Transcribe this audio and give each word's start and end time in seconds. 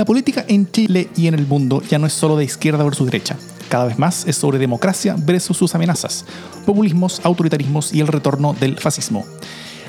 La 0.00 0.06
política 0.06 0.46
en 0.48 0.66
Chile 0.72 1.10
y 1.14 1.26
en 1.26 1.34
el 1.34 1.46
mundo 1.46 1.82
ya 1.82 1.98
no 1.98 2.06
es 2.06 2.14
solo 2.14 2.34
de 2.34 2.42
izquierda 2.42 2.82
versus 2.82 3.04
derecha. 3.04 3.36
Cada 3.68 3.84
vez 3.84 3.98
más 3.98 4.26
es 4.26 4.34
sobre 4.34 4.58
democracia 4.58 5.14
versus 5.18 5.58
sus 5.58 5.74
amenazas, 5.74 6.24
populismos, 6.64 7.20
autoritarismos 7.22 7.92
y 7.92 8.00
el 8.00 8.06
retorno 8.06 8.56
del 8.58 8.78
fascismo. 8.78 9.26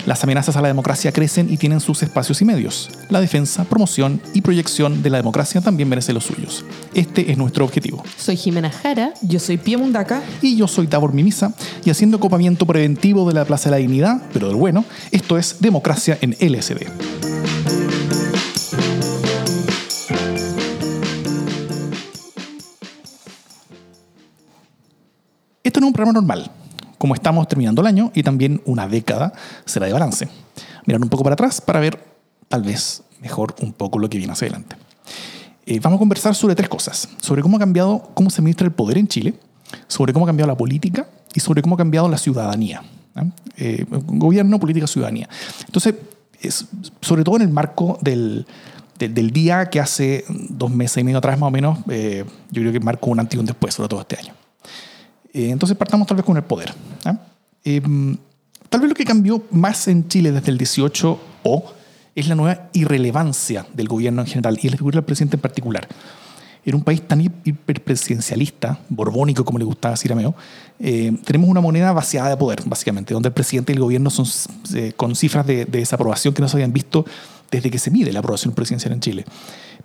Las 0.05 0.21
amenazas 0.25 0.57
a 0.57 0.61
la 0.61 0.67
democracia 0.67 1.13
crecen 1.13 1.49
y 1.49 1.55
tienen 1.55 1.79
sus 1.79 2.03
espacios 2.03 2.41
y 2.41 2.45
medios. 2.45 2.89
La 3.07 3.21
defensa, 3.21 3.63
promoción 3.63 4.21
y 4.33 4.41
proyección 4.41 5.01
de 5.01 5.11
la 5.11 5.17
democracia 5.17 5.61
también 5.61 5.87
merece 5.87 6.11
los 6.11 6.25
suyos. 6.25 6.65
Este 6.93 7.31
es 7.31 7.37
nuestro 7.37 7.63
objetivo. 7.63 8.03
Soy 8.17 8.35
Jimena 8.35 8.69
Jara. 8.69 9.13
Yo 9.21 9.39
soy 9.39 9.55
Pia 9.55 9.77
Mundaca. 9.77 10.21
Y 10.41 10.57
yo 10.57 10.67
soy 10.67 10.87
Tabor 10.87 11.13
Mimisa. 11.13 11.53
Y 11.85 11.89
haciendo 11.89 12.19
copamiento 12.19 12.65
preventivo 12.65 13.25
de 13.29 13.33
la 13.33 13.45
Plaza 13.45 13.69
de 13.69 13.77
la 13.77 13.77
Dignidad, 13.77 14.21
pero 14.33 14.47
del 14.47 14.57
bueno, 14.57 14.83
esto 15.11 15.37
es 15.37 15.61
Democracia 15.61 16.17
en 16.19 16.31
LSD. 16.31 17.50
Esto 25.71 25.79
no 25.79 25.85
es 25.85 25.91
un 25.91 25.93
programa 25.93 26.19
normal. 26.19 26.51
Como 26.97 27.15
estamos 27.15 27.47
terminando 27.47 27.79
el 27.79 27.87
año 27.87 28.11
y 28.13 28.23
también 28.23 28.61
una 28.65 28.89
década 28.89 29.31
será 29.63 29.85
de 29.85 29.93
balance. 29.93 30.27
Mirar 30.85 31.01
un 31.01 31.07
poco 31.07 31.23
para 31.23 31.35
atrás 31.35 31.61
para 31.61 31.79
ver 31.79 31.97
tal 32.49 32.61
vez 32.61 33.03
mejor 33.21 33.55
un 33.61 33.71
poco 33.71 33.97
lo 33.97 34.09
que 34.09 34.17
viene 34.17 34.33
hacia 34.33 34.47
adelante. 34.47 34.75
Eh, 35.65 35.79
vamos 35.79 35.95
a 35.95 35.99
conversar 35.99 36.35
sobre 36.35 36.55
tres 36.55 36.67
cosas. 36.67 37.07
Sobre 37.21 37.41
cómo 37.41 37.55
ha 37.55 37.59
cambiado, 37.61 38.11
cómo 38.13 38.29
se 38.29 38.41
administra 38.41 38.67
el 38.67 38.73
poder 38.73 38.97
en 38.97 39.07
Chile, 39.07 39.33
sobre 39.87 40.11
cómo 40.11 40.25
ha 40.25 40.27
cambiado 40.27 40.51
la 40.51 40.57
política 40.57 41.07
y 41.33 41.39
sobre 41.39 41.61
cómo 41.61 41.75
ha 41.75 41.77
cambiado 41.77 42.09
la 42.09 42.17
ciudadanía. 42.17 42.83
Eh, 43.55 43.85
gobierno, 44.07 44.59
política, 44.59 44.87
ciudadanía. 44.87 45.29
Entonces, 45.67 45.95
es, 46.41 46.65
sobre 46.99 47.23
todo 47.23 47.37
en 47.37 47.43
el 47.43 47.49
marco 47.49 47.97
del, 48.01 48.45
del, 48.99 49.31
día 49.31 49.67
que 49.67 49.79
hace 49.79 50.25
dos 50.27 50.69
meses 50.69 50.97
y 50.97 51.05
medio 51.05 51.19
atrás 51.19 51.39
más 51.39 51.47
o 51.47 51.51
menos, 51.51 51.79
eh, 51.89 52.25
yo 52.51 52.61
creo 52.61 52.73
que 52.73 52.81
marcó 52.81 53.09
un 53.09 53.21
antes 53.21 53.37
y 53.37 53.39
un 53.39 53.45
después, 53.45 53.73
sobre 53.73 53.87
todo 53.87 54.01
este 54.01 54.17
año. 54.17 54.33
Eh, 55.33 55.49
entonces 55.49 55.77
partamos 55.77 56.07
tal 56.07 56.17
vez 56.17 56.25
con 56.25 56.37
el 56.37 56.43
poder. 56.43 56.73
Em, 57.63 58.17
tal 58.69 58.81
vez 58.81 58.89
lo 58.89 58.95
que 58.95 59.05
cambió 59.05 59.43
más 59.51 59.87
en 59.87 60.07
Chile 60.07 60.31
desde 60.31 60.51
el 60.51 60.57
18 60.57 61.19
o 61.43 61.73
es 62.15 62.27
la 62.27 62.35
nueva 62.35 62.69
irrelevancia 62.73 63.65
del 63.73 63.87
gobierno 63.87 64.21
en 64.21 64.27
general 64.27 64.57
y 64.61 64.69
la 64.69 64.77
figura 64.77 64.95
del 64.95 65.05
presidente 65.05 65.37
en 65.37 65.41
particular. 65.41 65.87
En 66.63 66.75
un 66.75 66.83
país 66.83 67.01
tan 67.01 67.21
hiperpresidencialista, 67.21 68.79
borbónico 68.89 69.43
como 69.43 69.57
le 69.57 69.65
gustaba 69.65 69.93
decir 69.93 70.11
a 70.11 70.15
Meo, 70.15 70.35
eh, 70.79 71.11
tenemos 71.25 71.49
una 71.49 71.61
moneda 71.61 71.91
vaciada 71.91 72.29
de 72.29 72.37
poder, 72.37 72.61
básicamente, 72.65 73.13
donde 73.13 73.29
el 73.29 73.33
presidente 73.33 73.71
y 73.71 73.75
el 73.75 73.81
gobierno 73.81 74.11
son 74.11 74.27
eh, 74.75 74.93
con 74.95 75.15
cifras 75.15 75.47
de, 75.47 75.65
de, 75.65 75.79
desaprobación 75.79 76.33
que 76.33 76.41
no 76.41 76.47
se 76.47 76.57
habían 76.57 76.71
visto 76.71 77.05
desde 77.51 77.69
que 77.69 77.77
se 77.77 77.91
mide 77.91 78.11
la 78.13 78.19
aprobación 78.19 78.53
presidencial 78.53 78.93
en 78.93 79.01
Chile. 79.01 79.25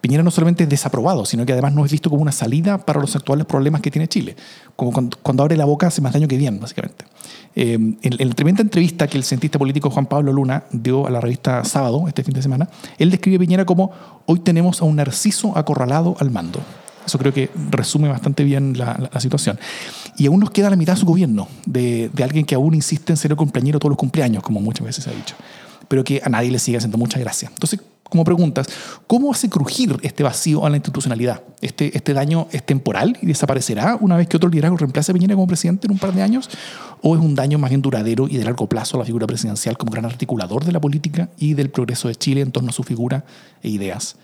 Piñera 0.00 0.22
no 0.22 0.31
solamente 0.31 0.64
es 0.64 0.69
desaprobado, 0.69 1.25
sino 1.25 1.45
que 1.45 1.53
además 1.53 1.75
no 1.75 1.84
es 1.84 1.91
visto 1.91 2.11
como 2.11 2.22
una 2.22 2.33
salida 2.33 2.78
para 2.78 3.00
los 3.00 3.17
actuales 3.17 3.47
problemas 3.47 3.81
que 3.81 3.91
tiene 3.91 4.09
Chile. 4.09 4.36
Como 4.77 4.92
cuando, 4.92 5.42
abre 5.42 5.56
la 5.56 5.64
boca 5.64 5.89
hace 5.89 6.00
más 6.00 6.12
daño 6.12 6.28
que 6.28 6.37
bien, 6.37 6.61
básicamente. 6.61 7.05
Eh, 7.55 7.75
en, 7.75 8.28
la 8.28 8.34
tremenda 8.34 8.62
entrevista 8.62 9.06
que 9.09 9.17
el 9.17 9.25
cientista 9.25 9.59
político 9.59 9.91
Juan 9.91 10.06
Pablo 10.06 10.33
Luna 10.33 10.64
dio 10.70 11.06
a 11.06 11.11
la 11.11 11.20
revista 11.20 11.64
Sábado, 11.64 12.05
este 12.06 12.22
fin 12.22 12.34
de 12.34 12.42
semana, 12.42 12.69
él 12.98 13.11
describe 13.11 13.37
a 13.37 13.41
Piñera 13.41 13.64
como 13.64 13.91
hoy 14.27 14.41
tenemos 14.41 14.81
a 14.81 14.84
un 14.84 14.97
narciso 14.97 15.56
acorralado 15.56 16.17
al 16.20 16.31
mando. 16.31 16.61
Eso 17.06 17.19
creo 17.19 17.33
que 17.33 17.50
resume 17.70 18.09
bastante 18.09 18.42
bien 18.42 18.77
la, 18.77 19.11
situación. 19.20 19.59
Y 20.19 20.27
aún 20.27 20.41
nos 20.41 20.50
queda 20.50 20.70
la 20.70 20.77
mitad 20.77 20.94
de 20.94 21.00
su 21.00 21.06
gobierno, 21.06 21.48
de, 21.64 22.11
de 22.12 22.25
alguien 22.25 22.44
que 22.44 22.56
aún 22.56 22.75
insiste 22.75 23.12
en 23.12 23.17
ser 23.17 23.31
el 23.31 23.37
cumpleañero 23.37 23.78
todos 23.78 23.91
los 23.91 23.98
cumpleaños, 23.98 24.42
como 24.42 24.61
muchas 24.61 24.84
veces 24.84 25.05
se 25.05 25.11
ha 25.11 25.12
dicho, 25.12 25.37
pero 25.89 26.05
que 26.05 26.20
a 26.25 26.29
nadie 26.29 26.51
le 26.51 26.59
sigue 26.59 26.79
haciendo 26.79 26.98
mucha 26.98 27.19
gracia. 27.19 27.48
Entonces, 27.53 27.81
como 28.09 28.25
preguntas, 28.25 28.69
¿cómo 29.06 29.33
hace 29.33 29.49
crujir 29.49 29.97
este 30.03 30.22
vacío 30.22 30.65
a 30.65 30.71
la 30.71 30.77
institucionalidad? 30.77 31.43
¿Este, 31.61 31.97
este 31.97 32.15
daño 32.15 32.47
es 32.53 32.65
temporal 32.65 33.19
y 33.21 33.27
desaparecerá 33.27 33.97
una 34.00 34.16
vez 34.16 34.28
que 34.28 34.37
otro 34.37 34.49
liderazgo 34.49 34.77
reemplace 34.77 35.11
a 35.11 35.15
Piñera 35.15 35.34
como 35.34 35.47
presidente 35.47 35.87
en 35.87 35.93
un 35.93 35.99
par 35.99 36.12
de 36.12 36.22
años? 36.22 36.49
¿O 37.03 37.16
es 37.16 37.21
un 37.21 37.34
daño 37.34 37.59
más 37.59 37.71
bien 37.71 37.83
duradero 37.83 38.28
y 38.28 38.37
de 38.37 38.44
largo 38.44 38.69
plazo 38.69 38.97
a 38.97 39.00
la 39.00 39.05
figura 39.05 39.27
presidencial 39.27 39.77
como 39.77 39.91
gran 39.91 40.05
articulador 40.05 40.65
de 40.65 40.72
la 40.72 40.81
política 40.81 41.28
y 41.37 41.55
del 41.55 41.71
progreso 41.71 42.09
de 42.09 42.15
Chile 42.15 42.41
en 42.41 42.53
torno 42.53 42.71
a 42.71 42.72
su 42.72 42.82
figura 42.82 43.25
e 43.62 43.71
ideas? 43.71 44.16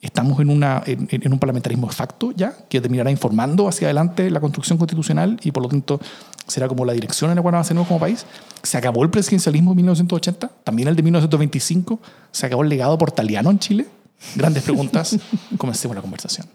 Estamos 0.00 0.38
en, 0.40 0.50
una, 0.50 0.82
en, 0.86 1.32
un 1.32 1.38
parlamentarismo 1.38 1.88
de 1.88 1.94
facto 1.94 2.32
ya, 2.32 2.54
que 2.68 2.80
terminará 2.80 3.10
informando 3.10 3.66
hacia 3.66 3.88
adelante 3.88 4.30
la 4.30 4.40
construcción 4.40 4.78
constitucional 4.78 5.38
y 5.42 5.52
por 5.52 5.62
lo 5.62 5.68
tanto 5.68 6.00
será 6.46 6.68
como 6.68 6.84
la 6.84 6.92
dirección 6.92 7.30
en 7.30 7.36
la 7.36 7.42
cual 7.42 7.54
avanzamos 7.54 7.86
como 7.86 8.00
país. 8.00 8.26
Se 8.62 8.76
acabó 8.76 9.02
el 9.02 9.10
presidencialismo 9.10 9.72
en 9.72 9.76
1980, 9.76 10.50
también 10.64 10.88
el 10.88 10.96
de 10.96 11.02
1925, 11.02 12.00
se 12.30 12.46
acabó 12.46 12.62
el 12.62 12.68
legado 12.68 12.96
portaliano 12.98 13.50
en 13.50 13.58
Chile. 13.58 13.86
Grandes 14.34 14.62
preguntas. 14.62 15.16
Comencemos 15.58 15.94
la 15.94 16.02
conversación. 16.02 16.46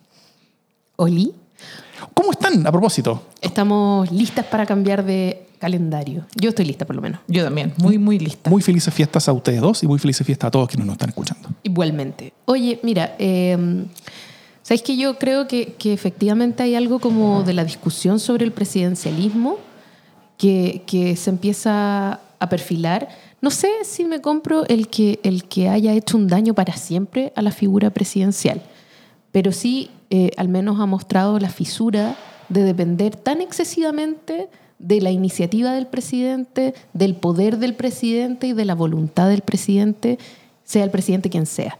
Oli. 0.95 1.33
¿Cómo 2.13 2.31
están 2.31 2.65
a 2.65 2.71
propósito? 2.71 3.27
Estamos 3.41 4.11
listas 4.11 4.45
para 4.45 4.65
cambiar 4.65 5.05
de 5.05 5.47
calendario. 5.59 6.25
Yo 6.35 6.49
estoy 6.49 6.65
lista, 6.65 6.85
por 6.85 6.95
lo 6.95 7.01
menos. 7.01 7.21
Yo 7.27 7.43
también, 7.43 7.73
muy, 7.77 7.99
muy 7.99 8.17
lista. 8.17 8.49
Muy 8.49 8.63
felices 8.63 8.91
fiestas 8.93 9.29
a 9.29 9.33
ustedes 9.33 9.61
dos 9.61 9.83
y 9.83 9.87
muy 9.87 9.99
felices 9.99 10.25
fiestas 10.25 10.47
a 10.47 10.51
todos 10.51 10.67
quienes 10.67 10.87
nos 10.87 10.95
están 10.95 11.09
escuchando. 11.09 11.49
Igualmente. 11.61 12.33
Oye, 12.45 12.79
mira, 12.81 13.15
eh, 13.19 13.85
¿sabéis 14.63 14.81
que 14.81 14.97
yo 14.97 15.19
creo 15.19 15.47
que, 15.47 15.73
que, 15.77 15.93
efectivamente 15.93 16.63
hay 16.63 16.73
algo 16.73 16.99
como 16.99 17.43
de 17.43 17.53
la 17.53 17.63
discusión 17.63 18.19
sobre 18.19 18.43
el 18.43 18.51
presidencialismo 18.51 19.59
que, 20.41 20.81
que 20.87 21.15
se 21.15 21.29
empieza 21.29 22.19
a 22.39 22.49
perfilar? 22.49 23.09
No 23.41 23.51
sé 23.51 23.69
si 23.83 24.05
me 24.05 24.21
compro 24.21 24.65
el 24.65 24.87
que, 24.87 25.19
el 25.21 25.43
que 25.43 25.69
haya 25.69 25.93
hecho 25.93 26.17
un 26.17 26.27
daño 26.27 26.55
para 26.55 26.73
siempre 26.73 27.31
a 27.35 27.43
la 27.43 27.51
figura 27.51 27.91
presidencial, 27.91 28.59
pero 29.31 29.51
sí 29.51 29.91
eh, 30.09 30.31
al 30.37 30.47
menos 30.47 30.79
ha 30.79 30.87
mostrado 30.87 31.37
la 31.37 31.49
fisura 31.49 32.15
de 32.49 32.63
depender 32.63 33.15
tan 33.15 33.39
excesivamente 33.39 34.49
de 34.79 34.99
la 34.99 35.11
iniciativa 35.11 35.73
del 35.73 35.85
presidente, 35.85 36.73
del 36.93 37.13
poder 37.13 37.59
del 37.59 37.75
presidente 37.75 38.47
y 38.47 38.53
de 38.53 38.65
la 38.65 38.73
voluntad 38.73 39.29
del 39.29 39.41
presidente, 39.41 40.17
sea 40.63 40.83
el 40.83 40.89
presidente 40.89 41.29
quien 41.29 41.45
sea. 41.45 41.77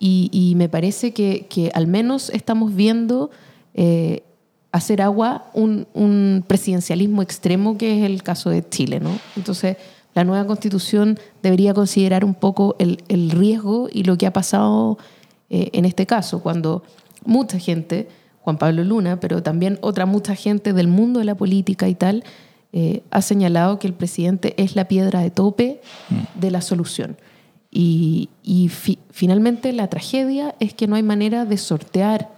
Y, 0.00 0.54
me 0.56 0.68
parece 0.68 1.12
que, 1.12 1.46
que, 1.48 1.70
al 1.74 1.86
menos 1.86 2.30
estamos 2.30 2.74
viendo 2.74 3.30
eh, 3.74 4.24
hacer 4.72 5.02
agua 5.02 5.46
un, 5.54 6.44
presidencialismo 6.46 7.22
extremo 7.22 7.76
que 7.76 7.98
es 7.98 8.04
el 8.04 8.22
caso 8.22 8.50
de 8.50 8.68
Chile. 8.68 9.00
¿no? 9.00 9.18
Entonces, 9.36 9.76
la 10.14 10.24
nueva 10.24 10.46
constitución 10.46 11.18
debería 11.42 11.74
considerar 11.74 12.24
un 12.24 12.34
poco 12.34 12.76
el, 12.78 13.02
el 13.08 13.30
riesgo 13.30 13.88
y 13.92 14.04
lo 14.04 14.16
que 14.16 14.26
ha 14.26 14.32
pasado 14.32 14.98
eh, 15.50 15.70
en 15.72 15.84
este 15.84 16.06
caso, 16.06 16.40
cuando 16.40 16.84
mucha 17.24 17.58
gente 17.58 18.08
Juan 18.40 18.56
Pablo 18.56 18.84
Luna, 18.84 19.20
pero 19.20 19.42
también 19.42 19.78
otra 19.82 20.06
mucha 20.06 20.34
gente 20.34 20.72
del 20.72 20.88
mundo 20.88 21.18
de 21.18 21.26
la 21.26 21.34
política 21.34 21.88
y 21.88 21.94
tal, 21.94 22.24
eh, 22.72 23.02
ha 23.10 23.20
señalado 23.20 23.78
que 23.78 23.88
el 23.88 23.92
presidente 23.92 24.54
es 24.56 24.76
la 24.76 24.86
piedra 24.86 25.20
de 25.20 25.30
tope 25.30 25.80
de 26.36 26.50
la 26.50 26.62
solución. 26.62 27.16
Y, 27.72 28.28
finalmente 29.10 29.72
la 29.72 29.88
tragedia 29.88 30.54
es 30.60 30.74
que 30.74 30.86
no 30.86 30.96
hay 30.96 31.02
manera 31.02 31.44
de 31.44 31.56
sortear 31.56 32.30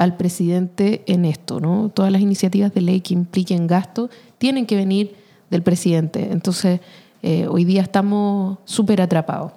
al 0.00 0.16
presidente 0.16 1.02
en 1.06 1.26
esto. 1.26 1.60
¿no? 1.60 1.90
Todas 1.90 2.10
las 2.10 2.22
iniciativas 2.22 2.72
de 2.72 2.80
ley 2.80 3.02
que 3.02 3.12
impliquen 3.12 3.66
gasto 3.66 4.08
tienen 4.38 4.64
que 4.64 4.74
venir 4.74 5.14
del 5.50 5.62
presidente. 5.62 6.30
Entonces, 6.32 6.80
eh, 7.22 7.46
hoy 7.46 7.66
día 7.66 7.82
estamos 7.82 8.56
súper 8.64 9.02
atrapados. 9.02 9.52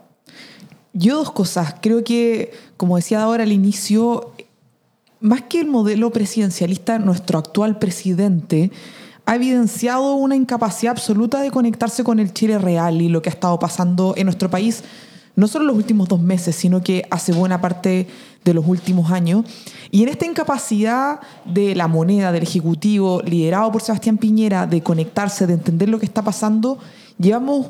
Yo 0.92 1.16
dos 1.16 1.32
cosas. 1.32 1.76
Creo 1.82 2.04
que, 2.04 2.52
como 2.76 2.98
decía 2.98 3.24
ahora 3.24 3.44
al 3.44 3.54
inicio, 3.54 4.34
más 5.22 5.44
que 5.44 5.62
el 5.62 5.68
modelo 5.68 6.12
presidencialista, 6.12 7.00
nuestro 7.00 7.40
actual 7.40 7.80
presidente 7.80 8.70
ha 9.26 9.36
evidenciado 9.36 10.16
una 10.16 10.36
incapacidad 10.36 10.92
absoluta 10.92 11.42
de 11.42 11.52
conectarse 11.52 12.04
con 12.04 12.20
el 12.20 12.34
Chile 12.34 12.58
real 12.58 13.02
y 13.02 13.08
lo 13.08 13.22
que 13.22 13.30
ha 13.30 13.32
estado 13.32 13.58
pasando 13.60 14.14
en 14.18 14.26
nuestro 14.26 14.50
país, 14.50 14.84
no 15.38 15.48
solo 15.48 15.64
los 15.64 15.78
últimos 15.78 16.10
dos 16.10 16.20
meses, 16.20 16.58
sino 16.58 16.84
que 16.84 17.08
hace 17.10 17.32
buena 17.32 17.62
parte 17.62 18.08
de 18.44 18.54
los 18.54 18.68
últimos 18.68 19.12
años. 19.12 19.46
Y 19.92 20.04
en 20.04 20.10
esta 20.10 20.26
incapacidad 20.26 21.20
de 21.46 21.76
la 21.76 21.88
moneda, 21.88 22.32
del 22.32 22.44
Ejecutivo, 22.44 23.22
liderado 23.22 23.72
por 23.72 23.82
Sebastián 23.82 24.18
Piñera, 24.18 24.68
de 24.68 24.82
conectarse, 24.82 25.48
de 25.48 25.54
entender 25.54 25.90
lo 25.90 26.00
que 26.00 26.06
está 26.06 26.22
pasando, 26.22 26.80
llevamos 27.20 27.68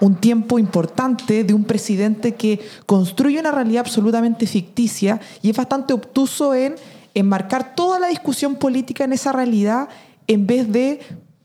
un 0.00 0.16
tiempo 0.16 0.58
importante 0.58 1.44
de 1.44 1.54
un 1.54 1.64
presidente 1.64 2.34
que 2.34 2.60
construye 2.84 3.40
una 3.40 3.50
realidad 3.50 3.80
absolutamente 3.80 4.46
ficticia 4.46 5.20
y 5.42 5.50
es 5.50 5.56
bastante 5.56 5.94
obtuso 5.94 6.54
en 6.54 6.74
enmarcar 7.14 7.74
toda 7.74 7.98
la 7.98 8.08
discusión 8.08 8.56
política 8.56 9.04
en 9.04 9.14
esa 9.14 9.32
realidad 9.32 9.88
en 10.26 10.46
vez 10.46 10.70
de 10.70 11.00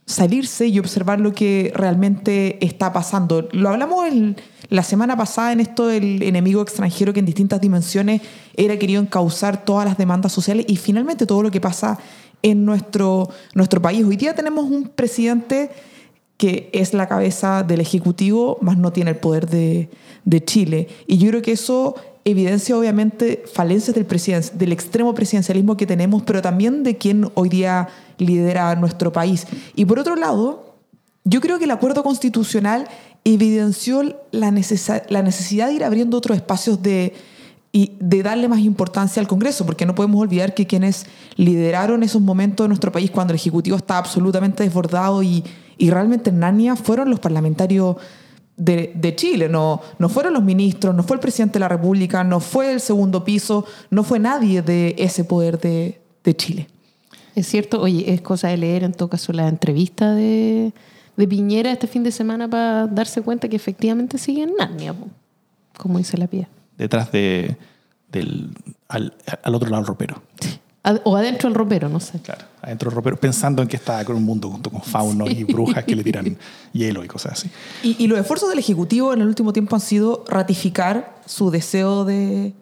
salirse 0.05 0.67
y 0.67 0.79
observar 0.79 1.19
lo 1.19 1.31
que 1.31 1.71
realmente 1.75 2.63
está 2.65 2.91
pasando. 2.91 3.47
Lo 3.51 3.69
hablamos 3.69 4.05
la 4.71 4.83
semana 4.83 5.17
pasada 5.17 5.51
en 5.51 5.59
esto 5.59 5.87
del 5.87 6.23
enemigo 6.23 6.61
extranjero 6.61 7.11
que 7.11 7.19
en 7.19 7.25
distintas 7.25 7.59
dimensiones 7.59 8.21
era 8.55 8.79
querido 8.79 9.01
encauzar 9.01 9.65
todas 9.65 9.85
las 9.85 9.97
demandas 9.97 10.31
sociales 10.31 10.65
y 10.69 10.77
finalmente 10.77 11.25
todo 11.25 11.43
lo 11.43 11.51
que 11.51 11.59
pasa 11.59 11.99
en 12.41 12.63
nuestro, 12.63 13.29
nuestro 13.53 13.81
país. 13.81 14.05
Hoy 14.05 14.15
día 14.15 14.33
tenemos 14.33 14.63
un 14.71 14.85
presidente 14.85 15.71
que 16.37 16.69
es 16.71 16.93
la 16.93 17.09
cabeza 17.09 17.63
del 17.63 17.81
Ejecutivo, 17.81 18.59
más 18.61 18.77
no 18.77 18.93
tiene 18.93 19.11
el 19.11 19.17
poder 19.17 19.49
de, 19.49 19.89
de 20.23 20.45
Chile. 20.45 20.87
Y 21.05 21.17
yo 21.17 21.27
creo 21.27 21.41
que 21.41 21.51
eso 21.51 21.95
evidencia 22.23 22.77
obviamente 22.77 23.43
falencias 23.53 23.93
del, 23.93 24.07
del 24.57 24.71
extremo 24.71 25.13
presidencialismo 25.13 25.75
que 25.75 25.85
tenemos, 25.85 26.23
pero 26.23 26.41
también 26.41 26.83
de 26.83 26.97
quien 26.97 27.29
hoy 27.33 27.49
día 27.49 27.89
lidera 28.19 28.73
nuestro 28.75 29.11
país. 29.11 29.47
Y 29.75 29.83
por 29.83 29.99
otro 29.99 30.15
lado, 30.15 30.77
yo 31.23 31.41
creo 31.41 31.59
que 31.59 31.65
el 31.65 31.71
acuerdo 31.71 32.03
constitucional 32.03 32.87
evidenció 33.23 34.03
la, 34.31 34.51
necesa- 34.51 35.03
la 35.09 35.21
necesidad 35.21 35.67
de 35.67 35.73
ir 35.73 35.83
abriendo 35.83 36.17
otros 36.17 36.37
espacios 36.37 36.81
de, 36.81 37.13
y 37.71 37.93
de 37.99 38.23
darle 38.23 38.47
más 38.47 38.59
importancia 38.59 39.19
al 39.21 39.27
Congreso, 39.27 39.65
porque 39.65 39.85
no 39.85 39.95
podemos 39.95 40.21
olvidar 40.21 40.53
que 40.53 40.65
quienes 40.67 41.05
lideraron 41.35 42.03
esos 42.03 42.21
momentos 42.21 42.63
de 42.65 42.69
nuestro 42.69 42.91
país 42.91 43.11
cuando 43.11 43.33
el 43.33 43.39
Ejecutivo 43.39 43.77
estaba 43.77 43.99
absolutamente 43.99 44.63
desbordado 44.63 45.21
y, 45.23 45.43
y 45.77 45.89
realmente 45.89 46.29
en 46.31 46.39
Narnia 46.39 46.75
fueron 46.75 47.09
los 47.09 47.19
parlamentarios 47.19 47.95
de, 48.57 48.91
de 48.95 49.15
Chile, 49.15 49.49
no, 49.49 49.81
no 49.97 50.09
fueron 50.09 50.33
los 50.33 50.43
ministros, 50.43 50.93
no 50.93 51.03
fue 51.03 51.15
el 51.15 51.21
presidente 51.21 51.53
de 51.53 51.61
la 51.61 51.67
República, 51.69 52.23
no 52.23 52.39
fue 52.39 52.73
el 52.73 52.79
segundo 52.79 53.23
piso, 53.23 53.65
no 53.89 54.03
fue 54.03 54.19
nadie 54.19 54.61
de 54.61 54.93
ese 54.97 55.23
poder 55.23 55.59
de, 55.59 55.99
de 56.23 56.35
Chile. 56.35 56.67
Es 57.33 57.47
cierto, 57.47 57.81
oye, 57.81 58.13
es 58.13 58.21
cosa 58.21 58.49
de 58.49 58.57
leer 58.57 58.83
en 58.83 58.91
todo 58.91 59.09
caso 59.09 59.31
la 59.31 59.47
entrevista 59.47 60.13
de, 60.13 60.73
de 61.17 61.27
Piñera 61.27 61.71
este 61.71 61.87
fin 61.87 62.03
de 62.03 62.11
semana 62.11 62.47
para 62.49 62.87
darse 62.87 63.21
cuenta 63.21 63.47
que 63.49 63.55
efectivamente 63.55 64.17
sigue 64.17 64.43
en 64.43 64.53
Narnia, 64.57 64.95
como 65.77 65.97
dice 65.97 66.17
la 66.17 66.27
pía. 66.27 66.47
Detrás 66.77 67.11
de, 67.11 67.57
del, 68.11 68.49
al, 68.87 69.13
al 69.43 69.55
otro 69.55 69.69
lado 69.69 69.81
del 69.83 69.87
ropero. 69.87 70.21
Ad- 70.83 71.01
O 71.03 71.15
adentro 71.15 71.47
del 71.47 71.55
ropero, 71.55 71.89
no 71.89 71.99
sé. 71.99 72.19
Claro, 72.21 72.45
adentro 72.61 72.89
del 72.89 72.95
ropero, 72.95 73.15
pensando 73.17 73.61
en 73.61 73.67
que 73.67 73.75
está 73.75 74.03
con 74.03 74.15
un 74.15 74.23
mundo 74.23 74.49
junto 74.49 74.71
con 74.71 74.81
faunos 74.81 75.29
y 75.29 75.43
brujas 75.43 75.83
que 75.83 75.95
le 75.95 76.03
tiran 76.03 76.35
hielo 76.73 77.03
y 77.03 77.07
cosas 77.07 77.33
así. 77.33 77.49
Y, 77.83 78.03
y 78.03 78.07
los 78.07 78.17
esfuerzos 78.17 78.49
del 78.49 78.57
Ejecutivo 78.57 79.13
en 79.13 79.21
el 79.21 79.27
último 79.27 79.53
tiempo 79.53 79.75
han 79.75 79.81
sido 79.81 80.25
ratificar 80.27 81.15
su 81.27 81.51
deseo 81.51 82.03
de. 82.05 82.53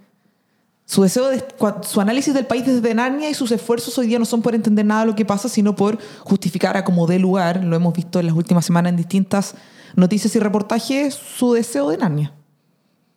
Su 0.90 1.04
deseo 1.04 1.28
de. 1.28 1.46
Su 1.84 2.02
análisis 2.02 2.34
del 2.34 2.48
país 2.48 2.66
desde 2.66 2.96
Narnia 2.96 3.30
y 3.30 3.36
sus 3.36 3.52
esfuerzos 3.52 3.96
hoy 4.00 4.08
día 4.08 4.18
no 4.18 4.26
son 4.26 4.42
por 4.42 4.56
entender 4.56 4.84
nada 4.84 5.02
de 5.02 5.08
lo 5.08 5.16
que 5.16 5.24
pasa, 5.24 5.48
sino 5.48 5.76
por 5.76 6.00
justificar 6.22 6.78
a 6.78 6.84
como 6.84 7.06
dé 7.06 7.20
lugar, 7.20 7.64
lo 7.64 7.76
hemos 7.76 7.94
visto 7.94 8.20
en 8.20 8.26
las 8.26 8.36
últimas 8.36 8.66
semanas 8.66 8.90
en 8.90 8.98
distintas 8.98 9.54
noticias 9.96 10.36
y 10.36 10.40
reportajes, 10.40 11.14
su 11.14 11.54
deseo 11.54 11.92
de 11.92 11.98
Narnia. 11.98 12.34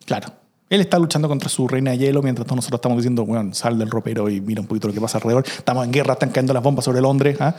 Claro. 0.05 0.29
Él 0.69 0.83
está 0.83 0.99
luchando 0.99 1.29
contra 1.29 1.49
su 1.49 1.67
reina 1.67 1.93
de 1.93 1.99
hielo 1.99 2.21
mientras 2.21 2.47
todos 2.47 2.57
nosotros 2.57 2.77
estamos 2.77 2.99
diciendo, 2.99 3.25
bueno, 3.25 3.55
sal 3.55 3.79
del 3.79 3.91
ropero 3.91 4.29
y 4.29 4.43
mira 4.43 4.61
un 4.61 4.67
poquito 4.67 4.89
lo 4.89 4.93
que 4.93 5.01
pasa 5.01 5.17
alrededor. 5.17 5.45
Estamos 5.47 5.87
en 5.87 5.93
guerra, 5.93 6.13
están 6.13 6.29
cayendo 6.29 6.53
las 6.53 6.63
bombas 6.63 6.85
sobre 6.85 7.01
Londres. 7.01 7.39
¿ah? 7.41 7.57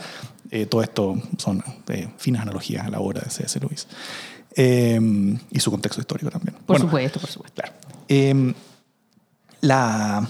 Eh, 0.48 0.66
todo 0.66 0.80
esto 0.82 1.16
son 1.38 1.60
eh, 1.88 2.08
finas 2.18 2.42
analogías 2.42 2.86
a 2.86 2.90
la 2.90 3.00
obra 3.00 3.20
de 3.20 3.30
C.S. 3.30 3.58
Lewis. 3.58 3.88
Eh, 4.54 5.36
y 5.50 5.58
su 5.58 5.72
contexto 5.72 6.00
histórico 6.00 6.30
también. 6.30 6.54
Por 6.54 6.76
Bueno, 6.76 6.84
supuesto, 6.84 7.18
por 7.18 7.30
supuesto. 7.30 7.62
Claro. 7.62 8.54
Eh, 9.70 10.26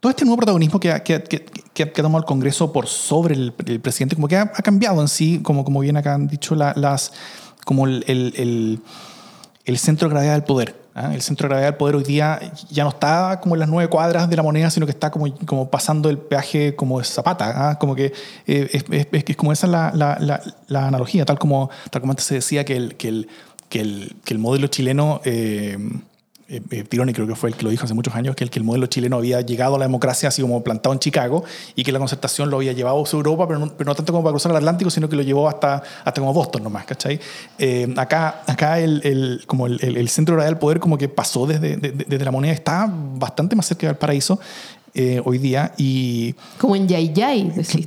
todo 0.00 0.10
este 0.10 0.24
nuevo 0.24 0.36
protagonismo 0.38 0.78
que 0.80 1.02
que, 1.02 1.22
que- 1.22 1.44
que 1.74 1.82
ha- 1.82 1.92
tomado 1.92 2.18
el 2.18 2.24
Congreso 2.24 2.72
por 2.72 2.86
sobre 2.86 3.34
el, 3.34 3.52
presidente, 3.80 4.14
como 4.14 4.28
que 4.28 4.36
ha, 4.36 4.46
cambiado 4.52 5.00
en 5.00 5.08
sí, 5.08 5.40
como, 5.42 5.64
como 5.64 5.80
bien 5.80 5.96
acá 5.96 6.14
han 6.14 6.26
dicho, 6.28 6.54
la- 6.54 6.72
las, 6.76 7.12
como 7.64 7.86
el, 7.86 8.04
el- 8.06 8.32
el- 8.36 8.80
centro 9.78 10.08
de 10.08 10.12
gravedad 10.14 10.32
del 10.34 10.44
poder. 10.44 10.80
¿ah? 10.94 11.14
El 11.14 11.22
centro 11.22 11.46
de 11.46 11.50
gravedad 11.50 11.68
del 11.70 11.76
poder 11.76 11.96
hoy 11.96 12.04
día 12.04 12.40
ya 12.70 12.84
no 12.84 12.90
está 12.90 13.40
como 13.40 13.54
en 13.54 13.60
las 13.60 13.68
nueve 13.68 13.88
cuadras 13.90 14.28
de 14.30 14.36
la 14.36 14.42
moneda, 14.42 14.70
sino 14.70 14.86
que 14.86 14.92
está 14.92 15.10
como, 15.10 15.32
como 15.46 15.70
pasando 15.70 16.08
el 16.10 16.18
peaje 16.18 16.74
como 16.76 17.02
zapata. 17.04 17.70
¿ah? 17.70 17.78
Como 17.78 17.94
que 17.94 18.12
eh, 18.46 18.68
es, 18.72 18.84
es- 18.90 19.06
es 19.28 19.36
como 19.36 19.52
esa 19.52 19.66
es 19.66 19.72
la, 19.72 19.92
la- 19.94 20.18
la- 20.20 20.40
la 20.68 20.86
analogía, 20.88 21.24
tal 21.24 21.38
como, 21.38 21.68
tal 21.90 22.00
como 22.00 22.12
antes 22.12 22.26
se 22.26 22.34
decía 22.36 22.64
que 22.64 22.76
el, 22.76 22.96
que 22.96 23.08
el, 23.08 23.28
que 23.68 23.80
el, 23.80 24.16
que 24.24 24.34
el 24.34 24.38
modelo 24.40 24.66
chileno... 24.68 25.20
eh, 26.50 26.60
eh, 26.70 26.84
Tironi 26.84 27.12
creo 27.12 27.26
que 27.26 27.34
fue 27.34 27.50
el 27.50 27.56
que 27.56 27.62
lo 27.62 27.70
dijo 27.70 27.84
hace 27.84 27.94
muchos 27.94 28.14
años, 28.14 28.34
que 28.36 28.44
el, 28.44 28.50
que 28.50 28.58
el 28.58 28.64
modelo 28.64 28.86
chileno 28.86 29.16
había 29.16 29.40
llegado 29.40 29.76
a 29.76 29.78
la 29.78 29.84
democracia 29.86 30.28
así 30.28 30.42
como 30.42 30.62
plantado 30.62 30.92
en 30.92 30.98
Chicago 30.98 31.44
y 31.76 31.84
que 31.84 31.92
la 31.92 31.98
concertación 31.98 32.50
lo 32.50 32.56
había 32.58 32.72
llevado 32.72 33.02
a 33.04 33.08
Europa, 33.12 33.46
pero 33.48 33.58
no, 33.60 33.68
pero 33.76 33.88
no 33.88 33.94
tanto 33.94 34.12
como 34.12 34.22
para 34.24 34.32
cruzar 34.32 34.50
el 34.50 34.56
Atlántico, 34.58 34.90
sino 34.90 35.08
que 35.08 35.16
lo 35.16 35.22
llevó 35.22 35.48
hasta, 35.48 35.82
hasta 36.04 36.20
como 36.20 36.32
Boston 36.34 36.62
nomás, 36.64 36.84
¿cachai? 36.84 37.18
Eh, 37.58 37.92
acá 37.96 38.42
acá 38.46 38.78
el, 38.80 39.00
el- 39.04 39.42
como 39.46 39.66
el, 39.66 39.78
el- 39.82 39.96
el 39.96 40.08
centro 40.08 40.36
de 40.36 40.44
del 40.44 40.58
poder 40.58 40.80
como 40.80 40.98
que 40.98 41.08
pasó 41.08 41.46
desde, 41.46 41.76
de- 41.76 41.90
de- 41.92 42.04
desde 42.08 42.24
la 42.24 42.30
moneda, 42.32 42.52
está 42.52 42.90
bastante 42.92 43.54
más 43.54 43.66
cerca 43.66 43.86
del 43.86 43.96
paraíso 43.96 44.40
eh, 44.92 45.22
hoy 45.24 45.38
día 45.38 45.72
y, 45.78 46.34
Como 46.58 46.74
en 46.74 46.88
Yay 46.88 47.12
Yay, 47.12 47.50
decís 47.54 47.86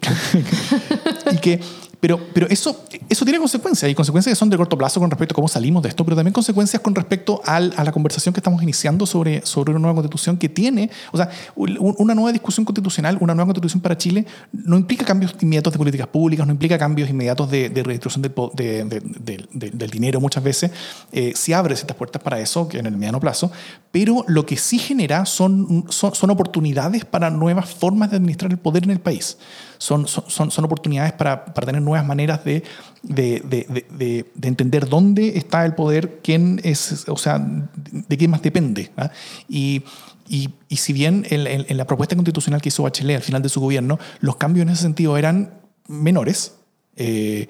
y 1.32 1.38
que 1.38 1.60
pero, 2.04 2.20
pero 2.34 2.48
eso, 2.50 2.84
eso 3.08 3.24
tiene 3.24 3.40
consecuencias, 3.40 3.90
y 3.90 3.96
consecuencias 3.96 4.34
que 4.34 4.36
son 4.36 4.50
de 4.50 4.58
corto 4.58 4.78
plazo 4.78 5.00
con 5.00 5.10
respecto 5.10 5.32
a 5.32 5.36
cómo 5.38 5.48
salimos 5.48 5.82
de 5.84 5.88
esto, 5.88 6.04
pero 6.04 6.18
también 6.18 6.34
consecuencias 6.34 6.82
con 6.82 6.94
respecto 6.94 7.42
al- 7.46 7.74
a 7.78 7.84
la 7.86 7.94
conversación 7.94 8.34
que 8.34 8.42
estamos 8.42 8.62
iniciando 8.62 9.06
sobre, 9.06 9.46
sobre 9.46 9.72
una 9.72 9.80
nueva 9.80 9.96
constitución 9.96 10.36
que 10.36 10.50
tiene, 10.50 10.90
o 11.14 11.18
sea, 11.18 11.30
un- 11.56 11.96
una 11.98 12.14
nueva 12.14 12.34
discusión 12.34 12.66
constitucional, 12.66 13.18
una 13.22 13.34
nueva 13.34 13.46
constitución 13.54 13.80
para 13.82 13.98
Chile, 13.98 14.26
no 14.52 14.76
implica 14.76 15.06
cambios 15.06 15.34
inmediatos 15.40 15.72
de 15.72 15.80
políticas 15.80 16.08
públicas, 16.08 16.46
no 16.46 16.52
implica 16.52 16.78
cambios 16.78 17.10
inmediatos 17.10 17.50
de, 17.50 17.70
de 17.70 17.84
redistribución 17.84 18.22
del, 18.22 18.34
de- 18.54 18.84
de- 18.84 19.00
de- 19.00 19.48
de- 19.54 19.70
del 19.72 19.90
dinero 19.90 20.20
muchas 20.20 20.44
veces, 20.44 20.72
eh, 21.14 21.32
sí 21.38 21.54
abre 21.54 21.74
ciertas 21.78 21.96
puertas 21.96 22.22
para 22.22 22.38
eso, 22.42 22.68
que 22.68 22.80
en 22.80 22.86
el 22.86 22.98
mediano 22.98 23.22
plazo, 23.22 23.50
pero 23.94 24.26
lo 24.28 24.46
que 24.46 24.58
sí 24.58 24.78
genera 24.78 25.26
son, 25.26 25.86
son, 25.88 26.14
son 26.14 26.30
oportunidades 26.32 27.06
para 27.06 27.30
nuevas 27.30 27.70
formas 27.70 28.12
de 28.12 28.18
administrar 28.18 28.52
el 28.52 28.58
poder 28.58 28.84
en 28.84 28.90
el 28.92 29.00
país. 29.00 29.38
Son, 29.78 30.08
son, 30.08 30.50
son 30.50 30.64
oportunidades 30.66 31.12
para, 31.12 31.44
para 31.44 31.66
tener 31.68 31.82
nuevas 31.82 31.93
maneras 32.04 32.44
de, 32.44 32.64
de, 33.04 33.42
de, 33.42 33.66
de- 33.70 33.86
de- 33.98 34.26
de 34.34 34.48
entender 34.48 34.90
dónde 34.90 35.38
está 35.38 35.66
el 35.66 35.76
poder, 35.76 36.20
quién 36.24 36.60
es, 36.64 37.06
o 37.08 37.18
sea, 37.18 37.38
de 37.40 38.18
quién 38.18 38.32
más 38.32 38.42
depende. 38.42 38.90
¿ah? 38.98 39.12
Y, 39.48 39.84
y, 40.28 40.50
y 40.70 40.78
si 40.78 40.94
bien 40.94 41.26
en, 41.30 41.46
en- 41.46 41.66
en 41.68 41.78
la 41.78 41.86
propuesta 41.86 42.16
constitucional 42.16 42.62
que 42.62 42.70
hizo 42.70 42.84
Bachelet 42.84 43.18
al 43.18 43.22
final 43.24 43.42
de 43.44 43.50
su 43.50 43.60
gobierno, 43.62 44.00
los 44.22 44.38
cambios 44.38 44.64
en 44.66 44.70
ese 44.70 44.82
sentido 44.82 45.18
eran 45.18 45.52
menores, 45.88 46.56
eh, 46.96 47.48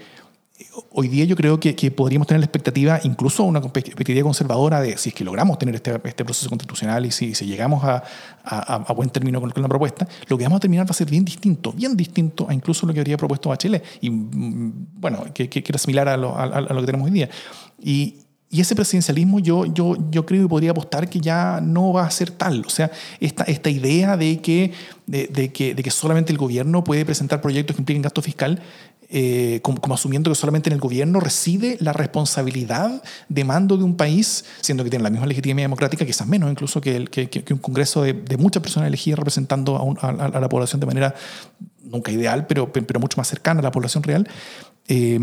hoy 0.92 1.07
día 1.07 1.25
yo 1.25 1.36
creo 1.36 1.60
que, 1.60 1.75
que 1.75 1.92
podríamos 1.92 2.27
tener 2.27 2.39
la 2.39 2.45
expectativa, 2.45 3.00
incluso 3.04 3.44
una 3.44 3.60
expectativa 3.60 4.24
conservadora 4.24 4.81
de 4.81 4.98
si 4.98 5.10
es 5.10 5.15
que 5.15 5.24
logramos 5.24 5.57
tener 5.60 5.75
este, 5.75 6.00
este 6.04 6.24
proceso 6.25 6.50
constitucional 6.50 7.06
y 7.06 7.12
si, 7.12 7.33
si 7.36 7.45
llegamos 7.45 7.83
a, 7.83 8.04
a- 8.44 8.75
a 8.88 8.94
buen 8.94 9.10
término 9.10 9.39
con, 9.42 9.51
la 9.56 9.68
propuesta, 9.68 10.07
lo 10.27 10.38
que 10.38 10.44
vamos 10.44 10.57
a 10.57 10.60
terminar 10.62 10.86
va 10.86 10.92
a 10.92 10.94
ser 10.94 11.10
bien 11.10 11.25
distinto, 11.25 11.71
bien 11.74 11.95
distinto 11.98 12.48
a 12.50 12.54
incluso 12.54 12.86
lo 12.86 12.94
que 12.94 13.00
habría 13.00 13.18
propuesto 13.18 13.50
Bachelet. 13.50 13.83
Y 14.01 14.10
mm, 14.10 14.88
bueno, 15.00 15.25
que, 15.33 15.50
que- 15.50 15.63
que 15.63 15.71
era 15.71 15.80
similar 15.80 16.07
a 16.10 16.18
lo, 16.18 16.35
a- 16.37 16.44
a 16.44 16.61
lo 16.61 16.80
que 16.81 16.85
tenemos 16.85 17.06
hoy 17.06 17.11
día. 17.14 17.30
Y, 17.81 18.18
y 18.49 18.61
ese 18.61 18.76
presidencialismo 18.76 19.40
yo, 19.40 19.66
yo, 19.66 19.97
yo 20.11 20.28
creo 20.28 20.44
que 20.44 20.47
podría 20.47 20.71
apostar 20.71 21.09
que 21.09 21.19
ya 21.19 21.59
no 21.59 21.92
va 21.92 22.06
a 22.06 22.11
ser 22.11 22.30
tal. 22.30 22.64
O 22.68 22.69
sea, 22.69 22.92
esta, 23.19 23.44
esta 23.45 23.71
idea 23.71 24.16
de 24.16 24.42
que, 24.42 24.71
de, 25.07 25.26
de 25.26 25.52
que, 25.52 25.73
de 25.73 25.81
que 25.81 25.90
solamente 25.90 26.31
el 26.31 26.37
gobierno 26.37 26.83
puede 26.83 27.04
presentar 27.04 27.42
proyectos 27.42 27.76
que 27.76 27.81
impliquen 27.81 28.04
gasto 28.04 28.21
fiscal, 28.21 28.61
eh, 29.15 29.59
como, 29.61 29.79
como 29.79 29.93
asumiendo 29.93 30.31
que 30.31 30.35
solamente 30.35 30.69
en 30.69 30.73
el 30.73 30.79
gobierno 30.79 31.19
reside 31.19 31.77
la 31.79 31.93
responsabilidad 31.93 33.03
de 33.29 33.43
mando 33.43 33.77
de 33.77 33.83
un 33.83 33.95
país, 33.95 34.43
siendo 34.61 34.83
que 34.83 34.89
tiene 34.89 35.03
la 35.03 35.11
misma 35.11 35.27
legitimidad 35.27 35.65
democrática, 35.65 36.03
quizás 36.05 36.27
menos 36.27 36.49
incluso 36.51 36.81
que, 36.81 36.95
el- 36.95 37.09
que, 37.11 37.29
que- 37.29 37.53
un 37.53 37.59
Congreso 37.59 38.01
de, 38.01 38.13
de 38.13 38.37
muchas 38.37 38.63
personas 38.63 38.87
elegidas 38.87 39.19
representando 39.19 39.75
a, 39.77 39.83
un- 39.83 39.97
a- 40.01 40.09
a 40.09 40.39
la 40.39 40.49
población 40.49 40.79
de 40.79 40.87
manera 40.87 41.13
nunca 41.83 42.11
ideal, 42.11 42.47
pero, 42.47 42.71
pero 42.73 42.99
mucho 42.99 43.17
más 43.17 43.27
cercana 43.27 43.59
a 43.59 43.63
la 43.63 43.71
población 43.71 44.01
real. 44.03 44.27
Eh, 44.87 45.19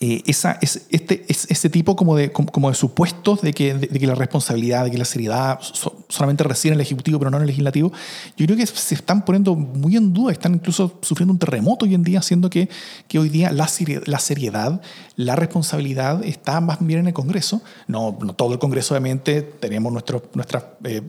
eh, 0.00 0.22
esa, 0.26 0.58
es, 0.60 0.86
este, 0.90 1.24
es, 1.28 1.50
ese 1.50 1.70
tipo 1.70 1.96
como 1.96 2.16
de, 2.16 2.30
como, 2.30 2.68
de 2.68 2.74
supuestos 2.74 3.40
de 3.40 3.52
que, 3.52 3.74
de, 3.74 3.86
de 3.86 3.98
que 3.98 4.06
la 4.06 4.14
responsabilidad, 4.14 4.84
de 4.84 4.90
que 4.90 4.98
la 4.98 5.04
seriedad 5.04 5.58
so- 5.60 6.04
solamente 6.08 6.44
reside 6.44 6.72
en 6.72 6.74
el 6.74 6.82
Ejecutivo 6.82 7.18
pero 7.18 7.30
no 7.30 7.38
en 7.38 7.42
el 7.44 7.46
Legislativo, 7.46 7.92
yo 8.36 8.46
creo 8.46 8.58
que 8.58 8.66
se 8.66 8.94
están 8.94 9.24
poniendo 9.24 9.54
muy 9.54 9.96
en 9.96 10.12
duda, 10.12 10.32
están 10.32 10.54
incluso 10.54 10.98
sufriendo 11.02 11.32
un 11.32 11.38
terremoto 11.38 11.86
hoy 11.86 11.94
en 11.94 12.02
día, 12.02 12.18
haciendo 12.18 12.50
que, 12.50 12.68
que 13.08 13.18
hoy 13.18 13.28
día 13.28 13.50
la, 13.50 13.68
la 14.06 14.18
seriedad, 14.18 14.80
la 15.16 15.36
responsabilidad 15.36 16.24
está 16.24 16.60
más 16.60 16.78
bien 16.80 17.00
en 17.00 17.06
el 17.08 17.14
Congreso. 17.14 17.62
No, 17.88 18.18
no 18.20 18.34
todo 18.34 18.52
el 18.52 18.58
Congreso, 18.58 18.94
obviamente, 18.94 19.42
tenemos 19.42 19.92
nuestros 19.92 20.22
nuestras... 20.34 20.64
eh, 20.84 21.02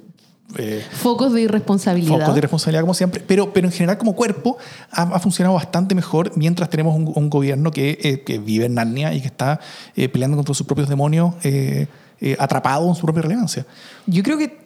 eh, 0.55 0.83
Focos 0.91 1.33
de 1.33 1.41
irresponsabilidad. 1.41 2.19
focos 2.19 2.35
de 2.35 2.41
responsabilidad 2.41 2.81
como 2.81 2.93
siempre, 2.93 3.21
pero, 3.25 3.51
pero 3.51 3.67
en 3.67 3.73
general 3.73 3.97
como 3.97 4.13
cuerpo 4.15 4.57
ha, 4.91 5.03
ha 5.03 5.19
funcionado 5.19 5.55
bastante 5.55 5.93
mejor 5.93 6.31
mientras 6.35 6.69
tenemos 6.69 6.95
un, 6.95 7.11
un 7.13 7.29
gobierno 7.29 7.71
que, 7.71 7.99
eh, 8.01 8.23
que 8.23 8.39
vive 8.39 8.65
en 8.65 8.75
Narnia 8.75 9.13
y 9.13 9.21
que 9.21 9.27
está 9.27 9.59
eh, 9.95 10.07
peleando 10.07 10.37
contra 10.37 10.53
sus 10.53 10.65
propios 10.65 10.87
demonios, 10.87 11.33
eh, 11.43 11.87
eh, 12.21 12.35
atrapado 12.39 12.87
en 12.87 12.95
su 12.95 13.01
propia 13.01 13.23
relevancia. 13.23 13.65
Yo 14.05 14.23
creo 14.23 14.37
que, 14.37 14.57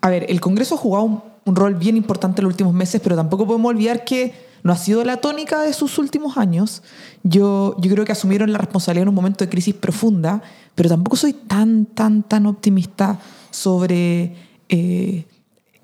a 0.00 0.08
ver, 0.08 0.26
el 0.28 0.40
Congreso 0.40 0.76
ha 0.76 0.78
jugado 0.78 1.04
un, 1.04 1.22
un 1.44 1.56
rol 1.56 1.74
bien 1.74 1.96
importante 1.96 2.40
en 2.40 2.44
los 2.44 2.52
últimos 2.54 2.72
meses, 2.72 3.00
pero 3.02 3.14
tampoco 3.14 3.46
podemos 3.46 3.70
olvidar 3.70 4.04
que 4.04 4.50
no 4.62 4.72
ha 4.72 4.76
sido 4.76 5.04
la 5.04 5.18
tónica 5.18 5.60
de 5.60 5.72
sus 5.72 5.98
últimos 5.98 6.36
años. 6.36 6.82
Yo, 7.22 7.76
yo 7.80 7.90
creo 7.90 8.04
que 8.04 8.12
asumieron 8.12 8.52
la 8.52 8.58
responsabilidad 8.58 9.02
en 9.02 9.08
un 9.08 9.14
momento 9.14 9.44
de 9.44 9.50
crisis 9.50 9.74
profunda, 9.74 10.42
pero 10.74 10.88
tampoco 10.88 11.16
soy 11.16 11.32
tan, 11.32 11.86
tan, 11.86 12.22
tan 12.22 12.46
optimista 12.46 13.18
sobre 13.50 14.34
eh, 14.68 15.26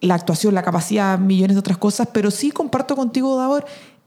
la 0.00 0.14
actuación, 0.14 0.54
la 0.54 0.62
capacidad, 0.62 1.18
millones 1.18 1.56
de 1.56 1.60
otras 1.60 1.78
cosas, 1.78 2.08
pero 2.12 2.30
sí 2.30 2.50
comparto 2.50 2.96
contigo, 2.96 3.36
Davor, 3.36 3.64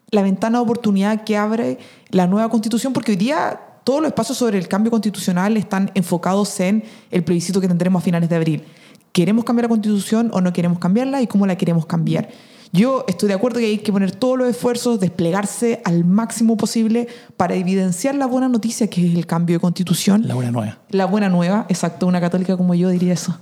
la 0.10 0.22
ventana 0.22 0.60
de 0.60 0.64
oportunidad 0.64 1.24
que 1.24 1.38
abre 1.38 1.80
la 2.10 2.28
nueva 2.28 2.50
constitución, 2.50 2.94
porque 2.94 3.12
hoy 3.12 3.18
día 3.18 3.60
todos 3.84 4.02
los 4.02 4.10
espacios 4.10 4.38
sobre 4.38 4.58
el 4.58 4.68
cambio 4.68 4.92
constitucional 4.92 5.58
están 5.58 5.92
enfocados 5.96 6.60
en 6.60 6.84
el 7.10 7.24
plebiscito 7.24 7.60
que 7.60 7.68
tendremos 7.68 8.02
a 8.02 8.06
finales 8.06 8.30
de 8.30 8.36
abril. 8.36 8.64
¿Queremos 9.12 9.44
cambiar 9.44 9.66
la 9.66 9.70
constitución 9.70 10.30
o 10.34 10.42
no 10.42 10.54
queremos 10.54 10.80
cambiarla 10.80 11.22
y 11.22 11.28
cómo 11.28 11.46
la 11.46 11.58
queremos 11.58 11.86
cambiar? 11.86 12.30
Yo 12.74 13.04
estoy 13.10 13.28
de 13.28 13.34
acuerdo 13.34 13.60
que 13.60 13.66
hay 13.66 13.78
que 13.80 13.92
poner 13.92 14.12
todos 14.12 14.38
los 14.38 14.48
esfuerzos, 14.48 15.02
desplegarse 15.02 15.82
al 15.84 16.06
máximo 16.06 16.56
posible 16.56 17.08
para 17.36 17.56
evidenciar 17.56 18.16
la 18.16 18.26
buena 18.28 18.48
noticia 18.48 18.90
que 18.90 19.06
es 19.06 19.16
el 19.16 19.26
cambio 19.26 19.58
de 19.58 19.60
constitución. 19.60 20.26
La 20.26 20.36
buena 20.36 20.52
nueva. 20.52 20.78
La 20.90 21.06
buena 21.06 21.28
nueva, 21.28 21.66
exacto, 21.68 22.08
una 22.08 22.22
católica 22.22 22.56
como 22.56 22.74
yo 22.74 22.88
diría 22.88 23.14
eso. 23.14 23.38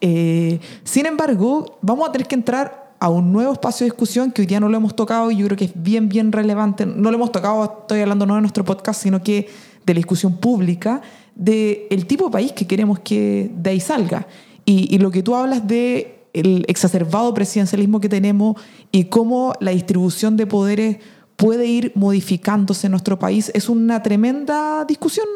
Eh, 0.00 0.60
sin 0.84 1.06
embargo, 1.06 1.78
vamos 1.82 2.08
a 2.08 2.12
tener 2.12 2.26
que 2.26 2.34
entrar 2.34 2.94
a 2.98 3.08
un 3.08 3.32
nuevo 3.32 3.52
espacio 3.52 3.84
de 3.84 3.90
discusión 3.90 4.30
que 4.30 4.42
hoy 4.42 4.46
día 4.46 4.60
no 4.60 4.68
lo 4.68 4.76
hemos 4.76 4.94
tocado 4.94 5.30
y 5.30 5.36
yo 5.36 5.46
creo 5.46 5.56
que 5.56 5.66
es 5.66 5.72
bien, 5.74 6.08
bien 6.08 6.32
relevante. 6.32 6.84
No 6.84 7.10
lo 7.10 7.16
hemos 7.16 7.32
tocado, 7.32 7.64
estoy 7.64 8.00
hablando 8.00 8.26
no 8.26 8.34
de 8.34 8.42
nuestro 8.42 8.64
podcast, 8.64 9.02
sino 9.02 9.22
que 9.22 9.48
de 9.86 9.94
la 9.94 9.98
discusión 9.98 10.36
pública, 10.36 11.00
del 11.34 11.86
el 11.90 12.06
tipo 12.06 12.26
de 12.26 12.30
país 12.30 12.52
que 12.52 12.66
queremos 12.66 12.98
que 13.00 13.50
de 13.54 13.70
ahí 13.70 13.80
salga. 13.80 14.26
Y, 14.64 14.94
y 14.94 14.98
lo 14.98 15.10
que 15.10 15.22
tú 15.22 15.34
hablas 15.34 15.66
de 15.66 16.26
el 16.32 16.64
exacerbado 16.68 17.32
presidencialismo 17.34 18.00
que 18.00 18.08
tenemos 18.08 18.56
y 18.92 19.04
cómo 19.04 19.54
la 19.60 19.72
distribución 19.72 20.36
de 20.36 20.46
poderes 20.46 20.98
puede 21.36 21.66
ir 21.66 21.92
modificándose 21.94 22.86
en 22.86 22.92
nuestro 22.92 23.18
país 23.18 23.50
es 23.54 23.68
una 23.68 24.02
tremenda 24.02 24.84
discusión 24.84 25.26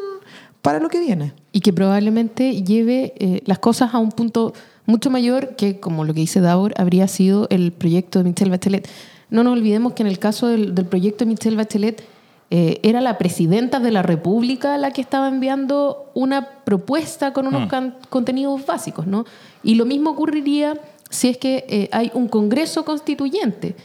para 0.61 0.79
lo 0.79 0.87
que 0.89 0.99
viene. 0.99 1.33
Y 1.55 1.61
que 1.61 1.71
probablemente 1.71 2.63
lleve 2.63 3.13
eh, 3.17 3.41
las 3.45 3.59
cosas 3.59 3.93
a 3.93 3.99
un 3.99 4.11
punto 4.11 4.53
mucho 4.85 5.09
mayor 5.09 5.55
que, 5.55 5.79
como 5.79 6.03
lo 6.03 6.13
que 6.13 6.19
dice 6.19 6.41
Davor, 6.41 6.73
habría 6.75 7.07
sido 7.07 7.47
el 7.49 7.71
proyecto 7.71 8.19
de 8.19 8.25
Michelle 8.25 8.51
Bachelet. 8.51 8.85
No 9.29 9.41
nos 9.45 9.53
olvidemos 9.53 9.93
que 9.93 10.03
en 10.03 10.07
el 10.07 10.19
caso 10.19 10.47
del, 10.47 10.75
del 10.75 10.85
proyecto 10.85 11.23
de 11.23 11.29
Michelle 11.29 11.55
Bachelet 11.55 12.03
eh, 12.51 12.79
era 12.83 12.99
la 12.99 13.17
presidenta 13.17 13.79
de 13.79 13.91
la 13.91 14.01
República 14.03 14.77
la 14.77 14.91
que 14.91 14.99
estaba 14.99 15.29
enviando 15.29 16.11
una 16.13 16.45
propuesta 16.65 17.31
con 17.31 17.47
unos 17.47 17.71
Mm. 17.71 17.91
contenidos 18.09 18.65
básicos, 18.65 19.07
¿no? 19.07 19.25
Y 19.63 19.75
lo 19.75 19.85
mismo 19.85 20.11
ocurriría 20.11 20.77
si 21.09 21.29
es 21.29 21.37
que 21.37 21.65
eh, 21.69 21.89
hay 21.91 22.11
un 22.13 22.27
Congreso 22.27 22.83
constituyente, 22.83 23.75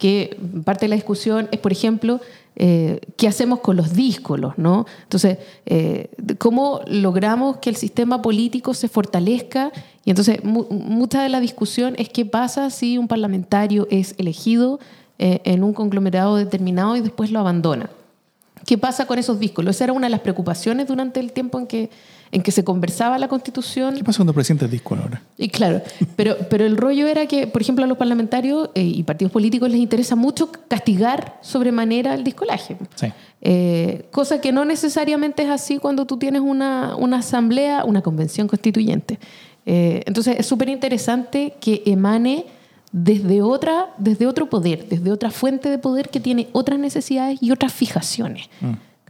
que 0.00 0.36
parte 0.64 0.86
de 0.86 0.88
la 0.88 0.96
discusión 0.96 1.48
es, 1.52 1.60
por 1.60 1.70
ejemplo, 1.72 2.20
eh, 2.56 3.00
qué 3.16 3.28
hacemos 3.28 3.60
con 3.60 3.76
los 3.76 3.94
díscolos, 3.94 4.54
¿no? 4.56 4.86
Entonces, 5.04 5.38
eh, 5.66 6.08
cómo 6.38 6.80
logramos 6.88 7.58
que 7.58 7.70
el 7.70 7.76
sistema 7.76 8.20
político 8.22 8.74
se 8.74 8.88
fortalezca 8.88 9.70
y 10.04 10.10
entonces 10.10 10.42
mu- 10.42 10.66
mucha 10.70 11.22
de 11.22 11.28
la 11.28 11.38
discusión 11.38 11.94
es 11.98 12.08
qué 12.08 12.24
pasa 12.24 12.70
si 12.70 12.98
un 12.98 13.06
parlamentario 13.06 13.86
es 13.90 14.14
elegido 14.18 14.80
eh, 15.18 15.40
en 15.44 15.62
un 15.62 15.72
conglomerado 15.74 16.36
determinado 16.36 16.96
y 16.96 17.00
después 17.02 17.30
lo 17.30 17.38
abandona. 17.38 17.90
¿Qué 18.66 18.76
pasa 18.78 19.06
con 19.06 19.18
esos 19.18 19.38
díscolos? 19.38 19.76
Esa 19.76 19.84
era 19.84 19.92
una 19.92 20.06
de 20.06 20.10
las 20.10 20.20
preocupaciones 20.20 20.86
durante 20.88 21.20
el 21.20 21.32
tiempo 21.32 21.58
en 21.58 21.66
que, 21.66 21.90
en 22.32 22.42
que 22.42 22.52
se 22.52 22.62
conversaba 22.62 23.18
la 23.18 23.28
constitución. 23.28 23.96
¿Qué 23.96 24.04
pasa 24.04 24.24
cuando 24.24 24.40
es 24.40 24.70
disco 24.70 24.94
ahora? 24.94 25.22
Y 25.36 25.48
claro, 25.48 25.82
pero, 26.16 26.36
pero 26.48 26.64
el 26.64 26.76
rollo 26.76 27.06
era 27.06 27.26
que, 27.26 27.46
por 27.46 27.60
ejemplo, 27.62 27.84
a 27.84 27.88
los 27.88 27.98
parlamentarios 27.98 28.70
eh, 28.74 28.82
y 28.82 29.02
partidos 29.02 29.32
políticos 29.32 29.70
les 29.70 29.80
interesa 29.80 30.14
mucho 30.16 30.50
castigar 30.68 31.38
sobremanera 31.40 32.14
el 32.14 32.22
discolaje. 32.22 32.76
Sí. 32.94 33.08
Eh, 33.42 34.06
cosa 34.10 34.40
que 34.40 34.52
no 34.52 34.64
necesariamente 34.64 35.42
es 35.42 35.48
así 35.48 35.78
cuando 35.78 36.06
tú 36.06 36.18
tienes 36.18 36.42
una, 36.42 36.94
una 36.96 37.18
asamblea, 37.18 37.84
una 37.84 38.02
convención 38.02 38.46
constituyente. 38.46 39.18
Eh, 39.66 40.02
entonces 40.06 40.36
es 40.38 40.46
súper 40.46 40.68
interesante 40.68 41.54
que 41.60 41.82
emane 41.86 42.46
desde, 42.92 43.42
otra, 43.42 43.90
desde 43.98 44.26
otro 44.26 44.48
poder, 44.48 44.88
desde 44.88 45.12
otra 45.12 45.30
fuente 45.30 45.70
de 45.70 45.78
poder 45.78 46.08
que 46.08 46.20
tiene 46.20 46.48
otras 46.52 46.78
necesidades 46.78 47.42
y 47.42 47.50
otras 47.50 47.72
fijaciones. 47.72 48.48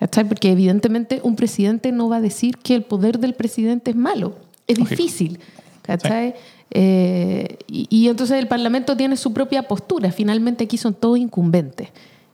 ¿Cachai? 0.00 0.25
Porque 0.26 0.50
evidentemente 0.50 1.21
un 1.23 1.37
presidente 1.37 1.92
no 1.92 2.09
va 2.09 2.16
a 2.16 2.21
decir 2.21 2.57
que 2.57 2.75
el 2.75 2.83
poder 2.83 3.19
del 3.21 3.35
presidente 3.35 3.92
es 3.92 3.97
malo. 3.97 4.37
Es 4.66 4.78
Lógico. 4.78 4.97
difícil. 5.02 5.38
¿Cachai? 5.83 6.35
Eh, 6.71 7.59
y, 7.69 7.87
y 7.90 8.09
entonces 8.09 8.38
el 8.38 8.49
Parlamento 8.49 8.97
tiene 8.97 9.16
su 9.16 9.33
propia 9.33 9.62
postura. 9.64 10.11
Finalmente 10.11 10.64
aquí 10.64 10.78
son 10.78 10.95
todos 10.95 11.19
incumbentes. 11.19 11.88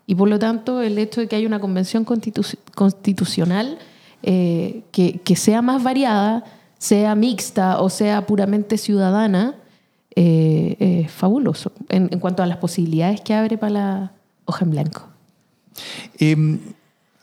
Y 0.07 0.15
por 0.15 0.29
lo 0.29 0.39
tanto, 0.39 0.81
el 0.81 0.97
hecho 0.99 1.21
de 1.21 1.27
que 1.27 1.35
haya 1.37 1.47
una 1.47 1.59
convención 1.59 2.07
constitu- 2.07 2.57
constitucional 2.75 3.79
eh, 4.23 4.83
que, 4.93 5.21
que 5.25 5.35
sea 5.35 5.61
más 5.61 5.83
variada, 5.83 6.45
sea 6.79 7.15
mixta 7.17 7.81
o 7.81 7.91
sea 7.91 8.27
puramente 8.27 8.79
ciudadana, 8.79 9.57
eh, 10.15 10.77
es 11.05 11.11
fabuloso 11.11 11.73
en, 11.89 12.09
en 12.13 12.21
cuanto 12.21 12.43
a 12.43 12.47
las 12.47 12.59
posibilidades 12.59 13.21
que 13.21 13.35
abre 13.35 13.59
para 13.59 13.73
la 13.73 14.13
hoja 14.45 14.65
en 14.65 14.71
blanco. 14.71 15.09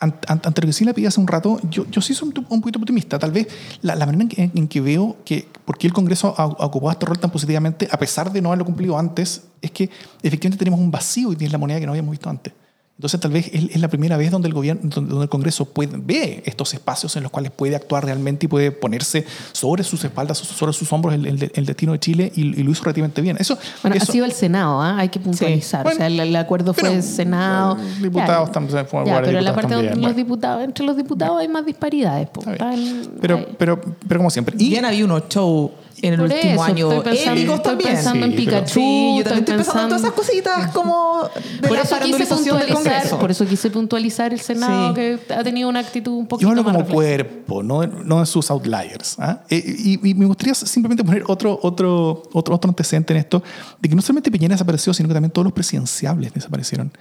An- 0.04 0.16
an- 0.28 0.42
ante 0.44 0.62
lo 0.62 0.68
que 0.68 0.74
sí 0.74 0.84
le 0.86 0.94
pedí 0.94 1.06
hace 1.06 1.20
un 1.22 1.28
rato, 1.28 1.60
yo, 1.70 1.86
sí 2.02 2.14
soy 2.14 2.28
un, 2.30 2.46
un 2.50 2.60
poquito 2.62 2.78
optimista. 2.80 3.18
Tal 3.18 3.32
vez 3.32 3.48
la, 3.82 3.96
la 3.96 4.06
manera 4.06 4.24
en 4.24 4.30
que, 4.30 4.52
en 4.54 4.68
que 4.68 4.82
veo 4.82 5.16
que 5.24 5.48
por 5.66 5.78
qué 5.78 5.88
el 5.88 5.94
Congreso 5.94 6.36
ha, 6.38 6.44
ha 6.44 6.66
ocupado 6.66 6.92
este 6.92 7.06
rol 7.06 7.20
tan 7.20 7.32
positivamente, 7.32 7.88
a 7.90 7.98
pesar 7.98 8.32
de 8.32 8.42
no 8.42 8.50
haberlo 8.50 8.66
cumplido 8.66 8.98
antes, 8.98 9.44
es 9.62 9.72
que 9.72 9.90
efectivamente 10.22 10.58
tenemos 10.58 10.80
un 10.80 10.92
vacío 10.92 11.32
y 11.32 11.46
es 11.46 11.52
la 11.52 11.58
moneda 11.58 11.80
que 11.80 11.86
no 11.86 11.94
habíamos 11.94 12.12
visto 12.12 12.30
antes. 12.30 12.54
Entonces 12.96 13.20
tal 13.20 13.32
vez 13.32 13.50
es, 13.52 13.76
la 13.82 13.88
primera 13.88 14.18
vez 14.18 14.30
donde 14.30 14.48
el 14.48 14.54
gobierno, 14.54 14.82
donde, 14.84 15.24
el 15.24 15.28
Congreso 15.30 15.66
puede, 15.66 15.98
ve 15.98 16.44
estos 16.46 16.74
espacios 16.76 17.16
en 17.16 17.24
los 17.24 17.32
cuales 17.32 17.52
puede 17.52 17.76
actuar 17.76 18.06
realmente 18.06 18.46
y 18.46 18.48
puede 18.50 18.72
ponerse 18.72 19.26
sobre 19.52 19.84
sus 19.84 20.04
espaldas, 20.06 20.38
sobre 20.38 20.74
sus 20.74 20.94
hombros 20.94 21.16
el, 21.16 21.26
el- 21.26 21.52
el 21.56 21.66
destino 21.66 21.94
de 21.94 22.00
Chile 22.00 22.32
y, 22.36 22.42
y 22.42 22.64
lo 22.64 22.70
hizo 22.72 22.84
relativamente 22.84 23.20
bien. 23.22 23.36
Eso, 23.40 23.58
Bueno, 23.82 23.96
eso- 23.98 24.10
ha 24.10 24.14
sido 24.14 24.26
el 24.26 24.32
Senado, 24.32 24.80
¿ah? 24.80 25.00
hay 25.00 25.10
que 25.10 25.20
puntualizar. 25.20 25.82
Bueno, 25.84 25.96
o 25.96 25.98
sea, 25.98 26.08
el, 26.08 26.20
el 26.20 26.36
acuerdo 26.36 26.74
fue 26.76 26.94
el 26.94 27.02
Senado. 27.02 27.76
los 27.78 28.02
diputados 28.02 28.52
también, 28.52 28.86
fue 28.86 29.06
Ya, 29.06 29.22
pero 29.24 29.40
en 29.40 29.44
la 29.44 29.56
parte 29.56 29.74
donde 29.74 29.90
también, 29.90 30.08
los 30.10 30.14
bueno. 30.14 30.16
diputados, 30.30 30.64
entre 30.64 30.86
los 30.86 30.96
diputados 30.96 31.40
hay 31.40 31.48
más 31.48 31.66
disparidades. 31.66 32.30
po. 32.30 32.42
Están- 32.42 33.08
Pero, 33.20 33.38
hay- 33.38 33.48
pero, 33.58 33.82
pero 34.08 34.20
como 34.20 34.30
siempre. 34.30 34.56
Y, 34.60 34.70
Bien 34.70 34.86
había 34.86 35.04
unos 35.04 35.24
shows 35.30 35.72
en 36.08 36.14
el 36.14 36.20
Por 36.20 36.32
último 36.32 36.54
eso, 36.54 36.64
año 36.64 36.92
estoy 36.92 37.14
pensando, 37.14 37.42
estoy 37.56 37.60
también. 37.72 37.90
pensando 37.96 38.26
en 38.26 38.32
Sí, 38.32 38.38
pero- 38.46 38.52
Pikachu. 38.58 38.74
Sí, 38.74 39.16
yo 39.18 39.24
también 39.24 39.40
estoy 39.40 39.56
pensando 39.56 39.82
en 39.82 39.88
todas 39.90 40.02
esas 40.04 40.14
pensando- 40.14 40.16
cositas 40.16 40.72
como 40.72 41.30
de 41.62 41.68
por 41.68 41.78
la 41.78 41.84
eso, 41.84 41.96
quise 42.00 42.26
del 42.58 42.74
Congreso. 42.74 43.20
por 43.20 43.32
eso 43.32 43.46
quise 43.46 43.70
puntualizar 43.70 44.34
el 44.34 44.40
Senado, 44.40 44.90
Sí. 44.90 44.94
que 44.96 45.34
ha 45.34 45.44
tenido 45.44 45.70
una 45.70 45.80
actitud 45.80 46.12
un 46.12 46.24
yo 46.24 46.28
poquito 46.30 46.50
hablo 46.50 46.64
más 46.64 46.74
como 46.74 46.86
reflexiva. 46.86 47.26
cuerpo, 47.26 47.64
no, 47.64 47.88
no 47.88 48.20
de 48.20 48.26
sus 48.26 48.52
outliers. 48.52 49.16
¿ah? 49.20 49.42
Eh, 49.50 49.64
Y, 49.66 50.10
y 50.10 50.14
me 50.14 50.26
gustaría 50.26 50.54
simplemente 50.54 51.04
poner 51.04 51.24
otro, 51.28 51.58
otro, 51.62 52.24
otro, 52.34 52.56
otro 52.56 52.70
antecedente 52.70 53.14
en 53.14 53.20
esto, 53.20 53.42
de 53.80 53.90
que 53.90 53.96
no 53.96 54.02
solamente 54.02 54.30
Piñera 54.30 54.56
desapareció, 54.56 54.94
sino 54.94 55.08
que 55.08 55.14
también 55.14 55.32
todos 55.32 55.46
los 55.46 55.54
presidenciables 55.54 56.34
desaparecieron. 56.34 56.92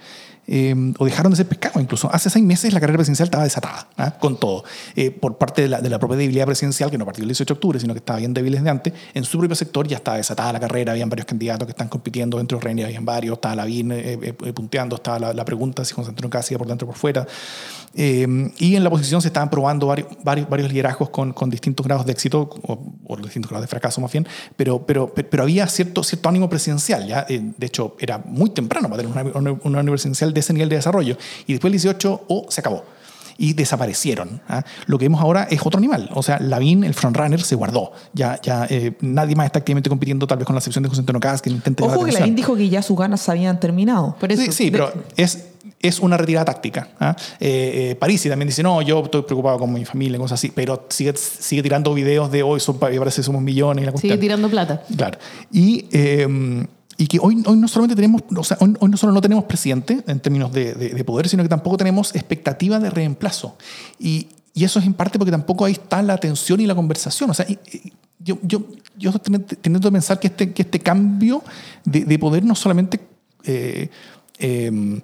Eh, 0.45 0.75
o 0.99 1.05
dejaron 1.05 1.31
de 1.31 1.37
ser 1.37 1.47
pescados 1.47 1.81
incluso. 1.81 2.13
Hace 2.13 2.29
seis 2.29 2.43
meses 2.43 2.73
la 2.73 2.79
carrera 2.79 2.97
presidencial 2.97 3.27
estaba 3.27 3.43
desatada, 3.43 3.87
¿ah? 3.97 4.11
con 4.19 4.37
todo. 4.37 4.63
Eh, 4.95 5.11
por 5.11 5.37
parte 5.37 5.61
de 5.61 5.69
la, 5.69 5.81
de 5.81 5.89
la 5.89 5.99
propia 5.99 6.17
debilidad 6.17 6.45
presidencial, 6.45 6.91
que 6.91 6.97
no 6.97 7.05
partió 7.05 7.23
el 7.23 7.29
18 7.29 7.53
de 7.53 7.57
octubre, 7.57 7.79
sino 7.79 7.93
que 7.93 7.99
estaba 7.99 8.19
bien 8.19 8.33
débil 8.33 8.53
desde 8.53 8.69
antes, 8.69 8.93
en 9.13 9.23
su 9.23 9.37
propio 9.37 9.55
sector 9.55 9.87
ya 9.87 9.97
estaba 9.97 10.17
desatada 10.17 10.53
la 10.53 10.59
carrera, 10.59 10.91
habían 10.91 11.09
varios 11.09 11.25
candidatos 11.25 11.65
que 11.65 11.71
están 11.71 11.87
compitiendo 11.87 12.37
dentro 12.37 12.57
de 12.57 12.63
Reina, 12.63 12.85
habían 12.85 13.05
varios, 13.05 13.35
estaba 13.35 13.55
Lavín 13.55 13.91
eh, 13.91 14.13
eh, 14.13 14.33
eh, 14.43 14.53
punteando, 14.53 14.97
estaba 14.97 15.19
la, 15.19 15.33
la 15.33 15.45
pregunta 15.45 15.85
si 15.85 15.93
Antonio 15.97 16.29
Casi 16.29 16.55
por 16.55 16.67
dentro 16.67 16.87
o 16.87 16.91
por 16.91 16.97
fuera. 16.97 17.25
Eh, 17.95 18.51
y 18.57 18.75
en 18.75 18.83
la 18.83 18.89
oposición 18.89 19.21
se 19.21 19.27
estaban 19.27 19.49
probando 19.49 19.85
varios, 19.87 20.07
varios, 20.23 20.49
varios 20.49 20.71
liderazgos 20.71 21.09
con, 21.09 21.31
con 21.31 21.49
distintos 21.49 21.85
grados 21.85 22.05
de 22.05 22.11
éxito, 22.11 22.49
o, 22.63 22.93
o 23.05 23.17
distintos 23.17 23.51
grados 23.51 23.63
de 23.63 23.67
fracaso 23.67 24.01
más 24.01 24.11
bien, 24.11 24.27
pero, 24.55 24.83
pero, 24.85 25.13
pero, 25.13 25.43
había 25.43 25.67
cierto, 25.67 26.03
cierto 26.03 26.29
ánimo 26.29 26.49
presidencial. 26.49 27.07
¿ya? 27.07 27.25
Eh, 27.29 27.53
de 27.55 27.67
hecho, 27.67 27.95
era 27.99 28.17
muy 28.17 28.49
temprano 28.49 28.89
para 28.89 29.03
tener 29.03 29.15
una, 29.15 29.51
una, 29.51 29.59
una 29.63 29.91
presidencial 29.91 30.32
de 30.33 30.39
ese 30.39 30.53
nivel 30.53 30.69
de 30.69 30.77
desarrollo. 30.77 31.17
Y 31.47 31.53
después 31.53 31.69
el 31.69 31.79
18, 31.79 32.25
o 32.27 32.45
se 32.49 32.61
acabó. 32.61 32.83
Y 33.37 33.53
desaparecieron. 33.53 34.41
¿ah? 34.47 34.63
Lo 34.85 34.99
que 34.99 35.05
vemos 35.05 35.21
ahora 35.21 35.47
es 35.49 35.59
otro 35.65 35.79
animal. 35.79 36.09
O 36.13 36.21
sea, 36.21 36.39
Lavín, 36.39 36.83
el 36.83 36.93
frontrunner, 36.93 37.41
se 37.41 37.55
guardó. 37.55 37.91
Ya, 38.13 38.39
ya 38.41 38.67
eh, 38.69 38.93
nadie 39.01 39.35
más 39.35 39.47
está 39.47 39.59
activamente 39.59 39.89
compitiendo, 39.89 40.27
tal 40.27 40.37
vez 40.37 40.45
con 40.45 40.55
la 40.55 40.59
excepción 40.59 40.83
de 40.83 40.89
José 40.89 41.01
Antonio 41.01 41.19
que 41.41 41.49
intenta 41.49 41.83
Ojo 41.83 42.05
que. 42.05 42.11
Lavín 42.11 42.35
dijo 42.35 42.55
que 42.55 42.69
ya 42.69 42.81
sus 42.81 42.97
ganas 42.97 43.21
se 43.21 43.31
habían 43.31 43.59
terminado. 43.59 44.15
Por 44.19 44.31
eso, 44.31 44.43
Sí, 44.43 44.51
sí, 44.51 44.71
pero 44.71 44.93
es, 45.17 45.45
es 45.83 45.99
una 45.99 46.17
retirada 46.17 46.45
táctica. 46.45 46.87
¿ah? 46.99 47.15
Eh, 47.39 47.91
eh, 47.91 47.95
Parisi 47.95 48.29
también 48.29 48.47
dice, 48.47 48.63
no, 48.63 48.81
yo 48.81 49.03
estoy 49.03 49.23
preocupado 49.23 49.59
con 49.59 49.71
mi 49.71 49.83
familia, 49.85 50.17
cosas 50.17 50.39
así, 50.39 50.51
pero 50.53 50.87
sigue, 50.89 51.13
sigue 51.15 51.61
tirando 51.61 51.93
videos 51.93 52.31
de 52.31 52.41
hoy, 52.41 52.59
son, 52.59 52.79
parece 52.79 53.17
que 53.17 53.23
somos 53.23 53.41
millones. 53.41 53.83
Y 53.83 53.85
la 53.85 53.97
sigue 53.97 54.17
tirando 54.17 54.49
plata. 54.49 54.81
Claro. 54.95 55.19
Y, 55.51 55.85
eh, 55.91 56.65
y 56.97 57.07
que 57.07 57.19
hoy, 57.19 57.41
hoy 57.45 57.57
no 57.57 57.67
solamente 57.67 57.95
tenemos, 57.95 58.21
o 58.35 58.43
sea, 58.43 58.57
hoy, 58.59 58.75
hoy 58.79 58.89
no 58.89 58.97
solo 58.97 59.13
no 59.13 59.21
tenemos 59.21 59.45
presidente 59.45 60.03
en 60.07 60.19
términos 60.19 60.51
de, 60.51 60.73
de- 60.73 60.89
de 60.89 61.03
poder, 61.03 61.27
sino 61.27 61.41
que 61.43 61.49
tampoco 61.49 61.77
tenemos 61.77 62.13
expectativa 62.15 62.79
de 62.79 62.89
reemplazo. 62.89 63.57
Y, 63.99 64.27
y 64.53 64.63
eso 64.63 64.79
es 64.79 64.85
en 64.85 64.93
parte 64.93 65.17
porque 65.17 65.31
tampoco 65.31 65.65
ahí 65.65 65.73
está 65.73 66.01
la 66.03 66.13
atención 66.13 66.59
y 66.59 66.65
la 66.67 66.75
conversación. 66.75 67.29
O 67.29 67.33
sea, 67.33 67.45
y- 67.49 67.57
yo, 68.19 68.37
yo, 68.43 68.63
yo 68.97 69.09
estoy 69.09 69.39
teniendo- 69.61 69.79
que 69.89 69.91
pensar 69.91 70.19
que 70.19 70.27
este, 70.27 70.53
que 70.53 70.61
este 70.61 70.79
cambio 70.79 71.43
de, 71.85 72.05
de 72.05 72.19
poder 72.19 72.45
no 72.45 72.55
solamente... 72.55 72.99
eh, 73.43 73.89
eh, 74.39 75.01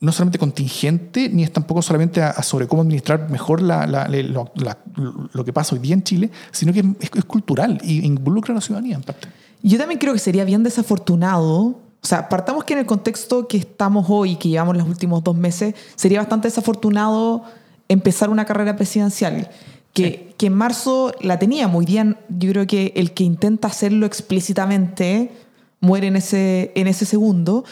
no 0.00 0.12
solamente 0.12 0.38
contingente, 0.38 1.28
ni 1.28 1.42
es 1.42 1.52
tampoco 1.52 1.82
solamente 1.82 2.22
a, 2.22 2.40
sobre 2.44 2.68
cómo 2.68 2.82
administrar 2.82 3.28
mejor 3.30 3.60
la- 3.60 3.84
lo, 4.06 5.44
que 5.44 5.52
pasa 5.52 5.74
hoy 5.74 5.80
día 5.80 5.94
en 5.94 6.04
Chile, 6.04 6.30
sino 6.52 6.72
que 6.72 6.84
es 7.00 7.24
cultural 7.24 7.80
y 7.82 8.06
involucra 8.06 8.52
a 8.52 8.54
la 8.54 8.60
ciudadanía 8.60 8.94
en 8.94 9.02
parte. 9.02 9.26
Yo 9.62 9.78
también 9.78 9.98
creo 9.98 10.12
que 10.12 10.18
sería 10.18 10.44
bien 10.44 10.62
desafortunado. 10.62 11.80
O 12.00 12.06
sea, 12.06 12.28
partamos 12.28 12.64
que 12.64 12.74
en 12.74 12.80
el 12.80 12.86
contexto 12.86 13.48
que 13.48 13.56
estamos 13.56 14.06
hoy, 14.08 14.36
que 14.36 14.48
llevamos 14.48 14.76
los 14.76 14.86
últimos 14.86 15.24
dos 15.24 15.36
meses, 15.36 15.74
sería 15.96 16.20
bastante 16.20 16.48
desafortunado 16.48 17.44
empezar 17.88 18.30
una 18.30 18.44
carrera 18.44 18.76
presidencial. 18.76 19.50
Que, 19.92 20.32
que 20.36 20.46
en 20.46 20.54
marzo 20.54 21.12
la 21.20 21.38
tenía 21.40 21.66
muy 21.66 21.84
bien. 21.84 22.16
Yo 22.28 22.50
creo 22.52 22.66
que 22.66 22.92
el 22.94 23.12
que 23.12 23.24
intenta 23.24 23.68
hacerlo 23.68 24.06
explícitamente 24.06 25.32
muere 25.80 26.06
en 26.06 26.16
ese, 26.16 26.70
en 26.76 26.86
ese 26.86 27.04
segundo. 27.04 27.64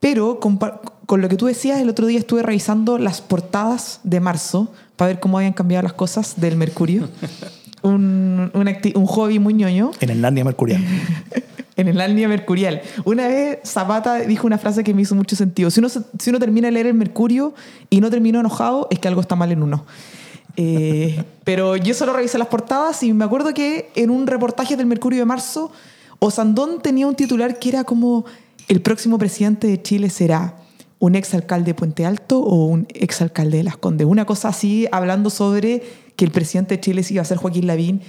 Pero 0.00 0.40
con, 0.40 0.58
con 1.06 1.20
lo 1.20 1.28
que 1.28 1.36
tú 1.36 1.46
decías, 1.46 1.80
el 1.80 1.88
otro 1.88 2.06
día 2.06 2.18
estuve 2.18 2.42
revisando 2.42 2.98
las 2.98 3.20
portadas 3.20 4.00
de 4.02 4.20
marzo 4.20 4.72
para 4.96 5.08
ver 5.08 5.20
cómo 5.20 5.38
habían 5.38 5.52
cambiado 5.52 5.84
las 5.84 5.92
cosas 5.92 6.34
del 6.40 6.56
Mercurio. 6.56 7.08
un, 7.82 8.50
un, 8.52 8.66
acti- 8.66 8.96
un 8.96 9.06
hobby 9.06 9.38
muy 9.38 9.54
ñoño 9.54 9.90
En 10.00 10.10
el 10.10 10.20
Narnia 10.20 10.44
Mercurial. 10.44 10.82
en 11.76 11.88
el 11.88 11.96
línea 11.98 12.28
mercurial. 12.28 12.80
Una 13.04 13.28
vez 13.28 13.58
Zapata 13.64 14.16
dijo 14.20 14.46
una 14.46 14.56
frase 14.58 14.82
que 14.82 14.94
me 14.94 15.02
hizo 15.02 15.14
mucho 15.14 15.36
sentido. 15.36 15.70
Si 15.70 15.80
uno, 15.80 15.88
si 15.90 16.30
uno 16.30 16.38
termina 16.38 16.68
de 16.68 16.72
leer 16.72 16.86
el 16.86 16.94
Mercurio 16.94 17.54
y 17.90 18.00
no 18.00 18.10
terminó 18.10 18.40
enojado, 18.40 18.88
es 18.90 18.98
que 18.98 19.08
algo 19.08 19.20
está 19.20 19.36
mal 19.36 19.52
en 19.52 19.62
uno. 19.62 19.84
Eh, 20.56 21.22
pero 21.44 21.76
yo 21.76 21.92
solo 21.92 22.14
revisé 22.14 22.38
las 22.38 22.48
portadas 22.48 23.02
y 23.02 23.12
me 23.12 23.24
acuerdo 23.26 23.52
que 23.52 23.90
en 23.94 24.10
un 24.10 24.26
reportaje 24.26 24.76
del 24.76 24.86
Mercurio 24.86 25.18
de 25.18 25.26
marzo, 25.26 25.70
Osandón 26.18 26.80
tenía 26.80 27.06
un 27.06 27.14
titular 27.14 27.58
que 27.58 27.68
era 27.68 27.84
como 27.84 28.24
el 28.68 28.80
próximo 28.80 29.18
presidente 29.18 29.66
de 29.66 29.82
Chile 29.82 30.08
será 30.08 30.54
un 30.98 31.14
exalcalde 31.14 31.66
de 31.72 31.74
Puente 31.74 32.06
Alto 32.06 32.40
o 32.40 32.64
un 32.64 32.86
exalcalde 32.94 33.58
de 33.58 33.64
Las 33.64 33.76
Condes. 33.76 34.06
Una 34.06 34.24
cosa 34.24 34.48
así, 34.48 34.88
hablando 34.90 35.28
sobre 35.28 35.82
que 36.16 36.24
el 36.24 36.30
presidente 36.30 36.76
de 36.76 36.80
Chile 36.80 37.04
iba 37.10 37.22
a 37.22 37.24
ser 37.24 37.36
Joaquín 37.36 37.66
Lavín 37.66 38.02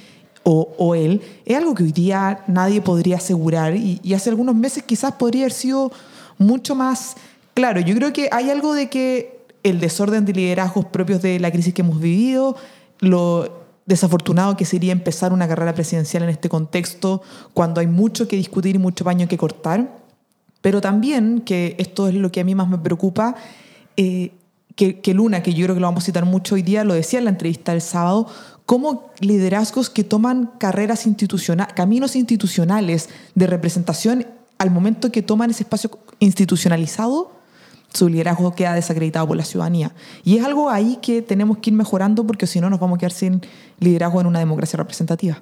o, 0.50 0.96
él, 0.96 1.22
es 1.44 1.58
algo 1.58 1.76
que 1.76 1.84
hoy 1.84 1.92
día 1.92 2.46
nadie 2.48 2.80
podría 2.82 3.18
asegurar 3.18 3.76
y, 3.76 4.00
y 4.02 4.14
hace 4.14 4.30
algunos 4.30 4.56
meses 4.56 4.82
quizás 4.84 5.12
podría 5.14 5.42
haber 5.42 5.52
sido 5.52 5.92
mucho 6.38 6.74
más 6.74 7.18
claro. 7.54 7.82
Yo 7.82 7.94
creo 7.96 8.14
que 8.14 8.30
hay 8.32 8.50
algo 8.50 8.74
de 8.74 8.90
que 8.90 9.42
el 9.64 9.82
desorden 9.82 10.24
de 10.24 10.32
liderazgos 10.32 10.86
propios 10.86 11.22
de 11.22 11.40
la 11.42 11.52
crisis 11.52 11.74
que 11.74 11.82
hemos 11.82 12.00
vivido, 12.00 12.56
lo 13.00 13.66
desafortunado 13.86 14.56
que 14.58 14.66
sería 14.66 14.92
empezar 14.92 15.34
una 15.34 15.48
carrera 15.48 15.74
presidencial 15.74 16.24
en 16.24 16.30
este 16.30 16.50
contexto 16.50 17.22
cuando 17.54 17.82
hay 17.82 17.88
mucho 17.88 18.28
que 18.28 18.36
discutir 18.36 18.76
y 18.76 18.80
mucho 18.80 19.04
paño 19.04 19.28
que 19.28 19.38
cortar, 19.38 19.98
pero 20.62 20.82
también, 20.82 21.42
que 21.42 21.76
esto 21.78 22.08
es 22.08 22.14
lo 22.14 22.32
que 22.32 22.42
a 22.42 22.44
mí 22.44 22.54
más 22.54 22.68
me 22.68 22.78
preocupa, 22.78 23.36
eh, 23.96 24.32
que, 24.78 25.14
Luna, 25.16 25.42
que 25.42 25.56
yo 25.56 25.66
creo 25.66 25.76
que 25.76 25.82
lo 25.82 25.88
vamos 25.88 26.04
a 26.04 26.06
citar 26.06 26.26
mucho 26.26 26.54
hoy 26.54 26.62
día, 26.62 26.84
lo 26.84 26.94
decía 26.94 27.18
en 27.18 27.26
la 27.26 27.32
entrevista 27.32 27.72
del 27.72 27.82
sábado, 27.82 28.28
cómo 28.68 29.10
liderazgos 29.20 29.90
que 29.90 30.04
toman 30.04 30.52
carreras 30.60 31.08
institucionales, 31.08 31.74
caminos 31.74 32.16
institucionales 32.16 33.10
de 33.34 33.48
representación, 33.48 34.28
al 34.60 34.70
momento 34.70 35.12
que 35.12 35.24
toman 35.24 35.50
ese 35.50 35.64
espacio 35.64 35.90
institucionalizado, 36.20 37.32
su 37.92 38.08
liderazgo 38.08 38.54
queda 38.54 38.74
desacreditado 38.74 39.28
por 39.28 39.38
la 39.38 39.46
ciudadanía. 39.46 39.94
Y 40.24 40.38
es 40.38 40.46
algo 40.46 40.70
ahí 40.70 41.00
que 41.02 41.24
tenemos 41.24 41.58
que 41.58 41.72
ir 41.72 41.76
mejorando 41.76 42.28
porque 42.28 42.46
si 42.46 42.62
no 42.62 42.70
nos 42.70 42.80
vamos 42.80 42.98
a 42.98 43.00
quedar 43.00 43.14
sin 43.14 43.42
liderazgo 43.80 44.22
en 44.22 44.28
una 44.28 44.40
democracia 44.40 44.78
representativa. 44.78 45.42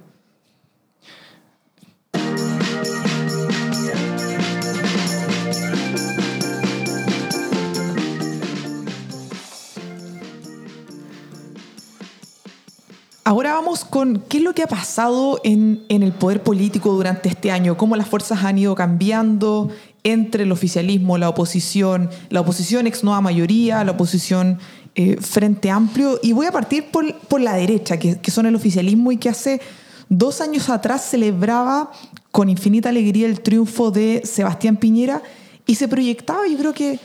Ahora 13.35 13.51
vamos 13.51 13.83
con 13.83 14.23
qué 14.29 14.37
es 14.37 14.43
lo 14.43 14.53
que 14.53 14.63
ha 14.63 14.67
pasado 14.67 15.41
en, 15.43 15.83
en 15.89 16.03
el 16.03 16.13
poder 16.13 16.41
político 16.41 16.93
durante 16.93 17.27
este 17.27 17.51
año, 17.51 17.75
cómo 17.75 17.97
las 17.97 18.07
fuerzas 18.07 18.45
han 18.45 18.57
ido 18.57 18.75
cambiando 18.75 19.71
entre 20.05 20.43
el 20.43 20.53
oficialismo, 20.53 21.17
la 21.17 21.27
oposición, 21.27 22.09
la 22.29 22.39
oposición 22.39 22.87
ex 22.87 23.03
nueva 23.03 23.19
mayoría, 23.19 23.83
la 23.83 23.91
oposición 23.91 24.57
eh, 24.95 25.17
frente 25.19 25.69
amplio. 25.69 26.17
Y 26.23 26.31
voy 26.31 26.45
a 26.45 26.53
partir 26.53 26.85
por, 26.91 27.13
por 27.27 27.41
la 27.41 27.55
derecha, 27.55 27.99
que, 27.99 28.21
que 28.21 28.31
son 28.31 28.45
el 28.45 28.55
oficialismo 28.55 29.11
y 29.11 29.17
que 29.17 29.27
hace 29.27 29.59
dos 30.07 30.39
años 30.39 30.69
atrás 30.69 31.03
celebraba 31.03 31.91
con 32.31 32.47
infinita 32.47 32.87
alegría 32.87 33.27
el 33.27 33.41
triunfo 33.41 33.91
de 33.91 34.21
Sebastián 34.23 34.77
Piñera 34.77 35.21
y 35.67 35.75
se 35.75 35.89
proyectaba, 35.89 36.47
yo 36.49 36.57
creo 36.57 36.73
que 36.73 37.01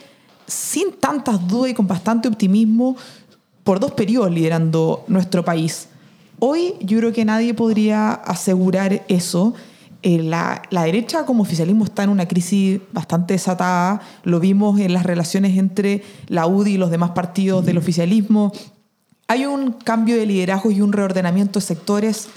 sin 0.47 0.93
tantas 0.93 1.49
dudas 1.49 1.73
y 1.73 1.75
con 1.75 1.89
bastante 1.89 2.29
optimismo, 2.29 2.97
por 3.65 3.81
dos 3.81 3.91
periodos 3.91 4.31
liderando 4.31 5.05
nuestro 5.09 5.45
país. 5.45 5.90
Hoy 6.41 6.75
yo 6.81 6.99
creo 6.99 7.13
que 7.13 7.25
nadie 7.25 7.55
podría 7.55 8.13
asegurar 8.13 9.05
eso. 9.09 9.55
Eh, 10.03 10.23
la, 10.23 10.63
la 10.71 10.85
derecha 10.85 11.27
como 11.27 11.43
oficialismo 11.43 11.85
está 11.85 12.03
en 12.03 12.09
una 12.09 12.27
crisis 12.27 12.81
bastante 12.93 13.35
desatada. 13.35 14.01
Lo 14.25 14.41
vimos 14.41 14.81
en 14.81 14.95
las 14.95 15.05
relaciones 15.05 15.59
entre 15.59 16.03
la 16.29 16.47
UDI 16.47 16.73
y 16.73 16.79
los 16.79 16.91
demás 16.91 17.11
partidos 17.11 17.67
del 17.67 17.77
oficialismo. 17.77 18.53
Hay 19.29 19.45
un 19.45 19.73
cambio 19.73 20.17
de 20.17 20.25
liderazgo 20.25 20.71
y 20.71 20.81
un 20.81 20.93
reordenamiento 20.93 21.61
de 21.61 21.67
sectores 21.67 22.29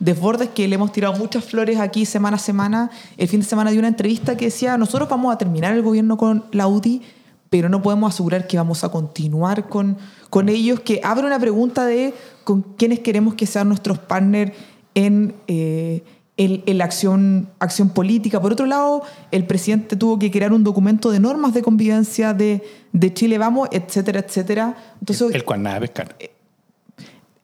desbordes 0.00 0.48
que 0.48 0.66
le 0.66 0.74
hemos 0.74 0.90
tirado 0.90 1.16
muchas 1.16 1.44
flores 1.44 1.78
aquí 1.78 2.04
semana 2.04 2.36
a 2.36 2.40
semana. 2.40 2.90
El 3.16 3.28
fin 3.28 3.40
de 3.40 3.46
semana 3.46 3.70
de 3.70 3.78
una 3.78 3.86
entrevista 3.86 4.36
que 4.36 4.46
decía, 4.46 4.76
nosotros 4.76 5.08
vamos 5.08 5.32
a 5.32 5.38
terminar 5.38 5.72
el 5.74 5.82
gobierno 5.82 6.16
con 6.16 6.44
la 6.50 6.66
UDI, 6.66 7.02
pero 7.52 7.68
no 7.68 7.82
podemos 7.82 8.14
asegurar 8.14 8.46
que 8.46 8.56
vamos 8.56 8.82
a 8.82 8.88
continuar 8.88 9.68
con, 9.68 9.98
con 10.30 10.48
ellos, 10.48 10.80
que 10.80 11.02
abre 11.04 11.26
una 11.26 11.38
pregunta 11.38 11.84
de 11.84 12.14
con 12.44 12.62
quiénes 12.62 13.00
queremos 13.00 13.34
que 13.34 13.44
sean 13.44 13.68
nuestros 13.68 13.98
partners 13.98 14.52
en, 14.94 15.34
eh, 15.48 16.02
en, 16.38 16.62
en 16.64 16.78
la 16.78 16.84
acción, 16.84 17.50
acción 17.58 17.90
política. 17.90 18.40
Por 18.40 18.54
otro 18.54 18.64
lado, 18.64 19.02
el 19.30 19.46
presidente 19.46 19.96
tuvo 19.96 20.18
que 20.18 20.30
crear 20.30 20.50
un 20.50 20.64
documento 20.64 21.10
de 21.10 21.20
normas 21.20 21.52
de 21.52 21.60
convivencia 21.60 22.32
de, 22.32 22.62
de 22.90 23.12
Chile 23.12 23.36
Vamos, 23.36 23.68
etcétera, 23.70 24.20
etcétera. 24.20 24.74
Entonces, 24.98 25.34
el 25.34 25.44
cual 25.44 25.62
nada 25.62 25.78
pescar. 25.80 26.16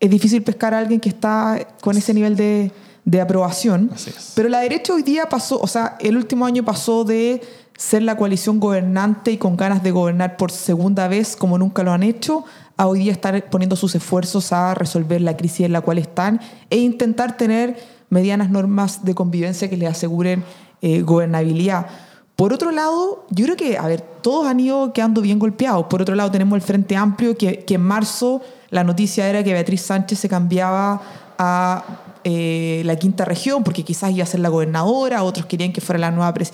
es 0.00 0.08
difícil 0.08 0.42
pescar 0.42 0.72
a 0.72 0.78
alguien 0.78 1.00
que 1.00 1.10
está 1.10 1.68
con 1.82 1.98
ese 1.98 2.14
nivel 2.14 2.34
de, 2.34 2.72
de 3.04 3.20
aprobación. 3.20 3.90
Pero 4.34 4.48
la 4.48 4.60
derecha 4.60 4.94
hoy 4.94 5.02
día 5.02 5.28
pasó, 5.28 5.60
o 5.60 5.66
sea, 5.66 5.98
el 6.00 6.16
último 6.16 6.46
año 6.46 6.64
pasó 6.64 7.04
de 7.04 7.42
ser 7.78 8.02
la 8.02 8.16
coalición 8.16 8.58
gobernante 8.58 9.30
y 9.30 9.38
con 9.38 9.56
ganas 9.56 9.84
de 9.84 9.92
gobernar 9.92 10.36
por 10.36 10.50
segunda 10.50 11.06
vez 11.06 11.36
como 11.36 11.58
nunca 11.58 11.84
lo 11.84 11.92
han 11.92 12.02
hecho, 12.02 12.44
a 12.76 12.88
hoy 12.88 12.98
día 12.98 13.12
estar 13.12 13.48
poniendo 13.50 13.76
sus 13.76 13.94
esfuerzos 13.94 14.52
a 14.52 14.74
resolver 14.74 15.20
la 15.20 15.36
crisis 15.36 15.60
en 15.66 15.72
la 15.72 15.80
cual 15.80 15.98
están 15.98 16.40
e 16.70 16.78
intentar 16.78 17.36
tener 17.36 17.78
medianas 18.10 18.50
normas 18.50 19.04
de 19.04 19.14
convivencia 19.14 19.70
que 19.70 19.76
les 19.76 19.88
aseguren 19.88 20.42
eh, 20.82 21.02
gobernabilidad. 21.02 21.86
Por 22.34 22.52
otro 22.52 22.72
lado, 22.72 23.26
yo 23.30 23.44
creo 23.44 23.56
que, 23.56 23.78
a 23.78 23.86
ver, 23.86 24.00
todos 24.00 24.46
han 24.46 24.58
ido 24.58 24.92
quedando 24.92 25.20
bien 25.20 25.38
golpeados. 25.38 25.86
Por 25.86 26.02
otro 26.02 26.16
lado, 26.16 26.32
tenemos 26.32 26.56
el 26.56 26.62
Frente 26.62 26.96
Amplio, 26.96 27.36
que, 27.36 27.64
que 27.64 27.74
en 27.74 27.82
marzo 27.82 28.42
la 28.70 28.82
noticia 28.82 29.28
era 29.28 29.44
que 29.44 29.52
Beatriz 29.52 29.82
Sánchez 29.82 30.18
se 30.18 30.28
cambiaba 30.28 31.00
a 31.38 31.84
eh, 32.24 32.82
la 32.84 32.96
quinta 32.96 33.24
región, 33.24 33.62
porque 33.64 33.84
quizás 33.84 34.10
iba 34.12 34.24
a 34.24 34.26
ser 34.26 34.40
la 34.40 34.48
gobernadora, 34.48 35.22
otros 35.22 35.46
querían 35.46 35.72
que 35.72 35.80
fuera 35.80 35.98
la 35.98 36.10
nueva 36.10 36.32
pres- 36.34 36.52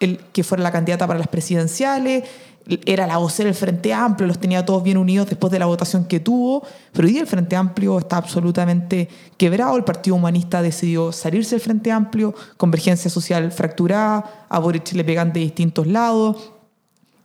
el, 0.00 0.18
que 0.32 0.44
fuera 0.44 0.62
la 0.62 0.72
candidata 0.72 1.06
para 1.06 1.18
las 1.18 1.28
presidenciales, 1.28 2.24
era 2.84 3.06
la 3.06 3.18
vocera 3.18 3.46
del 3.46 3.54
Frente 3.54 3.94
Amplio, 3.94 4.26
los 4.26 4.40
tenía 4.40 4.64
todos 4.64 4.82
bien 4.82 4.96
unidos 4.96 5.28
después 5.28 5.52
de 5.52 5.58
la 5.58 5.66
votación 5.66 6.04
que 6.04 6.18
tuvo, 6.18 6.64
pero 6.92 7.06
hoy 7.06 7.12
día 7.12 7.20
el 7.20 7.28
Frente 7.28 7.54
Amplio 7.54 7.98
está 7.98 8.16
absolutamente 8.16 9.08
quebrado, 9.36 9.76
el 9.76 9.84
Partido 9.84 10.16
Humanista 10.16 10.62
decidió 10.62 11.12
salirse 11.12 11.54
del 11.54 11.60
Frente 11.60 11.92
Amplio, 11.92 12.34
convergencia 12.56 13.08
social 13.08 13.52
fracturada, 13.52 14.46
a 14.48 14.58
Boric 14.58 14.92
le 14.92 15.04
pegan 15.04 15.32
de 15.32 15.40
distintos 15.40 15.86
lados, 15.86 16.52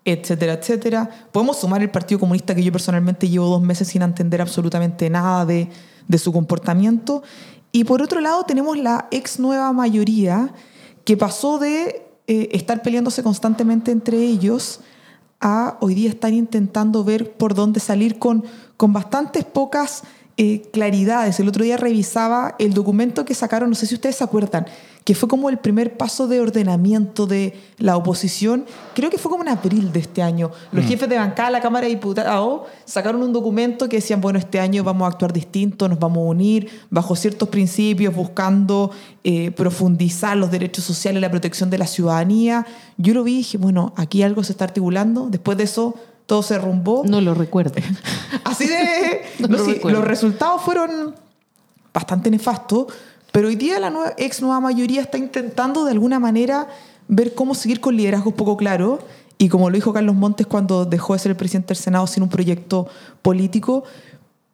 etcétera, 0.05 0.53
etcétera. 0.53 1.09
Podemos 1.31 1.59
sumar 1.59 1.81
el 1.81 1.89
Partido 1.89 2.19
Comunista 2.19 2.53
que 2.53 2.63
yo 2.63 2.71
personalmente 2.71 3.27
llevo 3.27 3.47
dos 3.47 3.61
meses 3.61 3.87
sin 3.87 4.01
entender 4.03 4.41
absolutamente 4.41 5.09
nada 5.09 5.45
de, 5.45 5.69
de 6.07 6.17
su 6.17 6.31
comportamiento. 6.31 7.23
Y 7.71 7.83
por 7.83 8.01
otro 8.01 8.19
lado 8.19 8.43
tenemos 8.43 8.77
la 8.77 9.07
ex 9.11 9.39
nueva 9.39 9.71
mayoría 9.73 10.53
que 11.05 11.17
pasó 11.17 11.57
de 11.57 12.10
eh, 12.27 12.49
estar 12.51 12.81
peleándose 12.81 13.23
constantemente 13.23 13.91
entre 13.91 14.17
ellos 14.17 14.81
a 15.39 15.77
hoy 15.81 15.95
día 15.95 16.09
estar 16.09 16.31
intentando 16.31 17.03
ver 17.03 17.33
por 17.33 17.55
dónde 17.55 17.79
salir 17.79 18.19
con, 18.19 18.43
con 18.77 18.93
bastantes 18.93 19.43
pocas 19.43 20.03
eh, 20.37 20.63
claridades. 20.71 21.39
El 21.39 21.47
otro 21.47 21.63
día 21.63 21.77
revisaba 21.77 22.55
el 22.57 22.73
documento 22.73 23.25
que 23.25 23.35
sacaron, 23.35 23.69
no 23.69 23.75
sé 23.75 23.85
si 23.85 23.95
ustedes 23.95 24.15
se 24.15 24.23
acuerdan, 24.23 24.65
que 25.03 25.15
fue 25.15 25.27
como 25.27 25.49
el 25.49 25.57
primer 25.57 25.97
paso 25.97 26.27
de 26.27 26.39
ordenamiento 26.39 27.25
de 27.25 27.53
la 27.77 27.97
oposición. 27.97 28.65
Creo 28.93 29.09
que 29.09 29.17
fue 29.17 29.31
como 29.31 29.43
en 29.43 29.49
abril 29.49 29.91
de 29.91 29.99
este 29.99 30.21
año. 30.21 30.51
Los 30.71 30.85
jefes 30.85 31.09
de 31.09 31.17
bancada 31.17 31.49
la 31.49 31.59
Cámara 31.59 31.87
de 31.87 31.93
Diputados 31.93 32.61
sacaron 32.85 33.23
un 33.23 33.33
documento 33.33 33.89
que 33.89 33.97
decían, 33.97 34.21
bueno, 34.21 34.37
este 34.37 34.59
año 34.59 34.83
vamos 34.83 35.05
a 35.05 35.11
actuar 35.11 35.33
distinto, 35.33 35.89
nos 35.89 35.99
vamos 35.99 36.19
a 36.19 36.29
unir 36.29 36.69
bajo 36.89 37.15
ciertos 37.15 37.49
principios, 37.49 38.15
buscando 38.15 38.91
eh, 39.23 39.51
profundizar 39.51 40.37
los 40.37 40.51
derechos 40.51 40.83
sociales 40.83 41.19
y 41.19 41.21
la 41.21 41.31
protección 41.31 41.69
de 41.71 41.79
la 41.79 41.87
ciudadanía. 41.87 42.67
Yo 42.97 43.13
lo 43.15 43.23
vi 43.23 43.33
y 43.33 43.37
dije, 43.37 43.57
bueno, 43.57 43.93
aquí 43.97 44.21
algo 44.21 44.43
se 44.43 44.51
está 44.51 44.65
articulando. 44.65 45.29
Después 45.29 45.57
de 45.57 45.63
eso, 45.63 45.95
todo 46.31 46.43
se 46.43 46.53
derrumbó. 46.53 47.03
No 47.05 47.19
lo 47.19 47.33
recuerdo. 47.33 47.73
Así 48.45 48.65
de... 48.65 49.23
No 49.39 49.47
no, 49.49 49.57
lo 49.57 49.65
sí, 49.65 49.73
recuerdo. 49.73 49.99
los 49.99 50.07
resultados 50.07 50.61
fueron 50.61 51.13
bastante 51.93 52.31
nefastos, 52.31 52.87
pero 53.33 53.49
hoy 53.49 53.57
día 53.57 53.81
la 53.81 53.89
nueva, 53.89 54.13
ex 54.17 54.41
nueva 54.41 54.61
mayoría 54.61 55.01
está 55.01 55.17
intentando 55.17 55.83
de 55.83 55.91
alguna 55.91 56.21
manera 56.21 56.69
ver 57.09 57.35
cómo 57.35 57.53
seguir 57.53 57.81
con 57.81 57.97
liderazgos 57.97 58.33
poco 58.33 58.55
claros 58.55 59.01
y 59.37 59.49
como 59.49 59.69
lo 59.69 59.75
dijo 59.75 59.91
Carlos 59.91 60.15
Montes 60.15 60.47
cuando 60.47 60.85
dejó 60.85 61.11
de 61.11 61.19
ser 61.19 61.31
el 61.31 61.35
presidente 61.35 61.73
del 61.73 61.83
Senado 61.83 62.07
sin 62.07 62.23
un 62.23 62.29
proyecto 62.29 62.87
político, 63.21 63.83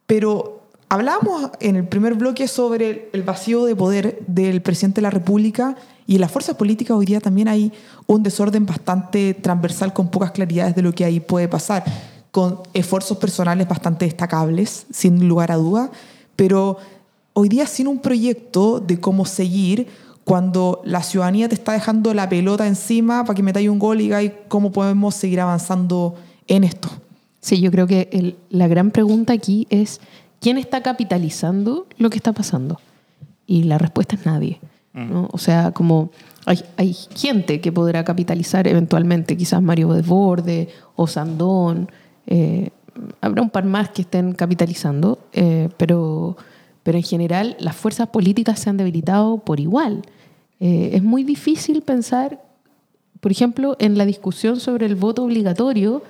pero 0.08 0.62
hablábamos 0.88 1.52
en 1.60 1.76
el 1.76 1.86
primer 1.86 2.14
bloque 2.14 2.48
sobre 2.48 3.08
el 3.12 3.22
vacío 3.22 3.66
de 3.66 3.76
poder 3.76 4.18
del 4.26 4.62
presidente 4.62 4.96
de 4.96 5.02
la 5.02 5.10
República 5.10 5.76
y 6.08 6.14
en 6.14 6.22
las 6.22 6.32
fuerzas 6.32 6.56
políticas 6.56 6.96
hoy 6.96 7.04
día 7.04 7.20
también 7.20 7.48
hay 7.48 7.70
un 8.06 8.22
desorden 8.22 8.64
bastante 8.64 9.34
transversal 9.34 9.92
con 9.92 10.08
pocas 10.08 10.30
claridades 10.30 10.74
de 10.74 10.80
lo 10.80 10.94
que 10.94 11.04
ahí 11.04 11.20
puede 11.20 11.48
pasar, 11.48 11.84
con 12.30 12.60
esfuerzos 12.72 13.18
personales 13.18 13.68
bastante 13.68 14.06
destacables, 14.06 14.86
sin 14.90 15.28
lugar 15.28 15.52
a 15.52 15.56
duda, 15.56 15.90
pero 16.34 16.78
hoy 17.34 17.50
día 17.50 17.66
sin 17.66 17.88
un 17.88 17.98
proyecto 17.98 18.80
de 18.80 18.98
cómo 18.98 19.26
seguir 19.26 19.86
cuando 20.24 20.80
la 20.82 21.02
ciudadanía 21.02 21.46
te 21.46 21.56
está 21.56 21.72
dejando 21.72 22.14
la 22.14 22.26
pelota 22.26 22.66
encima 22.66 23.22
para 23.26 23.36
que 23.36 23.42
metáis 23.42 23.68
un 23.68 23.78
gol 23.78 24.00
y 24.00 24.04
digáis 24.04 24.32
cómo 24.48 24.72
podemos 24.72 25.14
seguir 25.14 25.42
avanzando 25.42 26.14
en 26.46 26.64
esto. 26.64 26.88
Sí, 27.42 27.60
yo 27.60 27.70
creo 27.70 27.86
que 27.86 28.34
la 28.48 28.66
gran 28.66 28.92
pregunta 28.92 29.34
aquí 29.34 29.66
es, 29.68 30.00
¿quién 30.40 30.56
está 30.56 30.82
capitalizando 30.82 31.86
lo 31.98 32.08
que 32.08 32.16
está 32.16 32.32
pasando? 32.32 32.80
Y 33.46 33.64
la 33.64 33.76
respuesta 33.76 34.16
es 34.16 34.24
nadie. 34.24 34.58
¿No? 34.94 35.28
O 35.32 35.38
sea, 35.38 35.70
como 35.72 36.10
hay, 36.46 36.60
hay 36.76 36.92
gente 37.14 37.60
que 37.60 37.70
podrá 37.72 38.04
capitalizar 38.04 38.66
eventualmente, 38.66 39.36
quizás 39.36 39.62
Mario 39.62 39.92
Desborde 39.92 40.68
o 40.96 41.06
Sandón, 41.06 41.90
eh, 42.26 42.70
habrá 43.20 43.42
un 43.42 43.50
par 43.50 43.64
más 43.64 43.90
que 43.90 44.02
estén 44.02 44.32
capitalizando, 44.32 45.18
eh, 45.32 45.68
pero, 45.76 46.36
pero 46.82 46.98
en 46.98 47.04
general 47.04 47.56
las 47.60 47.76
fuerzas 47.76 48.08
políticas 48.08 48.58
se 48.58 48.70
han 48.70 48.76
debilitado 48.76 49.38
por 49.38 49.60
igual. 49.60 50.02
Eh, 50.60 50.90
es 50.94 51.02
muy 51.04 51.22
difícil 51.22 51.82
pensar, 51.82 52.42
por 53.20 53.30
ejemplo, 53.30 53.76
en 53.78 53.96
la 53.98 54.04
discusión 54.06 54.58
sobre 54.58 54.86
el 54.86 54.96
voto 54.96 55.22
obligatorio, 55.24 56.02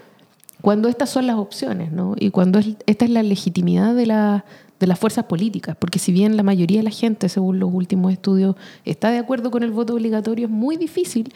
cuando 0.62 0.88
estas 0.88 1.11
son 1.11 1.27
las 1.27 1.37
opciones, 1.37 1.93
¿no? 1.93 2.14
Y 2.19 2.31
cuando 2.31 2.59
es- 2.59 2.77
esta 2.87 3.05
es 3.05 3.11
la 3.11 3.23
legitimidad 3.23 3.95
de, 3.95 4.07
la- 4.07 4.45
de 4.81 4.87
las 4.87 4.99
fuerzas 4.99 5.25
políticas, 5.25 5.77
porque 5.79 5.99
si 5.99 6.12
bien 6.12 6.37
la 6.37 6.43
mayoría 6.43 6.79
de 6.79 6.85
la 6.85 6.91
gente, 6.91 7.29
según 7.29 7.59
los 7.59 7.73
últimos 7.73 8.12
estudios, 8.12 8.55
está 8.85 9.11
de 9.11 9.19
acuerdo 9.19 9.51
con 9.51 9.62
el 9.62 9.71
voto 9.73 9.95
obligatorio, 9.95 10.47
es 10.47 10.53
muy 10.53 10.77
difícil 10.77 11.33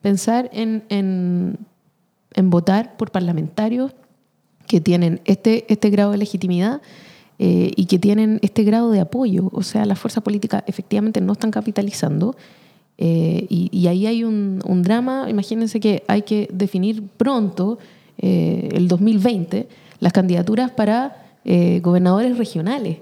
pensar 0.00 0.48
en, 0.52 0.82
en- 0.88 1.58
votar 2.50 2.96
por 2.96 3.10
parlamentarios 3.10 3.92
que 4.66 4.80
tienen 4.80 5.20
este, 5.24 5.64
este 5.72 5.90
grado 5.90 6.10
de 6.12 6.18
legitimidad 6.18 6.82
eh, 7.38 7.70
y 7.76 7.86
que 7.86 7.98
tienen 7.98 8.38
este 8.42 8.62
grado 8.64 8.90
de 8.90 9.00
apoyo. 9.00 9.48
O 9.52 9.62
sea, 9.62 9.84
las 9.86 9.98
fuerzas 9.98 10.22
políticas 10.22 10.62
efectivamente 10.66 11.20
no 11.20 11.32
están 11.32 11.50
capitalizando. 11.50 12.34
eh, 12.98 13.46
y, 13.48 13.86
ahí 13.88 14.06
hay 14.06 14.24
un, 14.24 14.60
un 14.66 14.82
drama. 14.82 15.26
Imagínense 15.28 15.80
que 15.80 16.02
hay 16.08 16.22
que 16.22 16.48
definir 16.52 17.02
pronto, 17.16 17.78
eh, 18.18 18.68
el 18.72 18.88
2020, 18.88 19.68
las 20.00 20.12
candidaturas 20.12 20.70
para 20.70 21.25
eh, 21.46 21.80
gobernadores 21.82 22.36
regionales. 22.36 22.98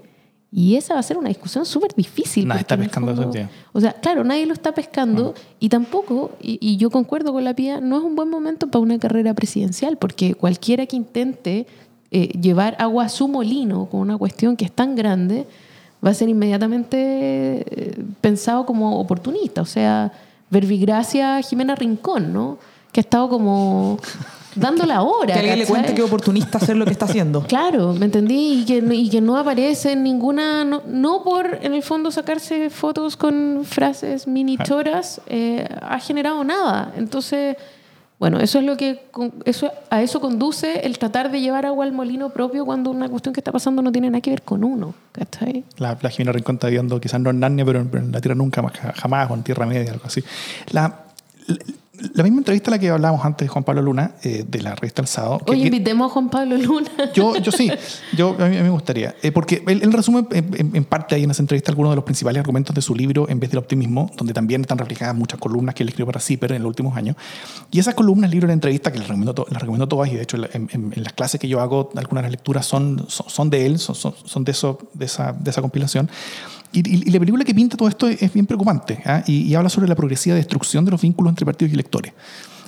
Y 0.51 0.77
esa 0.77 0.93
va 0.93 1.01
a 1.01 1.03
ser 1.03 1.17
una 1.17 1.27
discusión 1.27 1.65
súper 1.65 1.93
difícil. 1.95 2.47
Nadie 2.47 2.61
está 2.61 2.77
pescando 2.77 3.11
eso, 3.11 3.23
fondo- 3.23 3.49
o 3.73 3.81
sea, 3.81 3.91
claro, 3.91 4.23
nadie 4.23 4.45
lo 4.45 4.53
está 4.53 4.73
pescando 4.73 5.33
y 5.59 5.67
tampoco, 5.67 6.31
y, 6.41 6.57
y 6.61 6.77
yo 6.77 6.89
concuerdo 6.89 7.33
con 7.33 7.43
la 7.43 7.53
Pía, 7.53 7.81
no 7.81 7.97
es 7.97 8.03
un 8.03 8.15
buen 8.15 8.29
momento 8.29 8.67
para 8.67 8.79
una 8.81 8.97
carrera 8.97 9.33
presidencial, 9.33 9.97
porque 9.97 10.33
cualquiera 10.35 10.85
que 10.85 10.95
intente 10.95 11.67
eh, 12.11 12.27
llevar 12.39 12.77
agua 12.79 13.03
a 13.05 13.09
su 13.09 13.27
molino 13.27 13.87
con 13.87 13.99
una 13.99 14.17
cuestión 14.17 14.55
que 14.55 14.63
es 14.63 14.71
tan 14.71 14.95
grande, 14.95 15.45
va 16.05 16.11
a 16.11 16.13
ser 16.13 16.29
inmediatamente 16.29 16.95
eh, 16.99 18.03
pensado 18.21 18.65
como 18.65 18.97
oportunista. 18.99 19.61
O 19.61 19.65
sea, 19.65 20.13
Verbigracia 20.49 21.41
Jimena 21.41 21.75
Rincón, 21.75 22.31
¿no? 22.31 22.59
Que 22.93 23.01
ha 23.01 23.03
estado 23.03 23.27
como 23.27 23.97
dando 24.55 24.85
la 24.85 25.01
hora. 25.01 25.33
Que 25.33 25.39
alguien 25.39 25.59
le 25.59 25.65
¿cachai? 25.65 25.75
cuente 25.81 25.93
que 25.95 26.01
es 26.01 26.07
oportunista 26.07 26.57
hacer 26.57 26.75
lo 26.77 26.85
que 26.85 26.91
está 26.91 27.05
haciendo. 27.05 27.41
Claro, 27.47 27.93
¿me 27.93 28.05
entendí? 28.05 28.61
Y 28.61 28.65
que, 28.65 28.77
y 28.95 29.09
que 29.09 29.21
no 29.21 29.37
aparece 29.37 29.91
en 29.93 30.03
ninguna, 30.03 30.63
no, 30.65 30.81
no 30.87 31.23
por 31.23 31.59
en 31.61 31.73
el 31.73 31.83
fondo 31.83 32.11
sacarse 32.11 32.69
fotos 32.69 33.15
con 33.17 33.61
frases 33.65 34.27
mini 34.27 34.57
choras, 34.57 35.21
eh, 35.27 35.67
ha 35.81 35.99
generado 35.99 36.43
nada. 36.43 36.93
Entonces, 36.97 37.55
bueno, 38.17 38.39
eso 38.39 38.59
es 38.59 38.65
lo 38.65 38.77
que, 38.77 39.03
con- 39.11 39.33
eso, 39.43 39.69
a 39.89 40.01
eso 40.01 40.21
conduce 40.21 40.85
el 40.85 40.97
tratar 40.97 41.29
de 41.31 41.41
llevar 41.41 41.65
agua 41.65 41.83
al 41.85 41.91
molino 41.91 42.29
propio 42.29 42.65
cuando 42.65 42.89
una 42.89 43.09
cuestión 43.09 43.33
que 43.33 43.41
está 43.41 43.51
pasando 43.51 43.81
no 43.81 43.91
tiene 43.91 44.09
nada 44.09 44.21
que 44.21 44.29
ver 44.29 44.41
con 44.41 44.63
uno. 44.63 44.93
¿Cachai? 45.11 45.65
La, 45.77 45.97
la 46.01 46.09
Jimena 46.09 46.31
Rincón 46.31 46.55
está 46.55 46.67
viendo, 46.69 46.99
quizás 47.01 47.19
no 47.19 47.29
en 47.29 47.39
Narnia, 47.41 47.65
pero 47.65 47.79
en, 47.81 47.89
pero 47.89 48.03
en 48.05 48.11
la 48.13 48.21
Tierra 48.21 48.35
nunca, 48.35 48.61
más, 48.61 48.71
jamás, 48.95 49.29
o 49.29 49.33
en 49.33 49.43
Tierra 49.43 49.65
Media, 49.65 49.91
algo 49.91 50.05
así. 50.05 50.23
La, 50.71 51.01
la, 51.47 51.57
la 52.13 52.23
misma 52.23 52.39
entrevista 52.39 52.69
a 52.69 52.71
la 52.71 52.79
que 52.79 52.89
hablábamos 52.89 53.25
antes 53.25 53.45
de 53.45 53.49
Juan 53.49 53.63
Pablo 53.63 53.81
Luna, 53.81 54.11
eh, 54.23 54.43
de 54.47 54.61
la 54.61 54.75
revista 54.75 55.01
Alzado. 55.01 55.39
que- 55.39 55.55
invitemos 55.55 56.09
a 56.09 56.13
Juan 56.13 56.29
Pablo 56.29 56.57
Luna. 56.57 56.89
yo, 57.13 57.35
yo 57.37 57.51
sí, 57.51 57.71
yo, 58.15 58.35
a, 58.39 58.45
mí, 58.47 58.57
me 58.57 58.69
gustaría. 58.69 59.15
Eh, 59.21 59.31
porque 59.31 59.63
él, 59.67 59.81
él 59.83 59.93
resume 59.93 60.25
en, 60.31 60.53
en- 60.57 60.75
en 60.75 60.83
parte 60.85 61.15
ahí 61.15 61.23
en 61.23 61.31
esa 61.31 61.41
entrevista 61.41 61.71
algunos 61.71 61.91
de 61.91 61.95
los 61.97 62.05
principales 62.05 62.39
argumentos 62.39 62.73
de 62.75 62.81
su 62.81 62.95
libro 62.95 63.27
En 63.29 63.39
vez 63.39 63.49
del 63.49 63.59
optimismo, 63.59 64.11
donde 64.17 64.33
también 64.33 64.61
están 64.61 64.77
reflejadas 64.77 65.15
muchas 65.15 65.39
columnas 65.39 65.75
que 65.75 65.83
él 65.83 65.89
escribió 65.89 66.05
para 66.07 66.19
CIPER 66.19 66.53
en 66.53 66.61
los 66.63 66.69
últimos 66.69 66.95
años. 66.97 67.15
Y 67.71 67.79
esas 67.79 67.93
columnas, 67.95 68.29
libro 68.29 68.45
de 68.45 68.49
la 68.49 68.53
entrevista, 68.53 68.91
que 68.91 68.99
les 68.99 69.07
recomiendo, 69.07 69.45
les 69.49 69.59
recomiendo 69.59 69.87
todas, 69.87 70.09
y 70.11 70.15
de 70.15 70.21
hecho 70.23 70.37
en, 70.37 70.69
en- 70.71 70.93
en 70.95 71.03
las 71.03 71.13
clases 71.13 71.39
que 71.39 71.47
yo 71.47 71.61
hago, 71.61 71.89
algunas 71.95 72.23
de 72.23 72.29
las 72.29 72.31
lecturas 72.31 72.65
son, 72.65 73.05
son, 73.07 73.29
son 73.29 73.49
de 73.49 73.65
él, 73.65 73.79
son, 73.79 73.95
son 73.95 74.43
de, 74.43 74.51
eso, 74.51 74.77
de, 74.93 75.05
esa, 75.05 75.33
de 75.33 75.49
esa 75.51 75.61
compilación. 75.61 76.09
Y, 76.71 77.09
la 77.09 77.19
película 77.19 77.45
que 77.45 77.53
pinta 77.53 77.77
todo 77.77 77.87
esto 77.87 78.07
es, 78.07 78.33
bien 78.33 78.45
preocupante 78.45 79.01
¿ah? 79.05 79.23
y, 79.25 79.53
habla 79.55 79.69
sobre 79.69 79.87
la 79.87 79.95
progresiva 79.95 80.35
destrucción 80.35 80.83
de 80.83 80.91
los 80.91 81.01
vínculos 81.01 81.31
entre 81.31 81.45
partidos 81.45 81.71
y 81.71 81.73
electores 81.75 82.13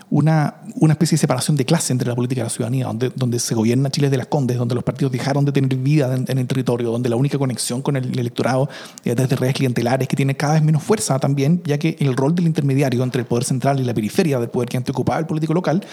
una, 0.09 0.61
una 0.75 0.93
especie 0.93 1.15
de 1.17 1.19
separación 1.19 1.57
de 1.57 1.65
clase 1.65 1.91
entre 1.91 2.07
la 2.07 2.15
política 2.15 2.41
y 2.41 2.43
la 2.43 2.49
ciudadanía, 2.49 2.85
donde, 2.85 3.11
donde 3.15 3.39
se 3.39 3.53
gobierna 3.55 3.89
Chile 3.89 4.09
de 4.09 4.17
las 4.17 4.27
Condes, 4.27 4.57
donde 4.57 4.73
los 4.73 4.83
partidos 4.83 5.11
dejaron 5.11 5.43
de 5.43 5.51
tener 5.51 5.75
vida 5.75 6.13
en, 6.15 6.25
en 6.27 6.37
el 6.37 6.47
territorio, 6.47 6.91
donde 6.91 7.09
la 7.09 7.15
única 7.15 7.37
conexión 7.37 7.81
con 7.81 7.97
el, 7.97 8.17
electorado 8.17 8.69
es 9.03 9.15
desde 9.15 9.35
redes 9.35 9.55
clientelares 9.55 10.07
que 10.07 10.15
tiene 10.15 10.35
cada 10.35 10.53
vez 10.53 10.63
menos 10.63 10.81
fuerza 10.83 11.19
también, 11.19 11.61
ya 11.65 11.77
que 11.77 11.97
el 11.99 12.15
rol 12.15 12.33
del 12.35 12.47
intermediario 12.47 13.03
entre 13.03 13.21
el 13.21 13.27
poder 13.27 13.43
central 13.43 13.79
y 13.79 13.83
la 13.83 13.93
periferia 13.93 14.39
del 14.39 14.49
poder 14.49 14.69
que 14.69 14.77
antes 14.77 14.93
ocupaba 14.95 15.19
el 15.19 15.25
político 15.25 15.53
local, 15.53 15.85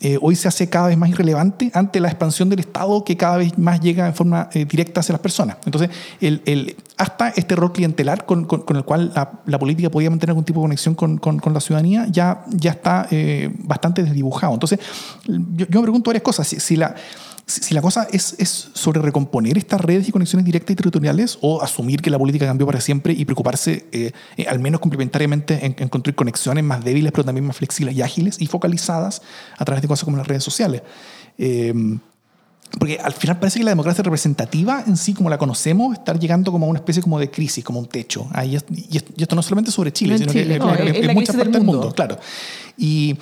eh, 0.00 0.16
hoy 0.20 0.36
se 0.36 0.46
hace 0.46 0.68
cada 0.68 0.88
vez 0.88 0.96
más 0.96 1.10
irrelevante 1.10 1.72
ante 1.74 1.98
la 1.98 2.08
expansión 2.08 2.48
del 2.48 2.60
Estado 2.60 3.02
que 3.02 3.16
cada 3.16 3.36
vez 3.38 3.58
más 3.58 3.80
llega 3.80 4.06
en 4.06 4.14
forma 4.14 4.48
eh, 4.52 4.64
directa 4.64 5.00
hacia 5.00 5.12
las 5.12 5.20
personas. 5.20 5.56
Entonces, 5.64 5.90
hasta 6.96 7.30
este 7.30 7.56
rol 7.56 7.72
clientelar 7.72 8.24
con, 8.24 8.46
el 8.68 8.84
cual 8.84 9.12
la, 9.14 9.58
política 9.58 9.90
podía 9.90 10.08
mantener 10.10 10.30
algún 10.30 10.44
tipo 10.44 10.60
de 10.60 10.64
conexión 10.64 10.94
con, 10.94 11.20
la 11.52 11.60
ciudadanía 11.60 12.06
ya, 12.10 12.44
ya 12.48 12.70
está 12.70 13.08
eh, 13.10 13.52
bastante 13.58 14.04
desdibujado. 14.04 14.54
Entonces, 14.54 14.78
yo, 15.26 15.66
me 15.68 15.82
pregunto 15.82 16.10
varias 16.10 16.22
cosas. 16.22 16.46
Si 16.46 16.76
la, 16.76 16.94
si, 17.48 17.74
la 17.74 17.80
cosa 17.80 18.06
es, 18.12 18.36
es 18.38 18.68
sobre 18.74 19.00
recomponer 19.00 19.56
estas 19.56 19.80
redes 19.80 20.08
y 20.08 20.12
conexiones 20.12 20.44
directas 20.44 20.72
y 20.72 20.76
territoriales 20.76 21.38
o 21.40 21.62
asumir 21.62 22.02
que 22.02 22.10
la 22.10 22.18
política 22.18 22.46
cambió 22.46 22.66
para 22.66 22.80
siempre 22.80 23.14
y 23.14 23.24
preocuparse, 23.24 23.86
eh, 23.90 24.12
eh, 24.36 24.46
al 24.46 24.58
menos 24.58 24.80
complementariamente, 24.80 25.64
en, 25.64 25.74
en 25.78 25.88
construir 25.88 26.14
conexiones 26.14 26.62
más 26.62 26.84
débiles, 26.84 27.10
pero 27.10 27.24
también 27.24 27.46
más 27.46 27.56
flexibles 27.56 27.96
y 27.96 28.02
ágiles 28.02 28.40
y 28.40 28.46
focalizadas 28.46 29.22
a 29.56 29.64
través 29.64 29.80
de 29.80 29.88
cosas 29.88 30.04
como 30.04 30.18
las 30.18 30.28
redes 30.28 30.44
sociales. 30.44 30.82
Eh, 31.38 31.72
porque 32.78 32.98
al 33.02 33.12
final 33.14 33.38
parece 33.38 33.58
que 33.58 33.64
la 33.64 33.70
democracia 33.70 34.02
representativa 34.04 34.84
en 34.86 34.96
sí, 34.96 35.14
como 35.14 35.30
la 35.30 35.38
conocemos, 35.38 35.94
está 35.94 36.12
llegando 36.14 36.52
como 36.52 36.66
a 36.66 36.68
una 36.68 36.78
especie 36.78 37.02
como 37.02 37.18
de 37.18 37.30
crisis, 37.30 37.64
como 37.64 37.78
un 37.78 37.86
techo. 37.86 38.26
Ah, 38.32 38.44
y, 38.44 38.56
es- 38.56 38.64
y 38.70 38.98
es- 38.98 39.04
y 39.16 39.22
esto 39.22 39.34
no 39.34 39.42
solamente 39.42 39.70
sobre 39.70 39.92
Chile, 39.92 40.10
No 40.10 40.16
en 40.16 40.20
sino 40.20 40.32
Chile, 40.32 40.54
que 40.54 40.58
no, 40.58 40.74
en- 40.74 40.82
es- 40.82 40.88
en, 40.88 40.96
es 40.96 41.06
la 41.06 41.12
muchas 41.14 41.34
partes 41.36 41.52
del 41.54 41.62
mundo. 41.62 41.80
mundo. 41.82 41.94
claro. 41.94 42.18
Y, 42.76 43.16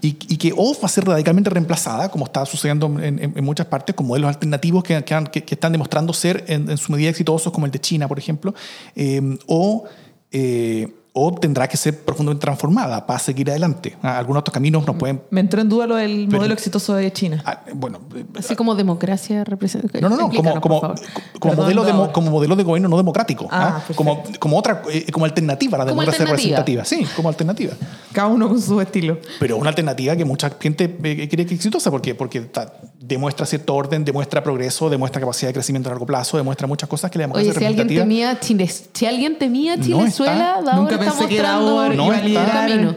y, 0.00 0.16
y 0.28 0.36
que 0.36 0.52
o 0.56 0.72
va 0.74 0.86
a 0.86 0.88
ser 0.88 1.04
radicalmente 1.04 1.50
reemplazada, 1.50 2.08
como 2.10 2.24
está 2.26 2.46
sucediendo 2.46 2.86
en, 3.00 3.18
en- 3.18 3.32
en 3.36 3.44
muchas 3.44 3.66
partes, 3.66 3.94
con 3.94 4.06
modelos 4.06 4.28
alternativos 4.28 4.84
que, 4.84 5.02
que 5.04 5.14
han- 5.14 5.26
que- 5.26 5.42
que 5.44 5.54
están 5.54 5.72
demostrando 5.72 6.12
ser 6.12 6.44
en, 6.46 6.70
en 6.70 6.78
su 6.78 6.92
medida 6.92 7.10
exitosos, 7.10 7.52
como 7.52 7.66
el 7.66 7.72
de 7.72 7.80
China, 7.80 8.06
por 8.08 8.18
ejemplo, 8.18 8.54
eh, 8.94 9.36
o... 9.46 9.84
eh, 10.30 10.88
o 11.14 11.30
tendrá 11.34 11.68
que 11.68 11.76
ser 11.76 12.04
profundamente 12.04 12.40
transformada 12.40 13.04
para 13.06 13.18
seguir 13.18 13.50
adelante. 13.50 13.94
Ah, 14.02 14.16
Algunos 14.16 14.40
otros 14.40 14.54
caminos 14.54 14.86
no 14.86 14.96
pueden... 14.96 15.20
Me 15.28 15.40
entró 15.40 15.60
en 15.60 15.68
duda 15.68 15.86
lo 15.86 15.96
del 15.96 16.24
Pero- 16.26 16.38
modelo 16.38 16.54
exitoso 16.54 16.94
de 16.94 17.12
China. 17.12 17.42
ah, 17.44 17.60
bueno, 17.74 18.00
eh, 18.16 18.24
Así 18.38 18.56
como 18.56 18.74
democracia 18.74 19.44
representa. 19.44 20.00
No, 20.00 20.08
no, 20.08 20.16
no, 20.16 20.30
como, 20.30 20.58
como, 20.62 20.80
por 20.80 20.94
como 21.38 21.52
Perdón, 21.52 21.56
modelo 21.56 21.84
de, 21.84 21.92
mo- 21.92 22.06
no. 22.06 22.12
como 22.12 22.30
modelo 22.30 22.56
de 22.56 22.62
gobierno 22.62 22.88
no 22.88 22.96
democrático. 22.96 23.46
Ah, 23.50 23.82
¿ah? 23.86 23.92
como, 23.94 24.22
como 24.38 24.56
otra 24.58 24.82
eh, 24.90 25.04
como 25.12 25.26
alternativa 25.26 25.76
a 25.76 25.78
la 25.80 25.84
democracia 25.84 26.22
alternativa. 26.22 26.56
representativa. 26.58 26.84
Sí, 26.86 27.14
como 27.14 27.28
alternativa. 27.28 27.74
Cada 28.12 28.28
uno 28.28 28.48
con 28.48 28.62
su 28.62 28.80
estilo. 28.80 29.18
Pero 29.38 29.58
una 29.58 29.68
alternativa 29.68 30.16
que 30.16 30.24
mucha 30.24 30.50
gente 30.58 30.84
eh, 30.84 31.28
cree 31.28 31.44
que 31.44 31.52
es 31.54 31.60
exitosa 31.60 31.90
porque, 31.90 32.14
porque 32.14 32.40
ta- 32.40 32.72
demuestra 32.98 33.44
cierto 33.44 33.74
orden, 33.74 34.04
demuestra 34.04 34.42
progreso, 34.42 34.88
demuestra 34.88 35.20
capacidad 35.20 35.50
de 35.50 35.54
crecimiento 35.54 35.90
a 35.90 35.92
largo 35.92 36.06
plazo, 36.06 36.38
demuestra 36.38 36.66
muchas 36.66 36.88
cosas 36.88 37.10
que 37.10 37.18
la 37.18 37.24
democracia 37.24 37.50
Oye, 37.50 37.58
si 37.58 37.64
alguien 37.66 37.88
representativa 37.88 38.30
temía 38.30 38.40
Chile, 38.40 38.88
si 38.94 39.06
alguien 39.06 39.38
temía 39.38 39.76
No 39.76 39.84
Chilezuela, 39.84 40.32
está. 40.32 40.62
Davor 40.62 40.74
Nunca 40.76 40.94
está 40.94 41.01
pensé 41.04 41.28
que 41.28 41.34
mostrando 41.34 41.76
Davor 41.76 41.94
iba 41.94 42.04
a 42.04 42.08
un 42.20 42.24
liderar. 42.24 42.68
camino. 42.68 42.96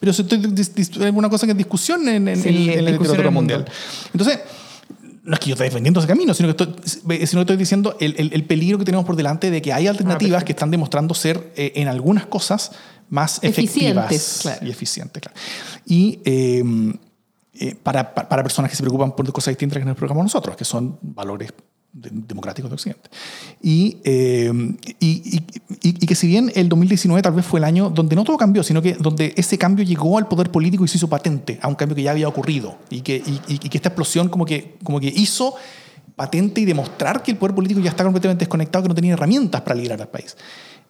Pero 0.00 0.12
si 0.14 0.22
estoy 0.22 1.04
alguna 1.04 1.28
cosa 1.28 1.46
que 1.46 1.52
es 1.52 1.58
discusión 1.58 2.08
en, 2.08 2.26
en- 2.28 2.42
Sí, 2.42 2.70
en- 2.72 2.84
la 2.84 2.90
literatura 2.92 3.30
mundial. 3.30 3.66
Entonces, 4.12 4.40
no 5.22 5.34
es 5.34 5.38
que 5.40 5.50
yo 5.50 5.54
esté 5.54 5.64
defendiendo 5.64 6.00
ese 6.00 6.08
camino, 6.08 6.32
sino 6.32 6.54
que 6.54 6.62
estoy, 6.62 7.26
sino 7.26 7.40
que 7.40 7.42
estoy 7.42 7.56
diciendo 7.58 7.96
el, 8.00 8.14
el- 8.18 8.32
el 8.32 8.44
peligro 8.44 8.78
que 8.78 8.84
tenemos 8.86 9.04
por 9.04 9.14
delante 9.16 9.50
de 9.50 9.60
que 9.60 9.72
hay 9.72 9.86
alternativas 9.86 10.30
perfecto. 10.42 10.46
que 10.46 10.52
están 10.52 10.70
demostrando 10.70 11.14
ser 11.14 11.52
eh, 11.56 11.72
en 11.76 11.88
algunas 11.88 12.24
cosas 12.26 12.72
más 13.10 13.38
efectivas 13.42 14.06
Eficientes, 14.06 14.38
claro. 14.42 14.66
y 14.66 14.70
eficientes. 14.70 15.22
claro. 15.22 15.36
Y, 15.84 16.20
eh, 16.24 16.62
eh, 17.54 17.74
para, 17.82 18.14
para, 18.14 18.28
para 18.28 18.42
personas 18.42 18.70
que 18.70 18.76
se 18.76 18.82
preocupan 18.82 19.14
por 19.14 19.30
cosas 19.32 19.52
distintas 19.52 19.78
que 19.80 19.84
nos 19.84 19.96
preocupamos 19.96 20.24
nosotros, 20.24 20.56
que 20.56 20.64
son 20.64 20.98
valores 21.02 21.50
democráticos 21.92 22.70
de 22.70 22.74
Occidente. 22.74 23.10
Y, 23.62 23.98
eh, 24.04 24.52
y, 25.00 25.36
y- 25.38 25.42
y- 25.82 26.06
que 26.06 26.14
si 26.14 26.26
bien 26.28 26.52
el 26.54 26.68
2019 26.68 27.20
tal 27.22 27.32
vez 27.34 27.44
fue 27.44 27.58
el 27.60 27.64
año 27.64 27.90
donde 27.90 28.14
no 28.16 28.24
todo 28.24 28.36
cambió, 28.36 28.62
sino 28.62 28.80
que 28.80 28.94
donde 28.94 29.34
ese 29.36 29.58
cambio 29.58 29.84
llegó 29.84 30.16
al 30.18 30.28
poder 30.28 30.50
político 30.50 30.84
y 30.84 30.88
se 30.88 30.98
hizo 30.98 31.08
patente 31.08 31.58
a 31.62 31.68
un 31.68 31.74
cambio 31.74 31.96
que 31.96 32.02
ya 32.02 32.12
había 32.12 32.28
ocurrido 32.28 32.76
y 32.90 33.00
que, 33.00 33.20
que 33.20 33.76
esta 33.76 33.88
explosión 33.88 34.28
como 34.28 34.44
que, 34.44 34.76
como 34.84 35.00
que 35.00 35.08
hizo 35.08 35.54
patente 36.16 36.60
y 36.60 36.64
demostrar 36.64 37.22
que 37.22 37.30
el 37.32 37.36
poder 37.38 37.54
político 37.54 37.80
ya 37.80 37.90
está 37.90 38.04
completamente 38.04 38.44
desconectado, 38.44 38.82
que 38.84 38.88
no 38.90 38.94
tenía 38.94 39.14
herramientas 39.14 39.60
para 39.62 39.74
liderar 39.74 40.00
al 40.02 40.08
país. 40.08 40.36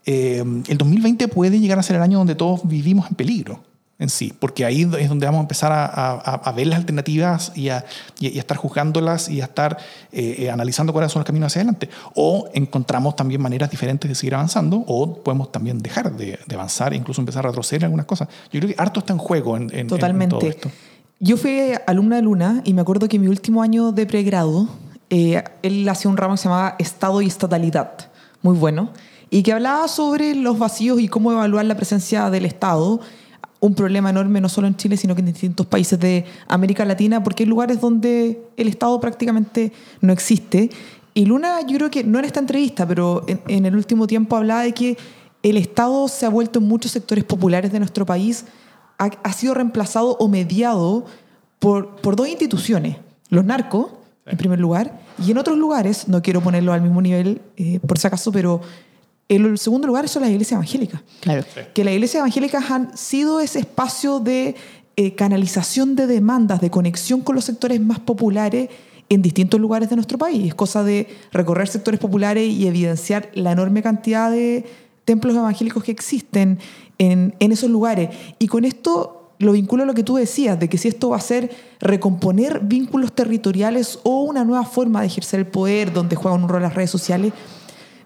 Eh, 0.05 0.43
el 0.69 0.77
2020 0.79 1.29
puede 1.29 1.59
llegar 1.61 1.79
a 1.79 1.83
ser 1.83 1.97
el 1.97 2.03
año 2.03 2.19
donde 2.19 2.35
todos 2.35 2.61
vivimos 2.65 3.07
en 3.09 3.15
peligro 3.15 3.63
en 4.01 4.09
sí, 4.09 4.33
porque 4.37 4.65
ahí 4.65 4.83
es 4.99 5.09
donde 5.09 5.27
vamos 5.27 5.39
a 5.39 5.43
empezar 5.43 5.71
a, 5.71 5.85
a- 5.85 6.17
a 6.43 6.53
ver 6.53 6.67
las 6.67 6.79
alternativas 6.81 7.53
y 7.55 7.69
a, 7.69 7.85
y 8.19 8.37
estar 8.39 8.57
juzgándolas 8.57 9.29
y 9.29 9.41
a 9.41 9.45
estar 9.45 9.77
eh, 10.11 10.35
eh, 10.41 10.51
analizando 10.51 10.93
cuáles 10.93 11.13
son 11.13 11.21
los 11.21 11.27
caminos 11.27 11.47
hacia 11.53 11.61
adelante. 11.61 11.89
O 12.17 12.49
encontramos 12.55 13.15
también 13.15 13.41
maneras 13.41 13.71
diferentes 13.71 14.09
de 14.09 14.15
seguir 14.17 14.35
avanzando, 14.35 14.83
o 14.89 15.23
podemos 15.23 15.53
también 15.53 15.79
dejar 15.79 16.17
de, 16.17 16.39
de 16.45 16.55
avanzar 16.57 16.93
e 16.93 16.97
incluso 16.97 17.21
empezar 17.21 17.45
a 17.47 17.51
retroceder 17.51 17.83
en 17.83 17.85
algunas 17.85 18.07
cosas. 18.07 18.27
Yo 18.53 18.59
creo 18.61 18.75
que 18.75 18.83
harto 18.83 19.01
está 19.01 19.13
en 19.13 19.19
juego 19.21 19.57
en, 19.57 19.65
en- 19.65 19.71
en- 19.71 19.79
en 19.81 19.87
Totalmente. 19.87 20.37
todo 20.37 20.49
esto. 20.51 20.71
Yo 21.21 21.37
fui 21.37 21.73
alumna 21.87 22.17
de 22.17 22.23
Luna 22.23 22.63
y 22.65 22.73
me 22.73 22.81
acuerdo 22.81 23.07
que 23.07 23.17
en 23.17 23.23
mi 23.23 23.29
último 23.29 23.63
año 23.63 23.93
de 23.93 24.07
pregrado, 24.07 24.67
eh, 25.11 25.45
él 25.63 25.87
hacía 25.89 26.11
un 26.11 26.17
ramo 26.17 26.35
que 26.35 26.39
se 26.39 26.45
llamaba 26.49 26.77
Estado 26.79 27.21
y 27.21 27.27
Estatalidad, 27.27 27.93
muy 28.41 28.57
bueno, 28.57 28.89
y 29.29 29.43
que 29.43 29.53
hablaba 29.53 29.87
sobre 29.87 30.35
los 30.35 30.59
vacíos 30.59 30.99
y 31.01 31.09
cómo 31.09 31.31
evaluar 31.31 31.67
la 31.67 31.77
presencia 31.77 32.31
del 32.31 32.47
Estado, 32.47 33.01
un 33.61 33.75
problema 33.75 34.11
enorme 34.11 34.41
no 34.41 34.49
solo 34.49 34.67
en 34.67 34.77
Chile, 34.77 34.97
sino 34.97 35.15
que 35.15 35.21
en 35.21 35.27
distintos 35.27 35.67
países 35.67 35.99
de 36.01 36.25
América 36.49 36.85
Latina, 36.85 37.23
porque 37.23 37.45
hay 37.45 37.49
lugares 37.49 37.81
donde 37.81 38.43
el 38.57 38.69
Estado 38.69 38.99
prácticamente 39.01 39.73
no 40.01 40.13
existe. 40.13 40.71
Y 41.15 41.27
Luna, 41.27 41.61
yo 41.67 41.77
creo 41.77 41.91
que 41.91 42.03
no 42.05 42.19
en 42.19 42.25
esta 42.25 42.41
entrevista, 42.41 42.87
pero 42.87 43.25
en, 43.27 43.41
en 43.49 43.67
el 43.67 43.77
último 43.77 44.07
tiempo 44.07 44.37
hablaba 44.37 44.63
de 44.63 44.73
que 44.73 44.97
el 45.43 45.57
Estado 45.57 46.09
se 46.09 46.27
ha 46.27 46.29
vuelto 46.31 46.59
en 46.59 46.69
muchos 46.69 46.93
sectores 46.93 47.25
populares 47.25 47.73
de 47.73 47.79
nuestro 47.79 48.07
país 48.07 48.47
ha, 48.99 49.11
ha 49.23 49.33
sido 49.33 49.55
reemplazado 49.55 50.17
o 50.19 50.29
mediado 50.29 51.07
por, 51.59 51.97
por 51.97 52.17
dos 52.17 52.29
instituciones, 52.29 52.97
los 53.29 53.45
narcos, 53.45 53.93
en 54.27 54.37
primer 54.37 54.61
lugar, 54.61 55.01
y 55.25 55.31
en 55.31 55.39
otros 55.39 55.59
lugares, 55.59 56.09
no 56.09 56.23
quiero 56.23 56.41
ponerlo 56.41 56.73
al 56.73 56.83
mismo 56.83 57.01
nivel 57.03 57.41
eh, 57.57 57.81
por 57.81 57.99
si 57.99 58.07
acaso, 58.07 58.31
pero 58.31 58.61
el 59.31 59.59
segundo 59.59 59.87
lugar 59.87 60.09
son 60.09 60.23
las 60.23 60.31
iglesias 60.31 60.57
evangélicas. 60.59 61.01
Claro. 61.21 61.45
Que 61.73 61.85
las 61.85 61.95
iglesias 61.95 62.21
evangélicas 62.21 62.71
han 62.71 62.97
sido 62.97 63.41
ese 63.41 63.61
espacio 63.61 64.19
de 64.19 64.57
eh, 64.97 65.15
canalización 65.15 65.95
de 65.95 66.07
demandas, 66.07 66.61
de 66.61 66.69
conexión 66.69 67.21
con 67.21 67.37
los 67.37 67.45
sectores 67.45 67.81
más 67.81 68.01
populares 68.01 68.69
en 69.09 69.23
distintos 69.23 69.61
lugares 69.61 69.89
de 69.89 69.97
nuestro 69.97 70.19
país. 70.19 70.49
Es 70.49 70.55
cosa 70.55 70.83
de 70.83 71.07
recorrer 71.33 71.69
sectores 71.69 72.01
populares 72.01 72.49
y 72.49 72.67
evidenciar 72.67 73.31
la 73.35 73.53
enorme 73.53 73.83
cantidad 73.83 74.31
de 74.31 74.65
templos 75.05 75.35
evangélicos 75.35 75.85
que 75.85 75.93
existen 75.93 76.59
en, 76.99 77.35
en 77.39 77.53
esos 77.53 77.71
lugares. 77.71 78.11
Y 78.39 78.49
con 78.49 78.65
esto 78.65 79.33
lo 79.39 79.53
vinculo 79.53 79.85
a 79.85 79.87
lo 79.87 79.95
que 79.95 80.03
tú 80.03 80.17
decías, 80.17 80.59
de 80.59 80.69
que 80.69 80.77
si 80.77 80.89
esto 80.89 81.11
va 81.11 81.17
a 81.17 81.21
ser 81.21 81.51
recomponer 81.81 82.61
vínculos 82.61 83.13
territoriales 83.13 84.01
o 84.03 84.23
una 84.23 84.45
nueva 84.45 84.65
forma 84.65 85.01
de 85.01 85.07
ejercer 85.07 85.41
el 85.41 85.47
poder 85.47 85.93
donde 85.93 86.15
juegan 86.15 86.43
un 86.43 86.49
rol 86.49 86.63
las 86.63 86.75
redes 86.75 86.91
sociales, 86.91 87.33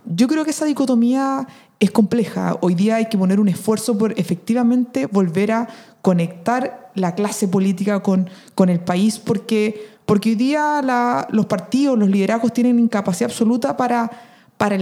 yo 0.06 0.28
creo 0.28 0.44
que 0.44 0.50
esa 0.50 0.64
dicotomía 0.64 1.46
es 1.80 1.90
compleja. 1.90 2.56
Hoy 2.60 2.74
día 2.74 2.96
hay 2.96 3.08
que 3.08 3.18
poner 3.18 3.40
un 3.40 3.48
esfuerzo 3.48 3.96
por 3.98 4.18
efectivamente 4.18 5.06
volver 5.06 5.52
a 5.52 5.68
conectar 6.02 6.90
la 6.94 7.14
clase 7.14 7.48
política 7.48 8.02
con, 8.02 8.28
con 8.54 8.68
el 8.68 8.80
país, 8.80 9.18
porque, 9.18 9.88
porque 10.06 10.30
hoy 10.30 10.34
día 10.36 10.80
la- 10.82 11.26
los 11.30 11.46
partidos, 11.46 11.98
los 11.98 12.08
liderazgos 12.08 12.52
tienen 12.52 12.78
incapacidad 12.78 13.30
absoluta 13.30 13.76
para, 13.76 14.10
para, 14.56 14.76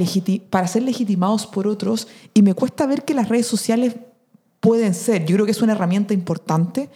para 0.51 0.67
ser 0.69 0.83
legitimados 0.83 1.47
por 1.47 1.67
otros, 1.67 2.09
y 2.35 2.43
me 2.43 2.55
cuesta 2.55 2.87
ver 2.87 3.05
que 3.05 3.15
las 3.15 3.29
redes 3.29 3.47
sociales 3.47 3.95
pueden 4.61 4.95
ser. 4.95 5.25
Yo 5.25 5.37
creo 5.37 5.47
que 5.47 5.53
es 5.53 5.63
una 5.63 5.73
herramienta 5.73 6.13
importante, 6.13 6.91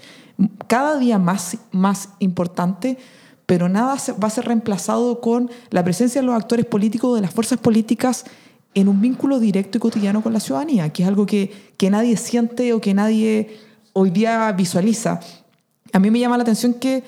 cada 0.66 0.98
día 0.98 1.18
más, 1.18 1.56
más 1.72 2.10
importante, 2.18 2.98
pero 3.46 3.68
nada 3.68 3.96
va 4.22 4.28
a 4.28 4.30
ser 4.30 4.44
reemplazado 4.46 5.20
con 5.20 5.50
la 5.70 5.84
presencia 5.84 6.20
de 6.20 6.26
los 6.26 6.34
actores 6.34 6.66
políticos, 6.66 7.14
de 7.14 7.22
las 7.22 7.32
fuerzas 7.32 7.58
políticas, 7.58 8.24
en 8.74 8.88
un 8.88 9.00
vínculo 9.00 9.38
directo 9.38 9.78
y 9.78 9.80
cotidiano 9.80 10.22
con 10.22 10.32
la 10.32 10.40
ciudadanía, 10.40 10.92
que 10.92 11.02
es 11.02 11.08
algo 11.08 11.24
que, 11.24 11.72
que 11.76 11.88
nadie 11.88 12.16
siente 12.16 12.72
o 12.72 12.80
que 12.80 12.92
nadie 12.92 13.58
hoy 13.92 14.10
día 14.10 14.52
visualiza. 14.52 15.20
A 15.92 15.98
mí 15.98 16.10
me 16.10 16.18
llama 16.18 16.36
la 16.36 16.42
atención 16.42 16.74
que, 16.74 17.02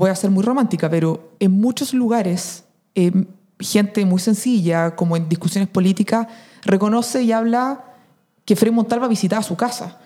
voy 0.00 0.08
a 0.08 0.16
ser 0.16 0.30
muy 0.30 0.42
romántica, 0.42 0.88
pero 0.88 1.34
en 1.40 1.52
muchos 1.52 1.92
lugares, 1.92 2.64
eh, 2.94 3.12
gente 3.58 4.06
muy 4.06 4.18
sencilla, 4.18 4.96
como 4.96 5.14
en 5.14 5.28
discusiones 5.28 5.68
políticas, 5.68 6.26
reconoce 6.62 7.22
y 7.22 7.32
habla 7.32 7.84
que 8.46 8.56
Frei 8.56 8.72
Montalva 8.72 9.08
visitaba 9.08 9.42
su 9.42 9.56
casa. 9.56 9.99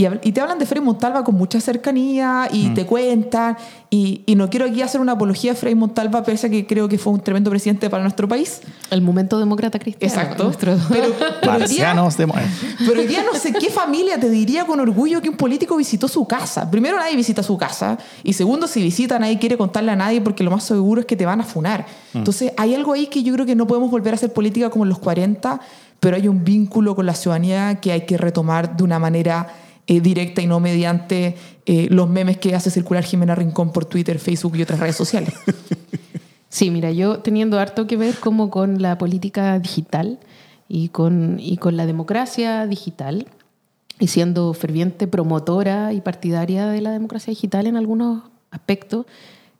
Y, 0.00 0.30
te 0.30 0.40
hablan 0.40 0.60
de 0.60 0.64
Frei 0.64 0.80
Montalva 0.80 1.24
con 1.24 1.34
mucha 1.34 1.60
cercanía 1.60 2.48
y 2.52 2.68
te 2.68 2.86
cuentan. 2.86 3.56
Y, 3.90 4.22
y 4.26 4.36
no 4.36 4.48
quiero 4.48 4.66
aquí 4.66 4.80
hacer 4.80 5.00
una 5.00 5.12
apología 5.12 5.54
de 5.54 5.58
Frei 5.58 5.74
Montalva, 5.74 6.22
pese 6.22 6.46
a 6.46 6.50
que 6.50 6.68
creo 6.68 6.88
que 6.88 6.98
fue 6.98 7.14
un 7.14 7.20
tremendo 7.20 7.50
presidente 7.50 7.90
para 7.90 8.04
nuestro 8.04 8.28
país. 8.28 8.60
El 8.92 9.02
momento 9.02 9.40
demócrata 9.40 9.80
cristiano. 9.80 10.14
Exacto. 10.14 10.44
nuestro- 10.44 10.76
Pero, 10.88 11.06
pero 11.40 11.54
hoy 11.54 11.66
día, 11.66 11.94
Marcianos 11.94 12.16
de... 12.16 12.28
pero 12.86 13.00
hoy 13.00 13.08
día 13.08 13.24
no 13.24 13.36
sé 13.36 13.52
qué 13.52 13.70
familia 13.70 14.20
te 14.20 14.30
diría 14.30 14.66
con 14.66 14.78
orgullo 14.78 15.20
que 15.20 15.30
un 15.30 15.36
político 15.36 15.76
visitó 15.76 16.06
su 16.06 16.28
casa. 16.28 16.70
Primero, 16.70 16.96
nadie 16.96 17.16
visita 17.16 17.42
su 17.42 17.58
casa. 17.58 17.98
Y 18.22 18.34
segundo, 18.34 18.68
si 18.68 18.80
visita, 18.80 19.18
nadie 19.18 19.40
quiere 19.40 19.58
contarle 19.58 19.90
a 19.90 19.96
nadie 19.96 20.20
porque 20.20 20.44
lo 20.44 20.52
más 20.52 20.62
seguro 20.62 21.00
es 21.00 21.06
que 21.08 21.16
te 21.16 21.26
van 21.26 21.40
a 21.40 21.44
funar. 21.44 21.86
Entonces, 22.14 22.52
hay 22.56 22.72
algo 22.76 22.92
ahí 22.92 23.08
que 23.08 23.24
yo 23.24 23.34
creo 23.34 23.46
que 23.46 23.56
no 23.56 23.66
podemos 23.66 23.90
volver 23.90 24.14
a 24.14 24.16
hacer 24.16 24.32
política 24.32 24.70
como 24.70 24.84
en 24.84 24.90
los 24.90 25.00
40, 25.00 25.58
pero 25.98 26.14
hay 26.14 26.28
un 26.28 26.44
vínculo 26.44 26.94
con 26.94 27.04
la 27.04 27.14
ciudadanía 27.16 27.80
que 27.80 27.90
hay 27.90 28.02
que 28.06 28.16
retomar 28.16 28.76
de 28.76 28.84
una 28.84 29.00
manera 29.00 29.48
eh, 29.88 30.00
directa 30.02 30.42
y 30.42 30.46
no 30.46 30.60
mediante 30.60 31.34
eh, 31.64 31.88
los 31.90 32.10
memes 32.10 32.36
que 32.36 32.54
hace 32.54 32.70
circular 32.70 33.02
Jimena 33.02 33.34
Rincón 33.34 33.72
por 33.72 33.86
Twitter, 33.86 34.18
Facebook 34.18 34.54
y 34.56 34.62
otras 34.62 34.78
redes 34.78 34.96
sociales. 34.96 35.34
Sí, 36.50 36.70
mira, 36.70 36.90
yo 36.92 37.18
teniendo 37.18 37.60
harto 37.60 37.86
que 37.86 37.98
ver 37.98 38.14
como 38.16 38.48
con 38.48 38.80
la 38.80 38.96
política 38.96 39.58
digital 39.58 40.18
y 40.66 40.88
con, 40.88 41.38
y 41.38 41.58
con 41.58 41.76
la 41.76 41.84
democracia 41.84 42.66
digital, 42.66 43.26
y 44.00 44.08
siendo 44.08 44.54
ferviente 44.54 45.06
promotora 45.06 45.92
y 45.92 46.00
partidaria 46.00 46.66
de 46.68 46.80
la 46.80 46.90
democracia 46.90 47.32
digital 47.32 47.66
en 47.66 47.76
algunos 47.76 48.22
aspectos, 48.50 49.04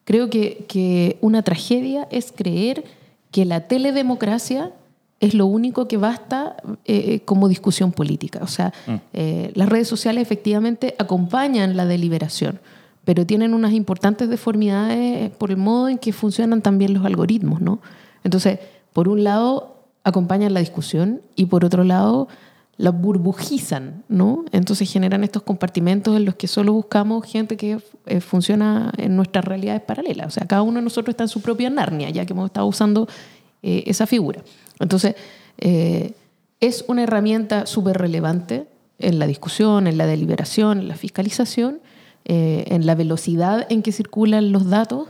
creo 0.04 0.30
que, 0.30 0.64
que 0.66 1.18
una 1.20 1.42
tragedia 1.42 2.08
es 2.10 2.32
creer 2.32 2.84
que 3.30 3.44
la 3.44 3.68
teledemocracia 3.68 4.72
es 5.20 5.35
lo 5.35 5.46
único 5.46 5.88
que 5.88 5.96
basta 5.96 6.57
eh, 6.85 7.20
como 7.24 7.48
discusión 7.48 7.92
política. 7.92 8.40
O 8.42 8.46
sea, 8.46 8.72
eh, 9.12 9.50
las 9.54 9.68
redes 9.68 9.88
sociales 9.88 10.22
efectivamente 10.22 10.94
acompañan 10.98 11.76
la 11.76 11.87
deliberación, 11.87 12.61
pero 13.04 13.26
tienen 13.26 13.54
unas 13.54 13.72
importantes 13.72 14.28
deformidades 14.28 15.31
por 15.31 15.50
el 15.50 15.57
modo 15.57 15.88
en 15.88 15.98
que 15.98 16.12
funcionan 16.12 16.62
también 16.62 16.94
los 16.94 17.04
algoritmos, 17.04 17.61
¿no? 17.61 17.81
Entonces, 18.22 18.61
por 18.92 19.09
un 19.09 19.24
lado, 19.24 19.76
acompañan 20.04 20.54
la 20.54 20.61
discusión 20.61 21.20
y 21.35 21.46
por 21.46 21.64
otro 21.64 21.83
lado, 21.85 22.28
la 22.78 22.90
burbujizan, 22.90 24.04
¿no? 24.09 24.44
Entonces 24.52 24.90
generan 24.90 25.24
estos 25.24 25.42
compartimentos 25.42 26.16
en 26.16 26.24
los 26.24 26.37
que 26.37 26.46
solo 26.46 26.72
buscamos 26.72 27.26
gente 27.26 27.57
que 27.57 27.78
eh, 28.07 28.20
funciona 28.20 28.92
en 28.96 29.16
nuestras 29.16 29.44
realidades 29.44 29.83
paralelas. 29.83 30.28
O 30.28 30.31
sea, 30.31 30.46
cada 30.46 30.62
uno 30.62 30.76
de 30.76 30.83
nosotros 30.83 31.12
está 31.12 31.24
en 31.24 31.28
su 31.28 31.42
propia 31.42 31.70
Narnia, 31.70 32.09
ya 32.11 32.24
que 32.24 32.33
hemos 32.33 32.46
estado 32.46 32.66
usando 32.66 33.09
eh, 33.62 33.84
esa 33.86 34.06
figura. 34.06 34.42
Entonces, 34.80 35.14
eh, 35.58 36.12
es 36.60 36.84
una 36.88 37.02
herramienta 37.04 37.66
súper 37.66 37.98
relevante 37.98 38.66
en 38.98 39.18
la 39.18 39.26
discusión, 39.26 39.86
en 39.86 39.96
la 39.96 40.06
deliberación, 40.06 40.80
en 40.80 40.88
la 40.88 40.96
fiscalización, 40.96 41.80
eh, 42.24 42.64
en 42.68 42.84
la 42.84 42.94
velocidad 42.94 43.66
en 43.70 43.82
que 43.82 43.92
circulan 43.92 44.52
los 44.52 44.68
datos, 44.68 45.08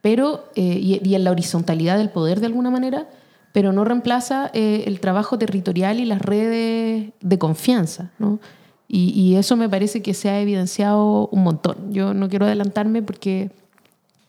pero, 0.00 0.48
eh, 0.56 0.78
y, 0.80 1.00
y 1.06 1.14
en 1.14 1.24
la 1.24 1.30
horizontalidad 1.30 1.98
del 1.98 2.08
poder 2.08 2.40
de 2.40 2.46
alguna 2.46 2.70
manera, 2.70 3.08
pero 3.52 3.72
no 3.72 3.84
reemplaza 3.84 4.50
eh, 4.54 4.84
el 4.86 5.00
trabajo 5.00 5.38
territorial 5.38 6.00
y 6.00 6.04
las 6.04 6.22
redes 6.22 7.10
de 7.20 7.38
confianza. 7.38 8.10
¿no? 8.18 8.40
Y, 8.88 9.10
y 9.10 9.36
eso 9.36 9.56
me 9.56 9.68
parece 9.68 10.02
que 10.02 10.14
se 10.14 10.30
ha 10.30 10.40
evidenciado 10.40 11.28
un 11.28 11.42
montón. 11.42 11.92
Yo 11.92 12.14
no 12.14 12.28
quiero 12.28 12.46
adelantarme 12.46 13.02
porque 13.02 13.50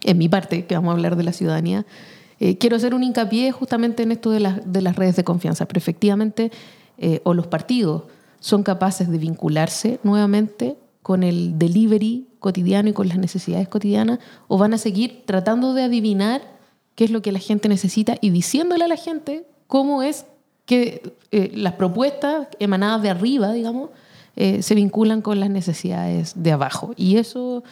en 0.04 0.18
mi 0.18 0.28
parte, 0.28 0.66
que 0.66 0.76
vamos 0.76 0.90
a 0.90 0.94
hablar 0.94 1.16
de 1.16 1.24
la 1.24 1.34
ciudadanía, 1.34 1.86
eh, 2.44 2.58
quiero 2.58 2.76
hacer 2.76 2.96
un 2.96 3.04
hincapié 3.04 3.52
justamente 3.52 4.02
en 4.02 4.12
esto 4.12 4.32
de, 4.32 4.40
las 4.40 4.74
de 4.74 4.82
las 4.82 4.96
redes 4.96 5.16
de 5.16 5.24
confianza, 5.24 5.68
pero 5.68 5.78
efectivamente, 5.78 6.52
eh, 6.98 7.22
o 7.24 7.36
los 7.36 7.46
partidos 7.46 8.06
son 8.40 8.64
capaces 8.64 9.12
de 9.12 9.20
vincularse 9.20 10.00
nuevamente 10.02 10.76
con 11.04 11.22
el 11.22 11.60
delivery 11.60 12.26
cotidiano 12.40 12.90
y 12.90 12.94
con 12.94 13.08
las 13.08 13.20
necesidades 13.20 13.68
cotidianas, 13.68 14.18
o 14.48 14.58
van 14.58 14.74
a 14.74 14.80
seguir 14.80 15.22
tratando 15.28 15.76
de 15.76 15.84
adivinar 15.84 16.42
qué 16.96 17.04
es 17.04 17.12
lo 17.12 17.22
que 17.22 17.32
la 17.32 17.38
gente 17.38 17.70
necesita 17.70 18.16
y 18.22 18.32
diciéndole 18.32 18.86
a 18.86 18.88
la 18.88 18.98
gente 18.98 19.46
cómo 19.68 20.02
es 20.02 20.26
que 20.66 21.14
eh, 21.32 21.52
las 21.54 21.74
propuestas 21.74 22.48
emanadas 22.58 23.04
de 23.04 23.12
arriba, 23.12 23.54
digamos, 23.54 23.92
se 24.34 24.74
vinculan 24.74 25.22
con 25.22 25.40
las 25.40 25.52
necesidades 25.52 26.34
de 26.36 26.54
abajo. 26.54 26.94
Y 26.96 27.18
eso 27.18 27.64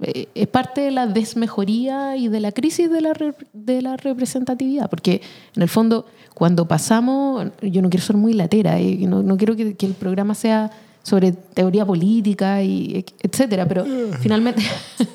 eh, 0.00 0.28
es 0.34 0.46
parte 0.48 0.80
de 0.82 0.90
la 0.90 1.06
desmejoría 1.06 2.16
y 2.16 2.28
de 2.28 2.40
la 2.40 2.52
crisis 2.52 2.90
de 2.90 3.00
la, 3.00 3.14
re- 3.14 3.34
de 3.52 3.80
la 3.82 3.96
representatividad, 3.96 4.90
porque 4.90 5.22
en 5.54 5.62
el 5.62 5.68
fondo 5.68 6.06
cuando 6.34 6.68
pasamos, 6.68 7.46
yo 7.62 7.80
no 7.80 7.88
quiero 7.88 8.04
ser 8.04 8.16
muy 8.16 8.34
latera, 8.34 8.78
eh, 8.78 8.98
no, 9.08 9.22
no 9.22 9.36
quiero 9.38 9.56
que, 9.56 9.74
que 9.74 9.86
el 9.86 9.94
programa 9.94 10.34
sea 10.34 10.70
sobre 11.02 11.32
teoría 11.32 11.86
política 11.86 12.62
y 12.62 12.96
et- 12.96 13.12
etcétera, 13.22 13.66
pero 13.66 13.84
finalmente, 14.20 14.62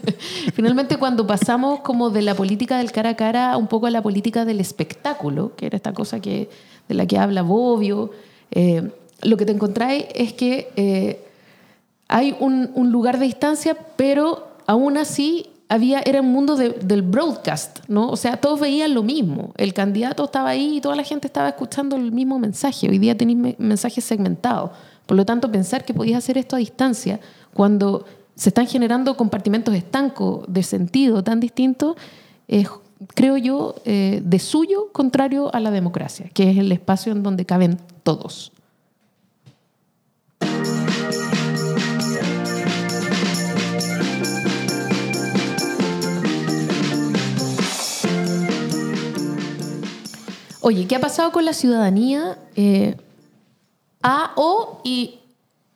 finalmente 0.55 0.97
cuando 0.97 1.27
pasamos 1.27 1.81
como 1.81 2.09
de 2.09 2.21
la 2.23 2.33
política 2.33 2.77
del 2.77 2.91
cara 2.91 3.11
a 3.11 3.15
cara 3.15 3.57
un 3.57 3.67
poco 3.67 3.85
a 3.87 3.91
la 3.91 4.01
política 4.01 4.45
del 4.45 4.59
espectáculo, 4.59 5.55
que 5.55 5.67
era 5.67 5.75
esta 5.75 5.93
cosa 5.93 6.19
que, 6.19 6.49
de 6.87 6.95
la 6.95 7.05
que 7.05 7.17
habla 7.19 7.41
Bobbio, 7.43 8.11
eh, 8.51 8.89
lo 9.21 9.37
que 9.37 9.45
te 9.45 9.51
encontráis 9.51 10.05
es 10.15 10.33
que 10.33 11.19
hay 12.07 12.35
un, 12.39 12.71
un 12.73 12.91
lugar 12.91 13.19
de 13.19 13.25
distancia, 13.25 13.77
pero 13.95 14.47
aún 14.71 14.97
así 14.97 15.47
había, 15.67 15.99
era 16.01 16.21
un 16.21 16.31
mundo 16.31 16.55
de- 16.55 16.69
del 16.91 17.01
broadcast, 17.01 17.79
¿no? 17.87 18.09
O 18.09 18.15
sea, 18.17 18.37
todos 18.37 18.59
veían 18.59 18.93
lo 18.93 19.03
mismo. 19.03 19.53
El 19.57 19.73
candidato 19.73 20.23
estaba 20.25 20.49
ahí 20.49 20.77
y 20.77 20.81
toda 20.81 20.95
la 20.95 21.03
gente 21.03 21.27
estaba 21.27 21.49
escuchando 21.49 21.95
el 21.95 22.11
mismo 22.11 22.39
mensaje. 22.39 22.89
Hoy 22.89 22.97
día 22.99 23.15
tenéis 23.17 23.37
me- 23.37 23.55
mensajes 23.57 24.03
segmentados. 24.03 24.71
Por 25.05 25.17
lo 25.17 25.25
tanto, 25.25 25.51
pensar 25.51 25.83
que 25.85 25.93
podías 25.93 26.17
hacer 26.23 26.37
esto 26.37 26.55
a 26.55 26.59
distancia 26.59 27.19
cuando 27.53 28.05
se 28.35 28.49
están 28.49 28.65
generando 28.67 29.15
compartimentos 29.17 29.73
estancos 29.75 30.45
de 30.47 30.63
sentido 30.63 31.21
tan 31.23 31.39
distintos, 31.39 31.95
es, 32.47 32.67
creo 33.15 33.35
yo, 33.37 33.75
eh, 33.85 34.21
de 34.23 34.39
suyo 34.39 34.89
contrario 34.93 35.53
a 35.53 35.59
la 35.59 35.71
democracia, 35.71 36.29
que 36.33 36.49
es 36.51 36.57
el 36.57 36.71
espacio 36.71 37.11
en 37.11 37.23
donde 37.23 37.45
caben 37.45 37.77
todos. 38.03 38.51
Oye, 50.61 50.85
¿qué 50.87 50.95
ha 50.95 50.99
pasado 51.01 51.31
con 51.31 51.43
la 51.45 51.53
ciudadanía? 51.53 52.37
Eh, 52.55 52.95
A, 54.03 54.31
O 54.35 54.81
y 54.83 55.19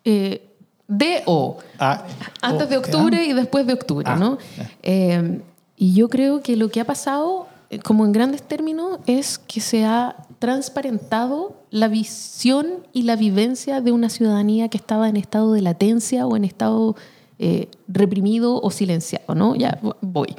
eh, 0.04 0.48
D, 0.88 1.24
O. 1.26 1.58
Ah, 1.80 2.06
Antes 2.42 2.70
de 2.70 2.78
octubre 2.78 3.24
y 3.26 3.34
después 3.34 3.66
de 3.66 3.74
octubre, 3.74 4.06
Ah, 4.08 4.16
¿no? 4.16 4.38
Eh, 4.84 5.42
y 5.78 5.94
yo 5.94 6.10
creo 6.10 6.42
que 6.42 6.56
lo 6.56 6.70
que 6.70 6.80
ha 6.82 6.86
pasado, 6.86 7.48
eh, 7.70 7.80
como 7.80 8.06
en 8.06 8.12
grandes 8.12 8.44
términos, 8.44 9.00
es 9.08 9.40
que 9.40 9.60
se 9.60 9.86
ha 9.86 10.16
transparentado 10.40 11.56
la 11.72 11.88
visión 11.88 12.68
y 12.94 13.04
la 13.04 13.16
vivencia 13.16 13.82
de 13.82 13.92
una 13.92 14.10
ciudadanía 14.10 14.70
que 14.70 14.78
estaba 14.78 15.10
en 15.10 15.18
estado 15.18 15.54
de 15.54 15.62
latencia 15.62 16.28
o 16.28 16.36
en 16.36 16.46
estado 16.46 16.96
eh, 17.40 17.68
reprimido 17.88 18.62
o 18.62 18.70
silenciado, 18.72 19.34
¿no? 19.36 19.56
Ya 19.56 19.80
vo- 19.82 19.96
voy. 20.02 20.36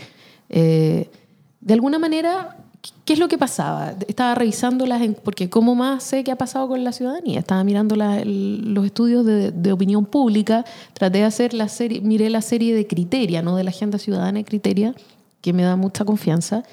Eh, 0.48 1.11
de 1.61 1.74
alguna 1.74 1.98
manera, 1.98 2.56
¿qué 3.07 3.14
es 3.14 3.19
lo 3.19 3.29
que 3.29 3.38
pasaba? 3.38 3.95
Estaba 4.09 4.35
revisando 4.35 4.85
las, 4.85 5.01
en- 5.01 5.14
porque 5.14 5.49
¿cómo 5.49 5.75
más 5.75 6.03
sé 6.03 6.23
qué 6.25 6.33
ha 6.33 6.37
pasado 6.37 6.69
con 6.69 6.85
la 6.85 6.92
ciudadanía? 6.92 7.38
Estaba 7.38 7.64
mirando 7.64 7.97
los 7.97 8.85
estudios 8.85 9.25
de, 9.25 9.53
de 9.53 9.73
opinión 9.73 10.05
pública, 10.05 10.64
traté 10.92 11.19
de 11.19 11.25
hacer 11.25 11.55
la 11.55 11.69
serie, 11.69 12.03
miré 12.03 12.29
la 12.29 12.42
serie 12.42 12.75
de 12.75 12.87
Criteria, 12.87 13.40
¿no? 13.40 13.57
De 13.57 13.64
la 13.64 13.71
Agenda 13.71 13.97
Ciudadana 13.99 14.38
de 14.38 14.45
Criteria, 14.45 14.95
que 15.40 15.53
me 15.55 15.62
da 15.62 15.77
mucha 15.77 16.05
confianza. 16.05 16.64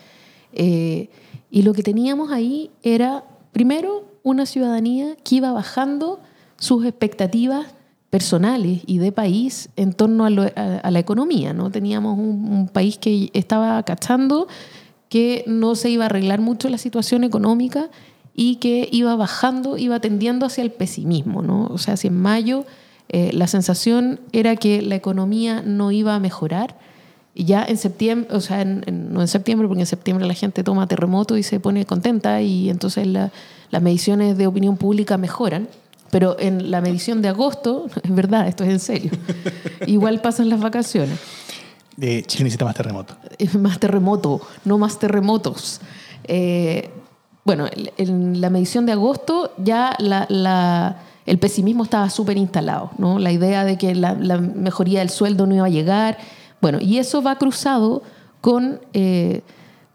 Eh, 0.52 1.10
y 1.50 1.62
lo 1.62 1.74
que 1.74 1.84
teníamos 1.84 2.32
ahí 2.32 2.72
era, 2.82 3.24
primero, 3.52 4.06
una 4.24 4.46
ciudadanía 4.46 5.16
que 5.24 5.36
iba 5.36 5.52
bajando 5.52 6.20
sus 6.58 6.86
expectativas 6.86 7.68
personales 8.10 8.82
y 8.86 9.00
de 9.00 9.12
país 9.12 9.70
en 9.76 9.94
torno 9.94 10.26
a, 10.26 10.30
lo- 10.30 10.44
a- 10.44 10.78
a 10.84 10.92
la 10.92 11.00
economía. 11.00 11.54
¿no? 11.54 11.70
Teníamos 11.72 12.18
un, 12.18 12.48
un 12.52 12.68
país 12.70 12.98
que 12.98 13.30
estaba 13.34 13.82
cachando 13.84 14.48
que 15.14 15.44
no 15.46 15.76
se 15.76 15.92
iba 15.92 16.06
a 16.06 16.08
arreglar 16.08 16.42
mucho 16.42 16.70
la 16.70 16.80
situación 16.80 17.24
económica 17.24 17.90
y 18.34 18.56
que 18.56 18.90
iba 18.92 19.16
bajando, 19.16 19.78
iba 19.78 20.00
tendiendo 20.00 20.48
hacia 20.48 20.64
el 20.64 20.72
pesimismo. 20.72 21.44
¿no? 21.44 21.68
O 21.68 21.78
sea, 21.78 21.98
si 21.98 22.08
en 22.08 22.18
mayo 22.20 22.66
eh, 23.10 23.30
la 23.32 23.46
sensación 23.46 24.20
era 24.32 24.56
que 24.56 24.82
la 24.82 24.96
economía 24.96 25.62
no 25.64 25.92
iba 25.92 26.16
a 26.16 26.20
mejorar, 26.20 26.80
y 27.36 27.46
ya 27.46 27.64
en 27.64 27.78
septiembre, 27.78 28.28
o 28.36 28.42
sea, 28.42 28.62
en- 28.62 28.84
en- 28.88 29.14
no 29.14 29.22
en 29.22 29.28
septiembre, 29.28 29.68
porque 29.68 29.82
en 29.82 29.88
septiembre 29.88 30.26
la 30.26 30.34
gente 30.34 30.64
toma 30.64 30.88
terremoto 30.88 31.38
y 31.38 31.44
se 31.44 31.60
pone 31.60 31.86
contenta 31.86 32.42
y 32.42 32.70
entonces 32.72 33.06
la- 33.06 33.30
las 33.70 33.82
mediciones 33.84 34.36
de 34.38 34.48
opinión 34.48 34.78
pública 34.78 35.18
mejoran. 35.20 35.68
Pero 36.10 36.36
en 36.40 36.72
la 36.72 36.80
medición 36.82 37.22
de 37.22 37.28
agosto, 37.30 37.86
es 38.04 38.16
verdad, 38.16 38.48
esto 38.48 38.64
es 38.64 38.70
en 38.72 38.80
serio, 38.80 39.12
igual 39.86 40.22
pasan 40.22 40.50
las 40.50 40.60
vacaciones. 40.60 41.20
Eh, 42.00 42.24
Chile 42.26 42.46
necesita 42.46 42.66
más 42.66 42.76
terremoto. 42.76 43.16
Es 43.38 43.56
más 43.60 43.80
terremoto, 43.80 44.42
no 44.66 44.78
más 44.78 45.00
terremotos. 45.00 45.82
Eh, 46.26 46.90
bueno, 47.46 47.68
en 47.98 48.40
la 48.42 48.50
medición 48.50 48.86
de 48.86 48.94
agosto 48.94 49.52
ya 49.58 49.96
la- 50.00 50.26
la- 50.30 50.98
el 51.26 51.40
pesimismo 51.40 51.84
estaba 51.84 52.10
súper 52.10 52.38
instalado, 52.38 52.92
¿no? 52.98 53.18
La 53.20 53.32
idea 53.32 53.64
de 53.64 53.78
que 53.78 53.96
la, 53.96 54.14
la 54.14 54.38
mejoría 54.40 55.00
del 55.00 55.10
sueldo 55.10 55.46
no 55.46 55.56
iba 55.56 55.66
a 55.66 55.70
llegar. 55.70 56.18
Bueno, 56.62 56.80
y 56.82 56.98
eso 56.98 57.22
va 57.22 57.38
cruzado 57.38 58.02
con, 58.42 58.80
eh, 58.94 59.42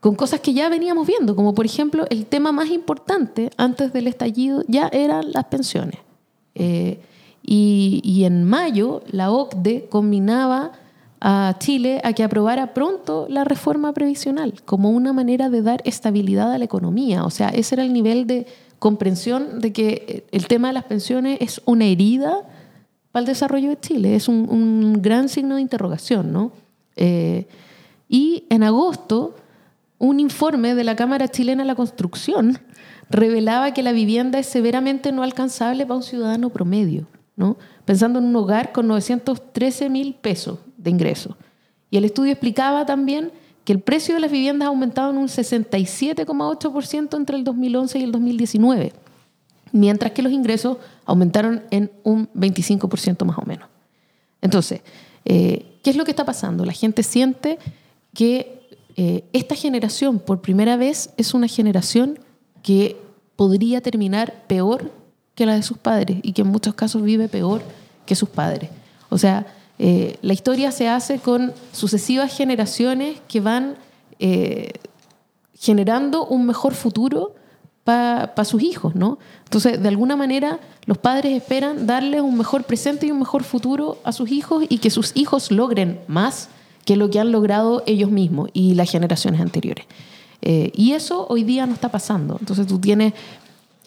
con 0.00 0.14
cosas 0.14 0.40
que 0.40 0.54
ya 0.54 0.68
veníamos 0.70 1.06
viendo, 1.06 1.34
como 1.36 1.54
por 1.54 1.66
ejemplo 1.66 2.06
el 2.10 2.24
tema 2.26 2.52
más 2.52 2.68
importante 2.70 3.50
antes 3.58 3.92
del 3.92 4.06
estallido 4.06 4.62
ya 4.68 4.88
eran 4.92 5.32
las 5.32 5.44
pensiones. 5.46 5.98
Eh, 6.54 7.00
y, 7.42 8.00
y 8.04 8.24
en 8.24 8.44
mayo 8.44 9.02
la 9.10 9.30
OCDE 9.30 9.86
combinaba 9.90 10.72
a 11.20 11.56
Chile 11.58 12.00
a 12.04 12.12
que 12.12 12.22
aprobara 12.22 12.74
pronto 12.74 13.26
la 13.28 13.44
reforma 13.44 13.92
previsional 13.92 14.54
como 14.64 14.90
una 14.90 15.12
manera 15.12 15.50
de 15.50 15.62
dar 15.62 15.82
estabilidad 15.84 16.52
a 16.52 16.58
la 16.58 16.64
economía. 16.64 17.24
O 17.24 17.30
sea, 17.30 17.48
ese 17.48 17.74
era 17.74 17.84
el 17.84 17.92
nivel 17.92 18.26
de 18.26 18.46
comprensión 18.78 19.60
de 19.60 19.72
que 19.72 20.24
el 20.30 20.46
tema 20.46 20.68
de 20.68 20.74
las 20.74 20.84
pensiones 20.84 21.38
es 21.40 21.60
una 21.64 21.86
herida 21.86 22.42
para 23.10 23.22
el 23.22 23.26
desarrollo 23.26 23.70
de 23.70 23.80
Chile, 23.80 24.14
es 24.14 24.28
un, 24.28 25.00
gran 25.02 25.28
signo 25.28 25.56
de 25.56 25.62
interrogación, 25.62 26.32
¿no? 26.32 26.52
Eh, 26.96 27.46
y 28.08 28.44
en 28.50 28.62
agosto, 28.62 29.34
un 29.98 30.20
informe 30.20 30.74
de 30.74 30.84
la 30.84 30.94
Cámara 30.94 31.28
Chilena 31.28 31.64
de 31.64 31.66
la 31.66 31.74
Construcción 31.74 32.58
revelaba 33.10 33.72
que 33.72 33.82
la 33.82 33.92
vivienda 33.92 34.38
es 34.38 34.46
severamente 34.46 35.10
no 35.12 35.22
alcanzable 35.22 35.84
para 35.84 35.96
un 35.96 36.02
ciudadano 36.02 36.50
promedio, 36.50 37.06
¿no? 37.36 37.56
pensando 37.84 38.18
en 38.18 38.26
un 38.26 38.36
hogar 38.36 38.72
con 38.72 38.86
913 38.86 39.88
mil 39.88 40.14
pesos 40.14 40.58
de 40.78 40.90
ingreso. 40.90 41.36
Y 41.90 41.98
el 41.98 42.06
estudio 42.06 42.32
explicaba 42.32 42.86
también 42.86 43.30
que 43.64 43.72
el 43.74 43.80
precio 43.80 44.14
de 44.14 44.20
las 44.20 44.30
viviendas 44.30 44.66
ha 44.66 44.70
aumentado 44.70 45.10
en 45.10 45.18
un 45.18 45.28
67,8% 45.28 47.16
entre 47.16 47.36
el 47.36 47.44
2011 47.44 47.98
y 47.98 48.02
el 48.02 48.12
2019, 48.12 48.94
mientras 49.72 50.12
que 50.12 50.22
los 50.22 50.32
ingresos 50.32 50.78
aumentaron 51.04 51.62
en 51.70 51.92
un 52.02 52.32
25% 52.32 53.26
más 53.26 53.36
o 53.36 53.42
menos. 53.44 53.68
Entonces, 54.40 54.80
eh, 55.26 55.66
¿qué 55.82 55.90
es 55.90 55.96
lo 55.96 56.04
que 56.06 56.12
está 56.12 56.24
pasando? 56.24 56.64
La 56.64 56.72
gente 56.72 57.02
siente 57.02 57.58
que 58.14 58.68
eh, 58.96 59.24
esta 59.32 59.54
generación, 59.54 60.18
por 60.18 60.40
primera 60.40 60.76
vez, 60.76 61.10
es 61.16 61.34
una 61.34 61.46
generación 61.46 62.18
que 62.62 62.96
podría 63.36 63.80
terminar 63.80 64.46
peor 64.46 64.90
que 65.34 65.46
la 65.46 65.54
de 65.54 65.62
sus 65.62 65.78
padres 65.78 66.18
y 66.22 66.32
que 66.32 66.42
en 66.42 66.48
muchos 66.48 66.74
casos 66.74 67.02
vive 67.02 67.28
peor 67.28 67.62
que 68.06 68.14
sus 68.14 68.28
padres. 68.28 68.70
O 69.10 69.18
sea, 69.18 69.46
eh, 69.78 70.16
la 70.22 70.32
historia 70.32 70.72
se 70.72 70.88
hace 70.88 71.18
con 71.18 71.52
sucesivas 71.72 72.36
generaciones 72.36 73.20
que 73.28 73.40
van 73.40 73.76
eh, 74.18 74.72
generando 75.58 76.26
un 76.26 76.46
mejor 76.46 76.74
futuro 76.74 77.34
para 77.84 78.44
sus 78.44 78.62
hijos, 78.62 78.94
¿no? 78.94 79.18
Entonces, 79.44 79.80
de 79.82 79.88
alguna 79.88 80.14
manera, 80.14 80.60
los 80.84 80.98
padres 80.98 81.34
esperan 81.34 81.86
darle 81.86 82.20
un 82.20 82.36
mejor 82.36 82.64
presente 82.64 83.06
y 83.06 83.10
un 83.12 83.18
mejor 83.18 83.44
futuro 83.44 83.98
a 84.04 84.12
sus 84.12 84.30
hijos 84.30 84.64
y 84.68 84.78
que 84.78 84.90
sus 84.90 85.12
hijos 85.16 85.50
logren 85.50 85.98
más 86.06 86.50
que 86.84 86.96
lo 86.96 87.08
que 87.08 87.18
han 87.18 87.32
logrado 87.32 87.82
ellos 87.86 88.10
mismos 88.10 88.50
y 88.52 88.74
las 88.74 88.90
generaciones 88.90 89.40
anteriores. 89.40 89.86
Eh, 90.42 90.70
y 90.74 90.92
eso 90.92 91.26
hoy 91.30 91.44
día 91.44 91.64
no 91.64 91.72
está 91.72 91.88
pasando. 91.88 92.36
Entonces, 92.38 92.66
tú 92.66 92.78
tienes 92.78 93.14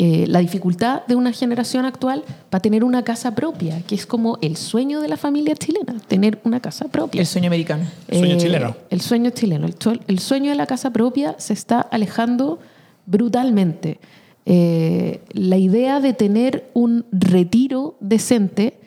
eh, 0.04 0.26
la 0.26 0.40
dificultad 0.40 1.06
de 1.06 1.14
una 1.14 1.32
generación 1.32 1.86
actual 1.86 2.24
para 2.50 2.60
tener 2.60 2.84
una 2.84 3.04
casa 3.04 3.36
propia, 3.36 3.84
que 3.84 3.94
es 3.94 4.08
como 4.08 4.40
el 4.42 4.58
sueño 4.58 5.00
de 5.00 5.08
la 5.08 5.16
familia 5.16 5.54
chilena, 5.56 6.00
tener 6.08 6.40
una 6.44 6.60
casa 6.60 6.88
propia. 6.88 7.22
El 7.22 7.28
sueño 7.28 7.50
americano. 7.50 7.84
El 8.08 8.18
sueño 8.18 8.38
chileno. 8.40 8.76
El 8.90 9.02
sueño 9.02 9.30
chileno. 9.30 9.68
El 10.08 10.18
sueño 10.18 10.50
de 10.50 10.56
la 10.56 10.66
casa 10.66 10.90
propia 10.90 11.36
se 11.38 11.54
está 11.54 11.82
alejando 11.82 12.58
brutalmente. 13.06 14.00
Eh, 14.48 15.22
la 15.34 15.58
idea 15.58 16.00
de 16.00 16.14
tener 16.14 16.72
un 16.74 17.06
retiro 17.12 17.96
decente 18.00 18.80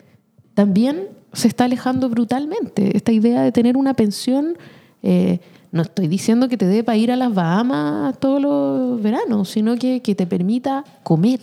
también 0.54 1.10
se 1.32 1.46
está 1.46 1.66
alejando 1.66 2.08
brutalmente. 2.08 2.96
Esta 2.96 3.12
idea 3.12 3.42
de 3.42 3.52
tener 3.52 3.76
una 3.76 3.94
pensión, 3.94 4.58
eh, 5.04 5.38
no 5.74 5.82
estoy 5.82 6.06
diciendo 6.06 6.48
que 6.48 6.56
te 6.56 6.66
dé 6.66 6.84
para 6.84 6.96
ir 6.96 7.10
a 7.10 7.16
las 7.16 7.34
Bahamas 7.34 8.16
todos 8.20 8.40
los 8.40 9.02
veranos, 9.02 9.50
sino 9.50 9.74
que, 9.74 10.02
que 10.02 10.14
te 10.14 10.24
permita 10.24 10.84
comer, 11.02 11.40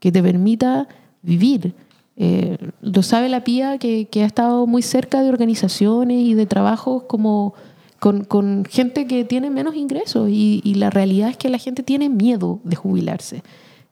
que 0.00 0.10
te 0.10 0.20
permita 0.20 0.88
vivir. 1.22 1.72
Eh, 2.16 2.58
lo 2.80 3.04
sabe 3.04 3.28
la 3.28 3.44
PIA 3.44 3.78
que, 3.78 4.08
que 4.10 4.24
ha 4.24 4.26
estado 4.26 4.66
muy 4.66 4.82
cerca 4.82 5.22
de 5.22 5.28
organizaciones 5.28 6.18
y 6.18 6.34
de 6.34 6.46
trabajos 6.46 7.04
como 7.04 7.54
con, 8.00 8.24
con 8.24 8.64
gente 8.68 9.06
que 9.06 9.24
tiene 9.24 9.50
menos 9.50 9.76
ingresos 9.76 10.28
y, 10.28 10.60
y, 10.64 10.74
la 10.74 10.90
realidad 10.90 11.28
es 11.28 11.36
que 11.36 11.48
la 11.48 11.58
gente 11.58 11.84
tiene 11.84 12.08
miedo 12.08 12.58
de 12.64 12.74
jubilarse. 12.74 13.44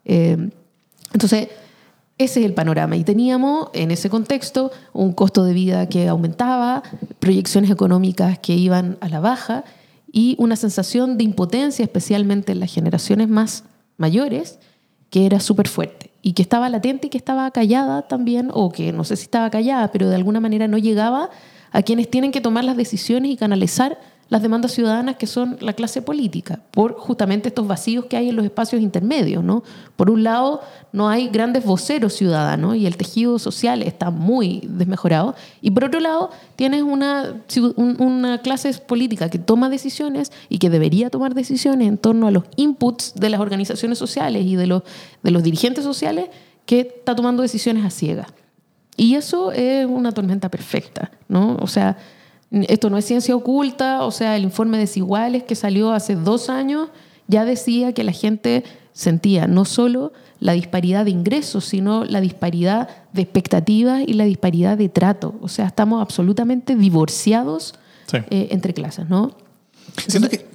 Eh, 0.05 0.51
entonces, 1.13 1.51
ese 2.19 2.41
es 2.41 2.47
el 2.47 2.55
panorama. 2.55 2.97
Y 2.97 3.05
teníamos 3.05 3.69
en 3.73 3.91
ese 3.91 4.11
contexto 4.11 4.73
un 4.93 5.13
costo 5.13 5.45
de 5.45 5.53
vida 5.53 5.89
que 5.89 6.09
aumentaba, 6.09 6.83
proyecciones 7.21 7.71
económicas 7.71 8.39
que 8.41 8.55
iban 8.55 8.99
a 9.01 9.09
la 9.09 9.21
baja 9.21 9.65
y 10.11 10.35
una 10.39 10.57
sensación 10.57 11.17
de 11.17 11.25
impotencia, 11.25 11.85
especialmente 11.85 12.53
en 12.53 12.61
las 12.61 12.75
generaciones 12.75 13.29
más 13.29 13.65
mayores, 13.97 14.59
que 15.11 15.27
era 15.27 15.41
súper 15.41 15.69
fuerte 15.69 16.11
y 16.21 16.33
que 16.33 16.43
estaba 16.43 16.69
latente 16.69 17.07
y 17.07 17.11
que 17.11 17.19
estaba 17.19 17.51
callada 17.51 18.03
también, 18.03 18.51
o 18.53 18.71
que 18.71 18.93
no 18.93 19.05
sé 19.05 19.17
si 19.17 19.23
estaba 19.23 19.49
callada, 19.51 19.91
pero 19.93 20.09
de 20.09 20.17
alguna 20.17 20.41
manera 20.41 20.69
no 20.69 20.77
llegaba 20.77 21.31
a 21.71 21.83
quienes 21.83 22.11
tienen 22.11 22.33
que 22.33 22.41
tomar 22.41 22.65
las 22.65 22.77
decisiones 22.77 23.31
y 23.31 23.37
canalizar 23.37 23.99
las 24.29 24.43
demandas 24.43 24.73
ciudadanas 24.73 25.17
que 25.17 25.27
son 25.27 25.57
la 25.61 25.73
clase 25.73 26.03
política, 26.03 26.61
por 26.71 26.95
justamente 26.95 27.49
estos 27.49 27.67
vacíos 27.67 28.05
que 28.07 28.17
hay 28.17 28.29
en 28.29 28.37
los 28.37 28.45
espacios 28.45 28.83
intermedios. 28.83 29.43
¿no? 29.43 29.63
Por 29.97 30.11
un 30.11 30.23
lado, 30.23 30.61
no 30.93 31.09
hay 31.09 31.29
grandes 31.29 31.65
voceros 31.65 32.13
ciudadanos 32.15 32.77
y 32.77 32.87
el 32.87 32.97
tejido 32.97 33.39
social 33.39 33.83
está 33.83 34.11
muy 34.11 34.63
desmejorado, 34.69 35.35
y 35.63 35.71
por 35.71 35.85
otro 35.85 36.01
lado, 36.01 36.31
tienes 36.57 36.83
una, 36.83 37.43
una 37.77 38.39
clase 38.39 38.73
política 38.75 39.31
que 39.31 39.39
toma 39.39 39.71
decisiones 39.71 40.31
y 40.49 40.59
que 40.59 40.71
debería 40.71 41.11
tomar 41.11 41.35
decisiones 41.35 41.89
en 41.89 41.99
torno 41.99 42.27
a 42.27 42.31
los 42.31 42.45
inputs 42.57 43.15
de 43.15 43.31
las 43.31 43.41
organizaciones 43.41 43.99
sociales 43.99 44.45
y 44.45 44.57
de 44.57 44.67
los, 44.67 44.83
de 45.23 45.31
los 45.31 45.43
dirigentes 45.43 45.85
sociales 45.85 46.29
que 46.67 46.81
está 46.81 47.15
tomando 47.15 47.43
decisiones 47.43 47.85
a 47.85 47.91
ciegas. 47.91 48.27
Y 48.97 49.15
eso 49.15 49.53
es 49.53 49.87
una 49.87 50.13
tormenta 50.13 50.51
perfecta, 50.51 51.13
¿no? 51.29 51.57
O 51.61 51.69
sea, 51.69 51.97
esto 52.51 52.91
no 52.91 52.99
es 52.99 53.05
ciencia 53.05 53.37
oculta, 53.37 54.05
o 54.05 54.11
sea, 54.11 54.37
el 54.37 54.43
informe 54.43 54.79
Desiguales 54.79 55.43
que 55.43 55.55
salió 55.55 55.93
hace 55.93 56.15
dos 56.15 56.49
años 56.49 56.89
ya 57.27 57.45
decía 57.45 57.93
que 57.93 58.05
la 58.05 58.13
gente 58.13 58.65
sentía 58.93 59.47
no 59.47 59.65
solo 59.65 60.13
la 60.41 60.53
disparidad 60.53 61.05
de 61.05 61.11
ingresos, 61.11 61.65
sino 61.65 62.05
la 62.05 62.21
disparidad 62.21 62.89
de 63.13 63.23
expectativas 63.23 64.03
y 64.07 64.15
la 64.15 64.25
disparidad 64.25 64.79
de 64.79 64.89
trato. 64.89 65.35
O 65.43 65.49
sea, 65.49 65.67
estamos 65.67 66.01
absolutamente 66.01 66.75
divorciados 66.75 67.75
eh, 68.13 68.49
entre 68.51 68.73
clases, 68.73 69.09
¿no? 69.09 69.37
siento 70.07 70.29
que, 70.31 70.47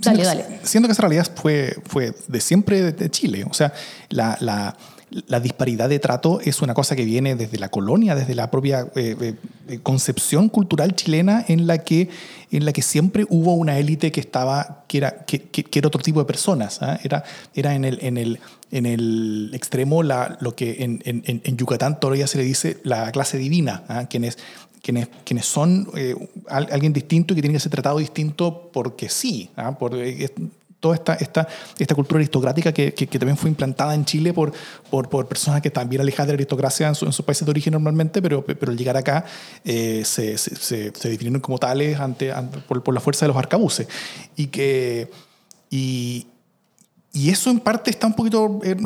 dale, 0.00 0.22
dale. 0.22 0.60
Siento 0.62 0.88
que 0.88 0.92
esa 0.92 1.02
realidad 1.02 1.30
fue, 1.34 1.76
fue 1.86 2.14
de 2.28 2.40
siempre 2.40 2.92
de 2.92 3.10
Chile. 3.10 3.44
O 3.48 3.54
sea, 3.54 3.72
la, 4.10 4.36
la 4.40 4.76
la 5.10 5.40
disparidad 5.40 5.88
de 5.88 5.98
trato 5.98 6.40
es 6.40 6.62
una 6.62 6.74
cosa 6.74 6.94
que 6.94 7.04
viene 7.04 7.34
desde 7.34 7.58
la 7.58 7.68
colonia, 7.68 8.14
desde 8.14 8.34
la 8.34 8.50
propia 8.50 8.86
eh, 8.94 9.34
eh, 9.68 9.78
concepción 9.82 10.48
cultural 10.48 10.94
chilena 10.94 11.44
en 11.48 11.66
la 11.66 11.78
que, 11.78 12.08
en 12.50 12.64
la 12.64 12.72
que 12.72 12.82
siempre 12.82 13.26
hubo 13.28 13.54
una 13.54 13.78
élite 13.78 14.12
que 14.12 14.20
estaba, 14.20 14.84
que 14.86 14.98
era, 14.98 15.24
que, 15.24 15.42
que, 15.42 15.78
era 15.78 15.88
otro 15.88 16.00
tipo 16.02 16.20
de 16.20 16.26
personas. 16.26 16.80
¿ah? 16.82 16.98
Era, 17.02 17.24
era 17.54 17.74
en, 17.74 17.84
el, 17.84 17.98
en, 18.02 18.18
el, 18.18 18.38
en 18.70 18.86
el 18.86 19.50
extremo 19.52 20.02
la, 20.02 20.38
lo 20.40 20.54
que 20.54 20.84
en, 20.84 21.02
en, 21.04 21.22
en, 21.26 21.56
Yucatán 21.56 21.98
todavía 21.98 22.28
se 22.28 22.38
le 22.38 22.44
dice 22.44 22.78
la 22.84 23.10
clase 23.10 23.36
divina, 23.36 23.82
¿ah? 23.88 24.06
quienes, 24.08 24.38
quienes, 24.80 25.08
quienes 25.24 25.46
son 25.46 25.88
eh, 25.96 26.14
alguien 26.46 26.92
distinto 26.92 27.34
y 27.34 27.36
que 27.36 27.42
tiene 27.42 27.54
que 27.54 27.60
ser 27.60 27.72
tratado 27.72 27.98
distinto 27.98 28.70
porque 28.72 29.08
sí, 29.08 29.50
¿ah? 29.56 29.76
por, 29.76 29.96
toda 30.80 30.94
esta, 30.94 31.14
esta, 31.14 31.46
esta 31.78 31.94
cultura 31.94 32.18
aristocrática 32.18 32.72
que, 32.72 32.92
que, 32.94 33.06
también 33.06 33.36
fue 33.36 33.50
implantada 33.50 33.94
en 33.94 34.04
Chile 34.04 34.32
por, 34.32 34.52
por, 34.90 35.08
por, 35.08 35.28
personas 35.28 35.60
que 35.60 35.70
bien 35.86 36.00
alejadas 36.00 36.28
de 36.28 36.32
la 36.32 36.36
aristocracia 36.36 36.88
en, 36.88 36.94
sus 36.94 37.22
países 37.22 37.44
de 37.44 37.50
origen 37.50 37.72
normalmente, 37.72 38.20
pero, 38.22 38.44
pero 38.44 38.72
al 38.72 38.78
llegar 38.78 38.96
acá 38.96 39.24
eh, 39.64 40.02
se, 40.04 40.38
se, 40.38 40.56
se, 40.56 41.08
definieron 41.08 41.40
como 41.40 41.58
tales 41.58 42.00
ante, 42.00 42.32
por, 42.66 42.82
por, 42.82 42.94
la 42.94 43.00
fuerza 43.00 43.26
de 43.26 43.28
los 43.28 43.36
arcabuces. 43.36 43.86
Y 44.36 44.46
que... 44.48 45.10
y 47.12 47.30
eso 47.30 47.50
en 47.50 47.58
parte 47.58 47.90
está 47.90 48.06
un 48.06 48.14
poquito 48.14 48.60
eh, 48.62 48.76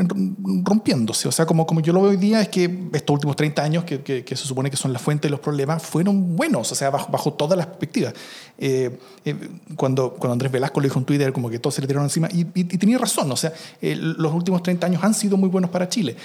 rompiéndose. 0.63 1.29
O 1.29 1.33
sea, 1.33 1.45
como, 1.45 1.67
como 1.67 1.81
yo 1.81 1.93
lo 1.93 2.01
veo 2.01 2.11
hoy 2.13 2.17
día, 2.17 2.41
es 2.41 2.49
que 2.49 2.89
estos 2.95 3.13
últimos 3.13 3.37
30 3.37 3.63
años, 3.63 3.85
que, 3.85 4.03
que, 4.03 4.37
se 4.37 4.47
supone 4.47 4.71
que 4.71 4.79
son 4.79 4.95
la 4.95 4.99
fuente 4.99 5.29
de 5.29 5.31
los 5.31 5.41
problemas, 5.41 5.83
fueron 5.83 6.35
buenos, 6.35 6.73
o 6.73 6.75
sea, 6.75 6.89
bajo, 6.89 7.35
todas 7.35 7.59
las 7.59 7.67
perspectivas. 7.67 8.15
Eh, 8.57 8.99
eh, 9.27 9.37
cuando, 9.77 10.15
cuando 10.15 10.33
Andrés 10.33 10.51
Velasco 10.51 10.81
lo 10.81 10.85
dijo 10.85 10.99
en 10.99 11.05
Twitter, 11.05 11.33
como 11.35 11.51
que 11.51 11.59
todos 11.59 11.75
se 11.75 11.83
le 11.83 11.87
tiraron 11.87 12.07
encima, 12.07 12.29
y, 12.33 12.47
y, 12.55 12.65
tenía 12.65 12.97
razón, 12.97 13.31
o 13.31 13.37
sea, 13.37 13.53
los 13.83 14.33
últimos 14.33 14.63
30 14.63 14.87
años 14.87 15.05
han 15.05 15.13
sido 15.13 15.37
muy 15.37 15.51
buenos 15.51 15.71
para 15.71 15.91
Chile. 15.91 16.17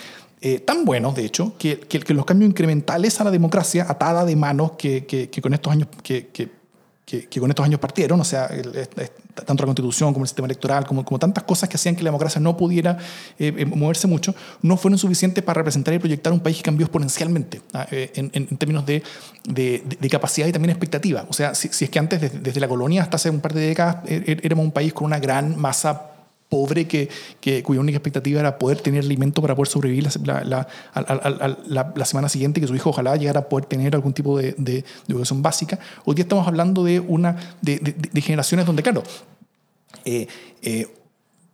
tan 0.65 0.85
buenos, 0.85 1.15
de 1.15 1.25
hecho, 1.25 1.53
que, 1.57 1.81
que, 1.81 2.13
los 2.13 2.23
cambios 2.23 2.49
incrementales 2.49 3.19
a 3.19 3.25
la 3.25 3.31
democracia, 3.31 3.85
atada 3.89 4.23
de 4.23 4.37
manos 4.37 4.71
que, 4.77 5.05
que 5.05 5.41
con 5.41 5.53
estos 5.53 5.73
años 5.73 5.89
que, 6.01 6.58
que, 7.09 7.39
con 7.39 7.49
estos 7.49 7.65
años 7.65 7.79
partieron, 7.79 8.21
o 8.21 8.23
sea, 8.23 8.47
tanto 9.33 9.63
la 9.63 9.65
constitución 9.65 10.13
como 10.13 10.25
el 10.25 10.27
sistema 10.27 10.45
electoral, 10.45 10.85
como, 10.85 11.03
como 11.03 11.17
tantas 11.17 11.43
cosas 11.43 11.67
que 11.67 11.75
hacían 11.75 11.95
que 11.95 12.03
la 12.03 12.09
democracia 12.09 12.39
no 12.39 12.55
pudiera 12.55 12.97
eh, 13.39 13.53
eh, 13.57 13.65
moverse 13.65 14.05
mucho, 14.07 14.35
no 14.61 14.77
fueron 14.77 14.99
suficientes 14.99 15.43
para 15.43 15.59
representar 15.59 15.93
y 15.93 15.99
proyectar 15.99 16.31
un 16.31 16.39
país 16.39 16.57
que 16.57 16.63
cambió 16.63 16.85
exponencialmente 16.85 17.61
ah, 17.73 17.87
eh, 17.91 18.11
en, 18.15 18.29
en, 18.33 18.57
términos 18.57 18.85
de, 18.85 19.01
de, 19.47 19.83
de, 19.99 20.09
capacidad 20.09 20.47
y 20.47 20.51
también 20.51 20.69
expectativa. 20.69 21.25
O 21.29 21.33
sea, 21.33 21.55
si, 21.55 21.69
si 21.69 21.85
es 21.85 21.89
que 21.89 21.97
antes, 21.97 22.21
desde, 22.21 22.39
desde, 22.39 22.59
la 22.59 22.67
colonia 22.67 23.01
hasta 23.01 23.15
hace 23.15 23.29
un 23.29 23.39
par 23.39 23.53
de 23.53 23.61
décadas, 23.61 23.97
éramos 24.05 24.65
un 24.65 24.71
país 24.71 24.93
con 24.93 25.05
una 25.05 25.19
gran 25.19 25.59
masa 25.59 26.11
pobre 26.49 26.87
que, 26.87 27.09
que, 27.39 27.63
cuya 27.63 27.79
única 27.79 27.97
expectativa 27.97 28.39
era 28.39 28.57
poder 28.57 28.81
tener 28.81 29.03
alimento 29.03 29.41
para 29.41 29.55
poder 29.55 29.69
sobrevivir 29.69 30.09
la, 30.25 30.43
la, 30.43 31.93
la, 31.95 32.05
semana 32.05 32.27
siguiente, 32.27 32.59
que 32.59 32.67
su 32.67 32.75
hijo 32.75 32.89
ojalá 32.89 33.15
llegara 33.15 33.41
a 33.41 33.49
poder 33.49 33.65
tener 33.65 33.95
algún 33.95 34.13
tipo 34.13 34.37
de, 34.37 34.55
de, 34.57 34.83
educación 35.07 35.41
básica. 35.43 35.79
Hoy 36.05 36.15
día 36.15 36.23
estamos 36.23 36.47
hablando 36.47 36.83
de, 36.83 36.99
una, 36.99 37.37
de, 37.61 37.77
de 37.77 38.21
generaciones 38.21 38.65
donde, 38.65 38.81
claro, 38.81 39.03
eh, 40.05 40.27
eh, 40.61 40.87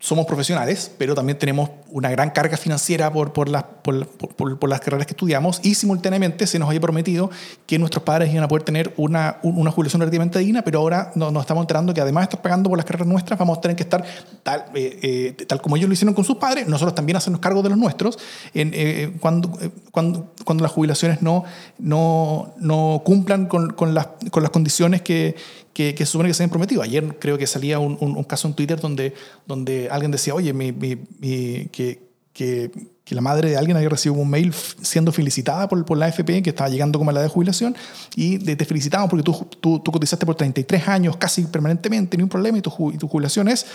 somos 0.06 0.28
profesionales, 0.28 0.92
pero 1.00 1.16
también 1.16 1.40
tenemos 1.40 1.72
una 1.90 2.12
gran 2.12 2.30
carga 2.30 2.58
financiera 2.58 3.12
por, 3.12 3.34
por, 3.34 3.50
las, 3.50 3.64
por, 3.64 4.06
por, 4.06 4.70
las 4.70 4.80
carreras 4.80 5.08
que 5.08 5.14
estudiamos 5.14 5.60
y 5.64 5.74
simultáneamente 5.74 6.46
se 6.46 6.60
nos 6.60 6.68
había 6.68 6.80
prometido 6.80 7.32
que 7.66 7.80
nuestros 7.80 8.04
padres 8.04 8.32
iban 8.32 8.44
a 8.44 8.48
poder 8.48 8.62
tener 8.62 8.94
una, 8.98 9.38
una 9.42 9.72
jubilación 9.72 10.02
relativamente 10.02 10.38
digna, 10.38 10.62
pero 10.62 10.78
ahora 10.78 11.12
nos, 11.16 11.34
nos, 11.34 11.42
estamos 11.42 11.64
enterando 11.64 11.92
que 11.92 12.02
además 12.02 12.22
de 12.22 12.26
estar 12.26 12.42
pagando 12.44 12.70
por 12.70 12.78
las 12.78 12.86
carreras 12.86 13.08
nuestras, 13.08 13.40
vamos 13.40 13.58
a 13.58 13.62
tener 13.62 13.76
que 13.76 13.82
estar 13.82 14.06
tal, 14.44 14.66
eh, 14.76 15.34
eh, 15.40 15.46
tal 15.48 15.60
como 15.60 15.76
ellos 15.76 15.90
lo 15.90 15.94
hicieron 15.94 16.14
con 16.14 16.24
sus 16.24 16.38
padres, 16.38 16.68
nosotros 16.68 16.94
también 16.94 17.16
hacernos 17.18 17.42
cargo 17.42 17.64
de 17.64 17.70
los 17.70 17.78
nuestros 17.80 18.20
eh, 18.54 19.12
cuando, 19.20 19.58
cuando, 19.90 20.34
cuando 20.44 20.62
las 20.62 20.72
jubilaciones 20.72 21.24
no, 21.24 21.46
no, 21.80 22.54
no 22.60 23.02
cumplan 23.04 23.48
con, 23.48 23.72
con, 23.72 23.96
las, 23.96 24.10
con 24.30 24.44
las 24.44 24.52
condiciones 24.52 25.02
que, 25.02 25.36
que, 25.76 25.94
que, 25.94 26.06
se 26.06 26.14
supone 26.14 26.30
que 26.30 26.34
se 26.34 26.42
habían 26.42 26.52
prometido. 26.52 26.82
Ayer 26.82 27.20
creo 27.20 27.38
que 27.38 27.46
salía 27.46 27.80
un, 27.80 27.98
un, 28.00 28.16
un 28.16 28.24
caso 28.24 28.48
en 28.48 28.54
Twitter 28.54 28.80
donde, 28.80 29.14
donde 29.46 29.90
alguien 29.92 30.10
decía, 30.10 30.34
oye, 30.34 30.54
mi, 30.54 30.72
mi, 30.72 30.96
mi, 31.20 31.66
que, 31.66 32.02
que, 32.32 32.72
que, 33.04 33.14
la 33.14 33.20
madre 33.20 33.50
de 33.50 33.58
alguien 33.58 33.76
había 33.76 33.90
recibido 33.90 34.22
un 34.22 34.30
mail 34.30 34.54
siendo 34.54 35.12
felicitada 35.12 35.68
por, 35.68 35.84
por 35.84 35.98
la 35.98 36.06
AFP, 36.06 36.42
que 36.42 36.52
estaba 36.52 36.70
llegando 36.70 36.98
como 36.98 37.12
a 37.12 37.14
la 37.14 37.22
de 37.22 37.28
jubilación, 37.28 37.76
y 38.16 38.40
te, 38.40 38.56
te 38.56 38.64
felicitamos 38.64 39.10
porque 39.10 39.24
tú, 39.24 39.34
tú, 39.60 39.80
tú, 39.80 39.92
cotizaste 39.92 40.26
por 40.26 40.36
33 40.36 40.88
años 40.88 41.18
casi 41.18 41.42
permanentemente, 41.44 42.16
ni 42.16 42.24
un 42.24 42.30
problema, 42.30 42.58
y 42.58 42.62
tu, 42.62 42.72
y 42.94 42.98
tu 42.98 43.10
jubilación 43.10 43.50
es 43.50 43.66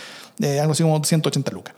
eh, 0.41 0.59
algo 0.59 0.73
así 0.73 0.83
como 0.83 1.05
180 1.05 1.51
lucas. 1.51 1.75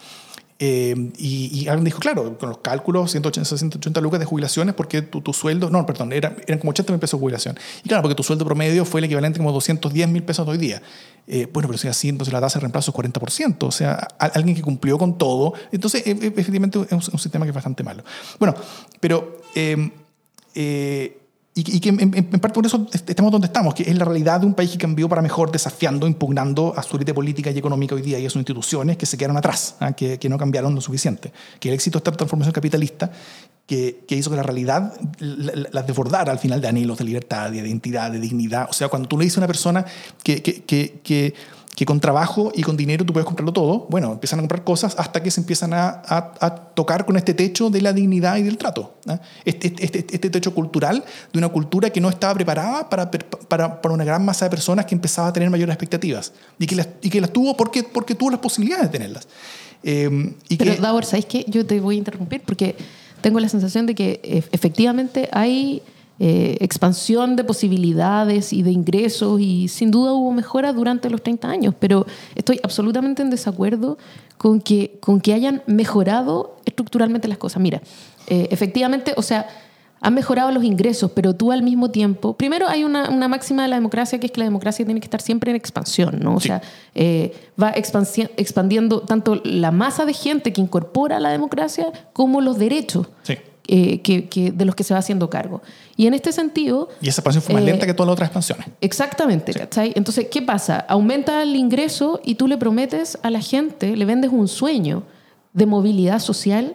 Eh, 0.65 0.95
y, 1.19 1.67
alguien 1.67 1.87
dijo, 1.87 1.99
claro, 1.99 2.39
con 2.39 2.49
los 2.49 2.59
cálculos, 2.59 3.11
180, 3.11 3.59
180 3.59 4.01
lucas 4.01 4.21
de 4.21 4.27
jubilaciones, 4.27 4.77
porque 4.77 5.03
tu, 5.03 5.21
tu 5.21 5.33
sueldo, 5.33 5.71
no, 5.71 5.85
perdón, 5.85 6.13
era, 6.13 6.37
eran 6.47 6.61
como 6.61 6.71
80 6.71 6.93
mil 6.93 7.01
pesos 7.01 7.19
de 7.19 7.21
jubilación. 7.21 7.59
Y 7.83 7.89
claro, 7.89 8.01
porque 8.01 8.15
tu 8.15 8.23
sueldo 8.23 8.45
promedio 8.45 8.85
fue 8.85 9.01
el 9.01 9.07
equivalente 9.07 9.41
como 9.41 9.51
210 9.51 10.09
mil 10.09 10.23
pesos 10.23 10.47
hoy 10.47 10.59
día. 10.59 10.81
Eh, 11.27 11.49
bueno, 11.53 11.69
pero 11.69 11.79
si 11.79 11.89
así, 11.89 12.09
entonces 12.09 12.33
la 12.33 12.41
tasa 12.41 12.61
de 12.61 12.61
reemplazo 12.61 12.93
es 12.93 12.97
40%. 12.97 13.57
O 13.65 13.73
sea, 13.73 13.95
alguien 14.19 14.55
que 14.55 14.63
cumplió 14.63 14.99
con 14.99 15.19
todo. 15.19 15.55
Entonces, 15.73 16.07
e, 16.07 16.11
e, 16.13 16.27
efectivamente, 16.29 16.79
es 16.81 16.93
un, 16.93 17.03
un, 17.13 17.19
sistema 17.19 17.45
que 17.45 17.51
es 17.51 17.55
bastante 17.57 17.83
malo. 17.83 18.05
Bueno, 18.39 18.55
pero... 19.01 19.39
Eh, 19.57 19.91
y, 21.55 21.81
que 21.81 21.91
en, 21.91 22.41
parte 22.41 22.55
por 22.55 22.65
eso 22.65 22.87
estamos 22.93 23.31
donde 23.31 23.47
estamos, 23.47 23.75
que 23.75 23.83
es 23.83 23.95
la 23.99 24.07
realidad 24.07 24.41
de 24.41 24.47
un 24.47 24.55
país 24.55 24.71
que 24.71 24.79
cambió 24.79 25.07
para 25.07 25.21
mejor, 25.21 25.53
desafiando, 25.53 26.07
impugnando 26.07 26.73
a 26.75 26.83
su 26.83 26.97
élite 26.97 27.13
política 27.13 27.51
y 27.51 27.59
económica 27.59 27.95
hoy 27.95 28.01
día 28.01 28.19
y 28.19 28.25
a 28.25 28.31
sus 28.31 28.41
instituciones 28.41 28.97
que 28.97 29.05
se 29.05 29.19
quedaron 29.19 29.37
atrás, 29.37 29.77
¿eh? 29.83 29.93
que, 29.95 30.19
que, 30.19 30.31
no 30.31 30.39
cambiaron 30.39 30.75
lo 30.75 30.81
suficiente. 30.81 31.31
Que 31.61 31.69
el 31.69 31.75
éxito 31.75 31.99
de 31.99 32.01
esta 32.01 32.13
transformación 32.13 32.55
capitalista 32.55 33.11
que, 33.67 34.05
que 34.09 34.17
hizo 34.17 34.31
que 34.31 34.37
la 34.37 34.43
realidad 34.43 34.95
las 35.19 35.75
la 35.75 35.83
desbordara 35.83 36.33
al 36.33 36.39
final 36.39 36.61
de 36.61 36.69
anhelos 36.69 36.99
de 36.99 37.05
libertad, 37.05 37.51
de 37.51 37.59
identidad, 37.59 38.11
de 38.11 38.19
dignidad. 38.19 38.69
O 38.71 38.73
sea, 38.73 38.89
cuando 38.89 39.09
tú 39.09 39.19
le 39.19 39.25
dices 39.25 39.39
a 39.39 39.41
una 39.41 39.47
persona 39.47 39.85
que, 40.23 40.43
que, 40.43 41.35
que 41.75 41.87
con 41.87 42.01
trabajo 42.01 42.53
y 42.55 42.63
con 42.63 42.77
dinero 42.77 43.05
tú 43.07 43.15
puedes 43.15 43.27
comprarlo 43.27 43.53
todo, 43.53 43.87
bueno, 43.89 44.13
empiezan 44.13 44.39
a 44.39 44.43
comprar 44.43 44.63
cosas 44.63 44.95
hasta 44.99 45.23
que 45.23 45.31
se 45.31 45.41
empiezan 45.41 45.73
a, 45.73 46.03
a, 46.07 46.55
tocar 46.75 47.07
con 47.07 47.17
este 47.17 47.33
techo 47.33 47.71
de 47.71 47.81
la 47.81 47.95
dignidad 47.95 48.37
y 48.37 48.43
del 48.43 48.59
trato. 48.59 48.95
¿eh? 49.09 49.19
Este, 49.45 49.75
este, 49.79 50.07
este, 50.11 50.31
techo 50.31 50.55
cultural 50.55 51.03
de 51.33 51.39
una 51.39 51.49
cultura 51.49 51.89
que 51.89 52.01
no 52.01 52.11
estaba 52.11 52.35
preparada 52.35 52.91
para, 52.91 53.11
para, 53.11 53.81
para, 53.81 53.95
una 53.95 54.05
gran 54.05 54.23
masa 54.25 54.45
de 54.45 54.51
personas 54.51 54.85
que 54.85 54.95
empezaba 54.95 55.29
a 55.29 55.33
tener 55.33 55.49
mayores 55.49 55.73
expectativas 55.73 56.33
y 56.59 56.67
que 56.67 56.77
las, 56.77 56.89
y 57.01 57.09
que 57.09 57.21
las 57.23 57.33
tuvo 57.33 57.57
porque, 57.57 57.83
porque 57.83 58.15
tuvo 58.15 58.31
las 58.31 58.41
posibilidades 58.41 58.91
de 58.91 58.99
tenerlas. 58.99 59.27
Eh, 59.83 60.35
y 60.49 60.57
Pero, 60.57 60.75
que, 60.75 60.81
Davor, 60.81 61.07
¿sabes 61.07 61.25
qué? 61.25 61.45
Yo 61.49 61.65
te 61.65 61.81
voy 61.81 61.95
a 61.95 61.99
interrumpir 61.99 62.43
porque 62.43 62.77
tengo 63.23 63.41
la 63.41 63.49
sensación 63.49 63.87
de 63.87 63.95
que 63.95 64.21
eh, 64.23 64.45
efectivamente 64.53 65.31
hay 65.33 65.83
eh, 66.19 66.57
expansión 66.61 67.37
de 67.37 67.45
posibilidades 67.45 68.53
y 68.53 68.63
de 68.63 68.71
ingresos 68.71 69.41
y 69.41 69.69
sin 69.69 69.91
duda 69.91 70.13
hubo 70.13 70.31
mejoras 70.33 70.75
durante 70.75 71.11
los 71.11 71.23
30 71.23 71.49
años, 71.49 71.75
pero 71.79 72.07
estoy 72.35 72.61
absolutamente 72.63 73.23
en 73.23 73.31
desacuerdo 73.31 73.99
con 74.39 74.61
que, 74.61 74.99
con 75.01 75.21
que 75.21 75.33
hayan 75.35 75.63
mejorado 75.67 76.57
estructuralmente 76.65 77.29
las 77.29 77.39
cosas. 77.39 77.61
Mira, 77.63 77.81
eh, 78.29 78.49
efectivamente, 78.51 79.15
o 79.17 79.23
sea, 79.23 79.47
han 80.05 80.15
mejorado 80.15 80.51
los 80.51 80.65
ingresos, 80.65 81.13
pero 81.13 81.35
tú 81.35 81.53
al 81.53 81.63
mismo 81.63 81.91
tiempo, 81.93 82.37
primero 82.37 82.67
hay 82.69 82.83
una, 82.83 83.09
una, 83.09 83.29
máxima 83.29 83.63
de 83.63 83.69
la 83.69 83.77
democracia 83.77 84.19
que 84.19 84.27
es 84.27 84.33
que 84.33 84.41
la 84.41 84.45
democracia 84.47 84.85
tiene 84.85 85.01
que 85.01 85.07
estar 85.07 85.21
siempre 85.21 85.51
en 85.51 85.57
expansión, 85.57 86.19
¿no? 86.21 86.35
O 86.35 86.41
Sí. 86.41 86.49
sea, 86.49 86.61
eh, 86.97 87.33
va 87.61 87.73
expandiendo 87.73 89.01
tanto 89.03 89.41
la 89.45 89.71
masa 89.71 90.05
de 90.05 90.13
gente 90.13 90.53
que 90.53 90.61
incorpora 90.61 91.21
la 91.21 91.31
democracia 91.31 91.93
como 92.13 92.41
los 92.41 92.59
derechos 92.59 93.09
Sí. 93.23 93.37
Eh, 93.69 94.01
que, 94.01 94.29
que- 94.29 94.51
de 94.53 94.65
los 94.65 94.75
que 94.75 94.85
se 94.85 94.93
va 94.95 94.99
haciendo 95.01 95.31
cargo. 95.31 95.63
Y 95.97 96.07
en 96.07 96.15
este 96.15 96.33
sentido, 96.33 96.89
Y 97.01 97.09
esa 97.09 97.21
expansión 97.21 97.43
fue 97.43 97.55
más 97.55 97.63
Eh, 97.63 97.67
lenta 97.67 97.87
que 97.87 97.95
todas 97.95 98.09
las 98.09 98.13
otras 98.15 98.29
expansiones. 98.29 98.67
Exactamente, 98.81 99.53
¿cachai? 99.53 99.93
Entonces, 99.95 100.27
¿qué 100.31 100.43
pasa? 100.43 100.79
Aumenta 100.89 101.43
el 101.43 101.55
ingreso 101.57 102.21
y 102.25 102.35
tú 102.35 102.49
le 102.49 102.57
prometes 102.59 103.19
a 103.23 103.31
la 103.31 103.41
gente, 103.41 103.97
le 103.97 104.05
vendes 104.05 104.31
un 104.33 104.49
sueño 104.49 105.05
de 105.53 105.67
movilidad 105.67 106.19
social 106.19 106.75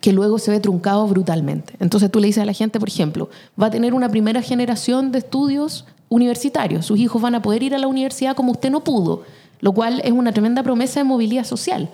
que 0.00 0.12
luego 0.12 0.38
se 0.40 0.50
ve 0.50 0.58
truncado 0.58 1.06
brutalmente. 1.06 1.74
Entonces 1.78 2.10
tú 2.10 2.18
le 2.18 2.26
dices 2.26 2.42
a 2.42 2.46
la 2.46 2.52
gente, 2.54 2.80
por 2.80 2.88
ejemplo, 2.88 3.28
va 3.60 3.66
a 3.66 3.70
tener 3.70 3.94
una 3.94 4.08
primera 4.08 4.42
generación 4.42 5.12
de 5.12 5.18
estudios 5.18 5.84
universitarios, 6.08 6.84
sus 6.86 6.98
hijos 6.98 7.22
van 7.22 7.34
a 7.36 7.42
poder 7.42 7.62
ir 7.62 7.74
a 7.74 7.78
la 7.78 7.86
universidad 7.86 8.34
como 8.34 8.50
usted 8.52 8.70
no 8.70 8.82
pudo, 8.82 9.22
lo 9.60 9.72
cual 9.72 10.00
es 10.04 10.10
una 10.12 10.32
tremenda 10.32 10.62
promesa 10.64 11.00
de 11.00 11.04
movilidad 11.04 11.44
social. 11.44 11.88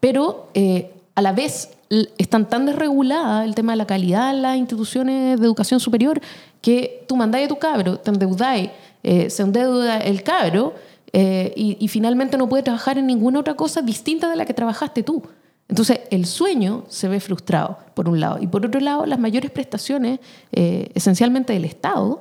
Pero 0.00 0.48
eh, 0.54 0.90
a 1.14 1.22
la 1.22 1.32
vez 1.32 1.70
están 2.18 2.48
tan 2.48 2.66
desreguladas 2.66 3.44
el 3.44 3.54
tema 3.54 3.72
de 3.72 3.76
la 3.76 3.86
calidad 3.86 4.30
en 4.30 4.42
las 4.42 4.56
instituciones 4.56 5.38
de 5.38 5.46
educación 5.46 5.80
superior 5.80 6.20
que 6.60 7.04
tú 7.08 7.16
mandáis 7.16 7.46
a 7.46 7.48
tu 7.48 7.58
cabro, 7.58 7.98
te 7.98 8.10
endeudáis, 8.10 8.70
eh, 9.02 9.28
se 9.30 9.42
endeuda 9.42 9.98
el 9.98 10.22
cabro 10.22 10.74
eh, 11.12 11.52
y, 11.56 11.88
finalmente 11.88 12.36
no 12.36 12.48
puede 12.48 12.62
trabajar 12.62 12.98
en 12.98 13.06
ninguna 13.06 13.40
otra 13.40 13.54
cosa 13.54 13.82
distinta 13.82 14.28
de 14.28 14.36
la 14.36 14.44
que 14.46 14.54
trabajaste 14.54 15.02
tú. 15.02 15.22
Entonces, 15.68 16.00
el 16.10 16.26
sueño 16.26 16.84
se 16.88 17.08
ve 17.08 17.20
frustrado, 17.20 17.78
por 17.94 18.08
un 18.08 18.18
lado. 18.18 18.38
Y 18.40 18.46
por 18.48 18.66
otro 18.66 18.80
lado, 18.80 19.06
las 19.06 19.18
mayores 19.18 19.50
prestaciones, 19.50 20.18
eh, 20.52 20.90
esencialmente 20.94 21.52
del 21.52 21.64
Estado, 21.64 22.20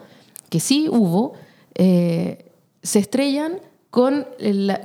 que 0.50 0.60
sí 0.60 0.88
hubo, 0.90 1.34
se 1.76 3.00
estrellan 3.00 3.60
con 3.90 4.28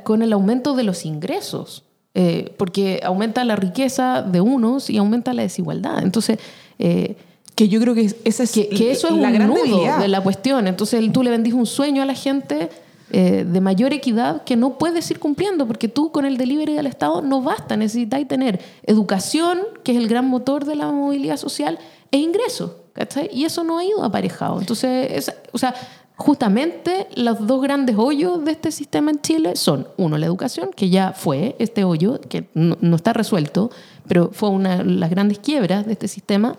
con 0.04 0.22
el 0.22 0.32
aumento 0.32 0.74
de 0.74 0.84
los 0.84 1.04
ingresos, 1.04 1.84
eh, 2.14 2.54
porque 2.56 3.00
aumenta 3.04 3.44
la 3.44 3.56
riqueza 3.56 4.22
de 4.22 4.40
unos 4.40 4.90
y 4.90 4.96
aumenta 4.98 5.32
la 5.34 5.42
desigualdad. 5.42 6.02
Entonces, 6.02 6.38
eh, 6.78 7.16
Que 7.54 7.68
yo 7.68 7.80
creo 7.80 7.92
que 7.94 8.14
esa 8.24 8.42
es 8.44 8.52
que, 8.52 8.68
que 8.68 8.92
eso 8.92 9.08
es 9.08 9.14
la 9.14 9.28
un 9.28 9.34
gran 9.34 9.48
nudo 9.48 9.62
debilidad. 9.64 9.98
de 10.00 10.06
la 10.08 10.20
cuestión. 10.20 10.66
Entonces 10.68 11.10
tú 11.12 11.22
le 11.24 11.30
vendís 11.30 11.54
un 11.54 11.66
sueño 11.66 12.02
a 12.02 12.06
la 12.06 12.14
gente 12.14 12.68
eh, 13.10 13.44
de 13.50 13.60
mayor 13.60 13.92
equidad 13.92 14.44
que 14.44 14.54
no 14.54 14.78
puedes 14.78 15.10
ir 15.10 15.18
cumpliendo 15.18 15.66
porque 15.66 15.88
tú 15.88 16.12
con 16.12 16.24
el 16.24 16.36
delivery 16.36 16.74
del 16.74 16.86
Estado 16.86 17.20
no 17.22 17.42
basta, 17.42 17.76
necesitáis 17.76 18.28
tener 18.28 18.60
educación, 18.86 19.58
que 19.82 19.92
es 19.92 19.98
el 19.98 20.08
gran 20.08 20.26
motor 20.28 20.64
de 20.64 20.76
la 20.76 20.90
movilidad 20.92 21.36
social, 21.36 21.78
e 22.12 22.18
ingresos. 22.18 22.72
¿cachai? 22.92 23.30
Y 23.32 23.44
eso 23.44 23.62
no 23.64 23.78
ha 23.78 23.84
ido 23.84 24.02
aparejado. 24.02 24.58
Entonces, 24.60 25.08
es- 25.12 25.34
o 25.52 25.58
sea, 25.58 25.72
justamente 26.18 27.06
los 27.14 27.46
dos 27.46 27.62
grandes 27.62 27.96
hoyos 27.96 28.44
de 28.44 28.50
este 28.50 28.72
sistema 28.72 29.12
en 29.12 29.20
Chile 29.20 29.54
son, 29.54 29.86
uno, 29.96 30.18
la 30.18 30.26
educación, 30.26 30.70
que 30.74 30.90
ya 30.90 31.12
fue 31.12 31.54
este 31.60 31.84
hoyo, 31.84 32.20
que 32.20 32.48
no, 32.54 32.76
no 32.80 32.96
está 32.96 33.12
resuelto, 33.12 33.70
pero 34.08 34.30
fue 34.32 34.50
una 34.50 34.78
de 34.78 34.84
las 34.84 35.10
grandes 35.10 35.38
quiebras 35.38 35.86
de 35.86 35.92
este 35.92 36.08
sistema, 36.08 36.56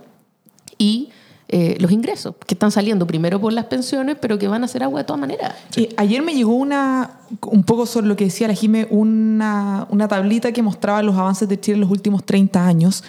y 0.77 1.09
eh, 1.49 1.75
los 1.79 1.91
ingresos, 1.91 2.35
que 2.47 2.53
están 2.53 2.71
saliendo 2.71 3.05
primero 3.05 3.41
por 3.41 3.51
las 3.51 3.65
pensiones, 3.65 4.15
pero 4.21 4.39
que 4.39 4.47
van 4.47 4.61
a 4.61 4.65
hacer 4.65 4.81
agua 4.81 5.01
de 5.01 5.03
todas 5.03 5.19
maneras. 5.19 5.55
Eh, 5.75 5.89
ayer 5.97 6.21
me 6.21 6.33
llegó 6.33 6.53
una, 6.53 7.19
un 7.41 7.63
poco 7.63 7.85
sobre 7.85 8.07
lo 8.07 8.15
que 8.15 8.23
decía 8.23 8.47
la 8.47 8.53
Jime, 8.53 8.87
una, 8.89 9.87
una 9.89 10.07
tablita 10.07 10.53
que 10.53 10.61
mostraba 10.61 11.03
los 11.03 11.17
avances 11.17 11.49
de 11.49 11.59
Chile 11.59 11.75
en 11.75 11.81
los 11.81 11.91
últimos 11.91 12.23
30 12.23 12.65
años, 12.65 13.03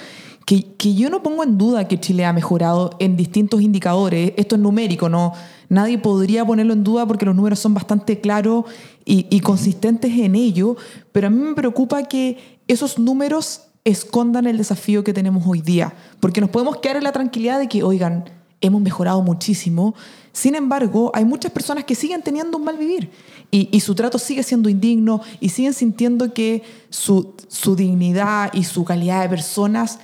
que, 0.47 0.65
que 0.77 0.95
yo 0.95 1.11
no 1.11 1.23
pongo 1.23 1.45
en 1.45 1.59
duda 1.59 1.87
que 1.87 2.01
Chile 2.01 2.25
ha 2.25 2.33
mejorado 2.33 2.91
en 2.99 3.17
distintos 3.17 3.61
indicadores. 3.61 4.33
Esto 4.37 4.57
es 4.57 4.61
numérico, 4.61 5.09
¿no? 5.09 5.33
Nadie 5.69 5.99
podría 5.99 6.45
ponerlo 6.45 6.73
en 6.73 6.83
duda 6.83 7.07
porque 7.07 7.27
los 7.27 7.37
números 7.37 7.61
son 7.61 7.75
bastante 7.75 8.21
claros 8.21 8.65
y, 9.05 9.27
y 9.31 9.41
consistentes 9.41 10.13
en 10.19 10.35
ello, 10.35 10.77
pero 11.13 11.29
a 11.29 11.31
mí 11.31 11.39
me 11.39 11.55
preocupa 11.55 12.03
que 12.05 12.59
esos 12.67 12.99
números 12.99 13.63
escondan 13.85 14.47
el 14.47 14.59
desafío 14.59 15.05
que 15.05 15.13
tenemos 15.13 15.45
hoy 15.47 15.61
día, 15.61 15.95
porque 16.19 16.41
nos 16.41 16.51
podemos 16.51 16.79
quedar 16.79 16.97
en 16.97 17.05
la 17.05 17.13
tranquilidad 17.13 17.59
de 17.59 17.69
que, 17.69 17.83
oigan, 17.83 18.25
hemos 18.61 18.81
mejorado 18.81 19.23
muchísimo. 19.23 19.95
Sin 20.33 20.55
embargo, 20.55 21.11
hay 21.15 21.25
muchas 21.25 21.51
personas 21.51 21.85
que 21.85 21.95
siguen 21.95 22.23
teniendo 22.23 22.59
un 22.59 22.65
mal 22.65 22.77
vivir 22.77 23.11
y, 23.51 23.69
y 23.73 23.81
su 23.81 23.95
trato 23.95 24.19
sigue 24.19 24.43
siendo 24.43 24.69
indigno 24.69 25.23
y 25.41 25.49
siguen 25.49 25.73
sintiendo 25.73 26.33
que 26.35 26.63
su, 26.89 27.35
su 27.49 27.75
dignidad 27.75 28.53
y 28.53 28.65
su 28.65 28.85
calidad 28.85 29.23
de 29.23 29.29
personas 29.29 29.99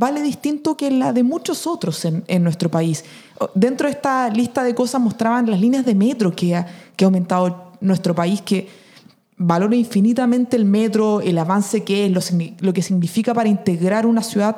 vale 0.00 0.22
distinto 0.22 0.78
que 0.78 0.90
la 0.90 1.12
de 1.12 1.22
muchos 1.22 1.66
otros 1.66 2.06
en, 2.06 2.24
en 2.26 2.42
nuestro 2.42 2.70
país. 2.70 3.04
Dentro 3.54 3.86
de 3.86 3.92
esta 3.92 4.30
lista 4.30 4.64
de 4.64 4.74
cosas 4.74 4.98
mostraban 4.98 5.50
las 5.50 5.60
líneas 5.60 5.84
de 5.84 5.94
metro 5.94 6.34
que 6.34 6.56
ha, 6.56 6.66
que 6.96 7.04
ha 7.04 7.08
aumentado 7.08 7.72
nuestro 7.82 8.14
país, 8.14 8.40
que 8.40 8.66
valora 9.36 9.76
infinitamente 9.76 10.56
el 10.56 10.64
metro, 10.64 11.20
el 11.20 11.36
avance 11.36 11.84
que 11.84 12.06
es, 12.06 12.12
lo, 12.12 12.20
lo 12.60 12.72
que 12.72 12.80
significa 12.80 13.34
para 13.34 13.50
integrar 13.50 14.06
una 14.06 14.22
ciudad 14.22 14.56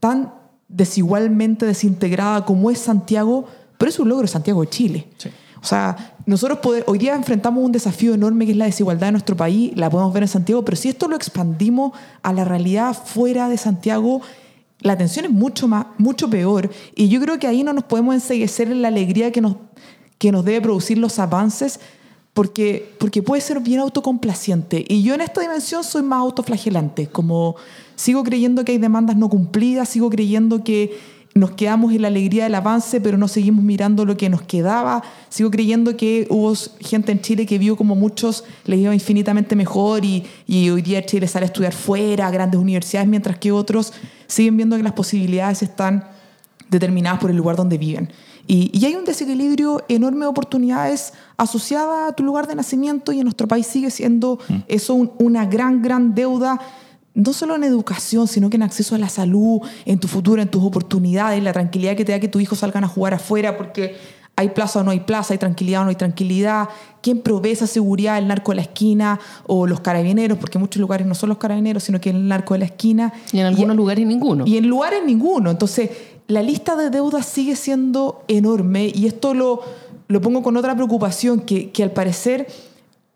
tan 0.00 0.32
desigualmente 0.68 1.66
desintegrada 1.66 2.46
como 2.46 2.70
es 2.70 2.78
Santiago, 2.78 3.44
pero 3.76 3.90
es 3.90 3.98
un 3.98 4.08
logro 4.08 4.22
de 4.22 4.28
Santiago 4.28 4.62
de 4.62 4.70
Chile. 4.70 5.08
Sí. 5.18 5.28
O 5.62 5.66
sea, 5.66 6.14
nosotros 6.24 6.58
poder- 6.60 6.84
hoy 6.86 6.98
día 6.98 7.14
enfrentamos 7.14 7.62
un 7.62 7.72
desafío 7.72 8.14
enorme 8.14 8.46
que 8.46 8.52
es 8.52 8.56
la 8.56 8.64
desigualdad 8.64 9.08
de 9.08 9.12
nuestro 9.12 9.36
país, 9.36 9.72
la 9.76 9.90
podemos 9.90 10.14
ver 10.14 10.22
en 10.22 10.28
Santiago, 10.28 10.64
pero 10.64 10.76
si 10.76 10.88
esto 10.88 11.08
lo 11.08 11.14
expandimos 11.14 11.92
a 12.22 12.32
la 12.32 12.44
realidad 12.44 12.94
fuera 12.94 13.48
de 13.50 13.58
Santiago, 13.58 14.22
la 14.82 14.96
tensión 14.96 15.24
es 15.24 15.30
mucho, 15.30 15.68
más, 15.68 15.86
mucho 15.98 16.28
peor. 16.28 16.70
Y 16.94 17.08
yo 17.08 17.20
creo 17.20 17.38
que 17.38 17.46
ahí 17.46 17.62
no 17.62 17.72
nos 17.72 17.84
podemos 17.84 18.14
enseguecer 18.14 18.70
en 18.70 18.82
la 18.82 18.88
alegría 18.88 19.32
que 19.32 19.40
nos, 19.40 19.56
que 20.18 20.32
nos 20.32 20.44
debe 20.44 20.60
producir 20.60 20.98
los 20.98 21.18
avances, 21.18 21.80
porque, 22.32 22.94
porque 22.98 23.22
puede 23.22 23.42
ser 23.42 23.60
bien 23.60 23.80
autocomplaciente. 23.80 24.84
Y 24.88 25.02
yo 25.02 25.14
en 25.14 25.20
esta 25.20 25.40
dimensión 25.40 25.84
soy 25.84 26.02
más 26.02 26.20
autoflagelante, 26.20 27.06
como 27.06 27.56
sigo 27.94 28.22
creyendo 28.24 28.64
que 28.64 28.72
hay 28.72 28.78
demandas 28.78 29.16
no 29.16 29.28
cumplidas, 29.28 29.88
sigo 29.88 30.10
creyendo 30.10 30.64
que 30.64 30.98
nos 31.34 31.52
quedamos 31.52 31.92
en 31.94 32.02
la 32.02 32.08
alegría 32.08 32.44
del 32.44 32.54
avance, 32.54 33.00
pero 33.00 33.16
no 33.16 33.26
seguimos 33.26 33.64
mirando 33.64 34.04
lo 34.04 34.16
que 34.18 34.28
nos 34.28 34.42
quedaba. 34.42 35.02
Sigo 35.30 35.50
creyendo 35.50 35.96
que 35.96 36.26
hubo 36.28 36.52
gente 36.80 37.10
en 37.12 37.20
Chile 37.22 37.46
que 37.46 37.56
vio 37.58 37.74
como 37.76 37.94
muchos 37.94 38.44
les 38.66 38.80
iba 38.80 38.92
infinitamente 38.94 39.56
mejor 39.56 40.04
y, 40.04 40.24
y 40.46 40.68
hoy 40.68 40.82
día 40.82 41.04
Chile 41.06 41.26
sale 41.26 41.44
a 41.44 41.46
estudiar 41.46 41.72
fuera, 41.72 42.26
a 42.26 42.30
grandes 42.30 42.60
universidades, 42.60 43.08
mientras 43.08 43.38
que 43.38 43.50
otros 43.50 43.94
siguen 44.26 44.56
viendo 44.58 44.76
que 44.76 44.82
las 44.82 44.92
posibilidades 44.92 45.62
están 45.62 46.04
determinadas 46.68 47.18
por 47.18 47.30
el 47.30 47.36
lugar 47.36 47.56
donde 47.56 47.78
viven. 47.78 48.10
Y, 48.46 48.70
y 48.76 48.84
hay 48.86 48.94
un 48.96 49.04
desequilibrio 49.04 49.84
enorme 49.88 50.20
de 50.20 50.26
oportunidades 50.26 51.12
asociada 51.36 52.08
a 52.08 52.12
tu 52.12 52.24
lugar 52.24 52.46
de 52.48 52.56
nacimiento 52.56 53.12
y 53.12 53.18
en 53.18 53.24
nuestro 53.24 53.46
país 53.46 53.66
sigue 53.66 53.90
siendo 53.90 54.38
eso 54.68 54.94
un- 54.94 55.12
una 55.18 55.46
gran, 55.46 55.80
gran 55.80 56.14
deuda, 56.14 56.58
no 57.14 57.32
solo 57.32 57.56
en 57.56 57.64
educación, 57.64 58.26
sino 58.26 58.48
que 58.50 58.56
en 58.56 58.62
acceso 58.62 58.94
a 58.94 58.98
la 58.98 59.08
salud, 59.08 59.60
en 59.84 59.98
tu 59.98 60.08
futuro, 60.08 60.40
en 60.40 60.48
tus 60.48 60.62
oportunidades, 60.62 61.42
la 61.42 61.52
tranquilidad 61.52 61.96
que 61.96 62.04
te 62.04 62.12
da 62.12 62.20
que 62.20 62.28
tus 62.28 62.40
hijos 62.40 62.60
salgan 62.60 62.84
a 62.84 62.88
jugar 62.88 63.14
afuera 63.14 63.56
porque 63.56 63.96
hay 64.36 64.48
plaza 64.48 64.80
o 64.80 64.82
no 64.82 64.90
hay 64.92 65.00
plaza, 65.00 65.34
hay 65.34 65.38
tranquilidad 65.38 65.82
o 65.82 65.84
no 65.84 65.90
hay 65.90 65.96
tranquilidad, 65.96 66.68
quién 67.02 67.20
provee 67.20 67.50
esa 67.50 67.66
seguridad, 67.66 68.16
el 68.16 68.28
narco 68.28 68.52
de 68.52 68.56
la 68.56 68.62
esquina 68.62 69.20
o 69.46 69.66
los 69.66 69.80
carabineros, 69.80 70.38
porque 70.38 70.56
en 70.56 70.62
muchos 70.62 70.80
lugares 70.80 71.06
no 71.06 71.14
son 71.14 71.28
los 71.28 71.38
carabineros, 71.38 71.82
sino 71.82 72.00
que 72.00 72.10
el 72.10 72.26
narco 72.26 72.54
de 72.54 72.60
la 72.60 72.66
esquina. 72.66 73.12
Y 73.30 73.40
en 73.40 73.46
algunos 73.46 73.76
lugares 73.76 74.06
ninguno. 74.06 74.46
Y 74.46 74.56
en 74.56 74.68
lugares 74.68 75.00
ninguno. 75.04 75.50
Entonces, 75.50 75.90
la 76.28 76.42
lista 76.42 76.76
de 76.76 76.88
deudas 76.88 77.26
sigue 77.26 77.56
siendo 77.56 78.24
enorme 78.26 78.90
y 78.94 79.06
esto 79.06 79.34
lo, 79.34 79.60
lo 80.08 80.20
pongo 80.22 80.42
con 80.42 80.56
otra 80.56 80.74
preocupación 80.74 81.40
que, 81.40 81.70
que 81.70 81.82
al 81.82 81.90
parecer, 81.90 82.46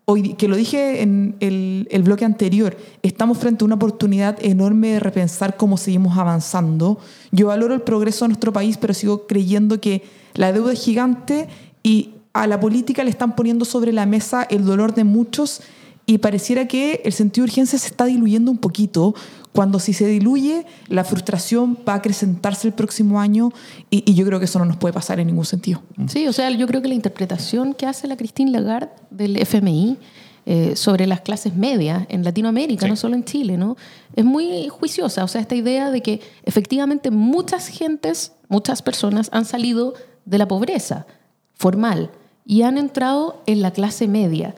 hoy, 0.09 0.35
que 0.35 0.47
lo 0.47 0.55
dije 0.55 1.01
en 1.01 1.35
el, 1.41 1.85
el 1.91 2.03
bloque 2.03 2.23
anterior, 2.23 2.77
estamos 3.03 3.37
frente 3.37 3.63
a 3.63 3.65
una 3.65 3.75
oportunidad 3.75 4.37
enorme 4.41 4.93
de 4.93 4.99
repensar 5.01 5.57
cómo 5.57 5.75
seguimos 5.75 6.17
avanzando. 6.17 6.97
Yo 7.31 7.47
valoro 7.47 7.73
el 7.73 7.81
progreso 7.81 8.23
de 8.23 8.29
nuestro 8.29 8.53
país, 8.53 8.77
pero 8.77 8.93
sigo 8.93 9.27
creyendo 9.27 9.81
que 9.81 10.03
la 10.33 10.53
deuda 10.53 10.71
es 10.71 10.81
gigante 10.81 11.49
y 11.83 12.11
a 12.31 12.47
la 12.47 12.57
política 12.57 13.03
le 13.03 13.09
están 13.09 13.35
poniendo 13.35 13.65
sobre 13.65 13.91
la 13.91 14.05
mesa 14.05 14.43
el 14.43 14.63
dolor 14.63 14.93
de 14.93 15.03
muchos 15.03 15.61
y 16.07 16.17
pareciera 16.17 16.67
que 16.67 17.01
el 17.05 17.13
sentido 17.13 17.45
de 17.45 17.51
urgencia 17.51 17.77
se 17.77 17.87
está 17.87 18.05
diluyendo 18.05 18.49
un 18.49 18.57
poquito, 18.57 19.13
cuando 19.53 19.77
si 19.79 19.93
se 19.93 20.07
diluye, 20.07 20.65
la 20.87 21.03
frustración 21.03 21.77
va 21.87 21.93
a 21.93 21.95
acrecentarse 21.97 22.67
el 22.67 22.73
próximo 22.73 23.19
año 23.19 23.51
y, 23.91 24.09
y 24.09 24.15
yo 24.15 24.25
creo 24.25 24.39
que 24.39 24.45
eso 24.45 24.57
no 24.57 24.65
nos 24.65 24.77
puede 24.77 24.93
pasar 24.93 25.19
en 25.19 25.27
ningún 25.27 25.45
sentido. 25.45 25.83
Sí, 26.07 26.27
o 26.27 26.33
sea, 26.33 26.49
yo 26.49 26.65
creo 26.65 26.81
que 26.81 26.87
la 26.87 26.93
interpretación 26.95 27.73
que 27.73 27.85
hace 27.85 28.07
la 28.07 28.15
Christine 28.17 28.51
Lagarde 28.51 28.89
del 29.11 29.35
FMI 29.37 29.97
eh, 30.45 30.77
sobre 30.77 31.07
las 31.07 31.19
clases 31.21 31.55
medias 31.55 32.05
en 32.07 32.23
Latinoamérica, 32.23 32.85
Sí. 32.85 32.89
no 32.89 32.95
solo 32.95 33.15
en 33.15 33.25
Chile, 33.25 33.57
¿no? 33.57 33.75
Es 34.15 34.23
muy 34.23 34.69
juiciosa, 34.69 35.25
o 35.25 35.27
sea, 35.27 35.41
esta 35.41 35.55
idea 35.55 35.91
de 35.91 36.01
que 36.01 36.21
efectivamente 36.43 37.11
muchas 37.11 37.67
gentes, 37.67 38.31
muchas 38.47 38.81
personas 38.81 39.29
han 39.33 39.43
salido 39.43 39.93
de 40.23 40.37
la 40.37 40.47
pobreza 40.47 41.05
formal 41.53 42.11
y 42.45 42.61
han 42.61 42.77
entrado 42.77 43.41
en 43.45 43.61
la 43.61 43.71
clase 43.71 44.07
media. 44.07 44.55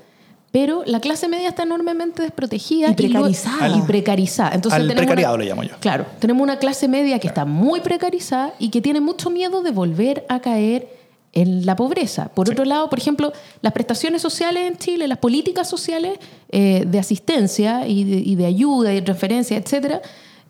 Pero 0.51 0.83
la 0.85 0.99
clase 0.99 1.27
media 1.27 1.49
está 1.49 1.63
enormemente 1.63 2.23
desprotegida 2.23 2.89
Y 2.89 2.93
precarizada. 2.95 3.77
y 3.77 3.81
precarizada. 3.83 4.51
Entonces 4.55 4.79
Al 4.79 4.87
tenemos 4.87 5.01
precariado 5.05 5.35
una- 5.35 5.43
le 5.43 5.49
llamo 5.49 5.63
yo. 5.63 5.75
Claro, 5.79 6.05
tenemos 6.19 6.41
una 6.41 6.57
clase 6.57 6.87
media 6.87 7.19
que 7.19 7.27
está 7.27 7.45
muy 7.45 7.81
precarizada 7.81 8.53
y 8.57 8.69
que 8.69 8.81
tiene 8.81 8.99
mucho 8.99 9.29
miedo 9.29 9.61
de 9.61 9.71
volver 9.71 10.25
a 10.27 10.39
caer 10.39 10.87
en 11.33 11.63
la 11.67 11.75
pobreza. 11.75 12.29
Por 12.29 12.49
otro 12.49 12.65
lado, 12.65 12.89
por 12.89 12.97
ejemplo, 12.97 13.31
las 13.61 13.73
prestaciones 13.73 14.23
sociales 14.23 14.63
en 14.67 14.77
Chile, 14.77 15.07
las 15.07 15.19
políticas 15.19 15.69
sociales 15.69 16.17
eh, 16.51 16.83
de 16.87 16.97
asistencia 16.97 17.87
y 17.87 18.03
de, 18.03 18.17
y 18.17 18.33
de 18.35 18.45
ayuda 18.47 18.91
y 18.91 18.95
de 18.95 19.01
transferencia, 19.03 19.55
etcétera, 19.55 20.01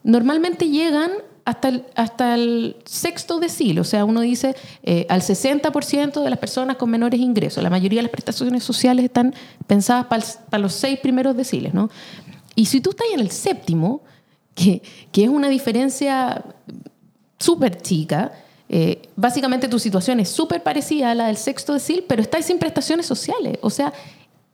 normalmente 0.03 0.69
llegan 0.69 1.11
hasta 1.49 1.69
el, 1.69 1.85
hasta 1.95 2.35
el 2.35 2.77
sexto 2.85 3.39
decil. 3.39 3.79
O 3.79 3.83
sea, 3.83 4.05
uno 4.05 4.21
dice 4.21 4.55
eh, 4.83 5.05
al 5.09 5.21
60% 5.21 6.23
de 6.23 6.29
las 6.29 6.39
personas 6.39 6.77
con 6.77 6.89
menores 6.89 7.19
ingresos. 7.19 7.63
La 7.63 7.69
mayoría 7.69 7.99
de 7.99 8.03
las 8.03 8.11
prestaciones 8.11 8.63
sociales 8.63 9.05
están 9.05 9.33
pensadas 9.67 10.05
para, 10.05 10.61
los 10.61 10.73
seis 10.73 10.99
primeros 10.99 11.35
deciles, 11.35 11.73
¿no? 11.73 11.89
Y 12.55 12.65
si 12.65 12.81
tú 12.81 12.91
estás 12.91 13.07
en 13.13 13.19
el 13.19 13.31
séptimo, 13.31 14.01
que, 14.53 14.81
que 15.11 15.23
es 15.23 15.29
una 15.29 15.49
diferencia 15.49 16.43
súper 17.37 17.81
chica, 17.81 18.31
eh, 18.71 19.01
básicamente 19.15 19.67
tu 19.67 19.79
situación 19.79 20.19
es 20.19 20.29
súper 20.29 20.61
parecida 20.61 21.09
a 21.09 21.15
la 21.15 21.27
del 21.27 21.37
sexto 21.37 21.73
decil, 21.73 22.05
pero 22.07 22.21
estás 22.21 22.45
sin 22.45 22.59
prestaciones 22.59 23.07
sociales. 23.07 23.57
O 23.61 23.71
sea, 23.71 23.91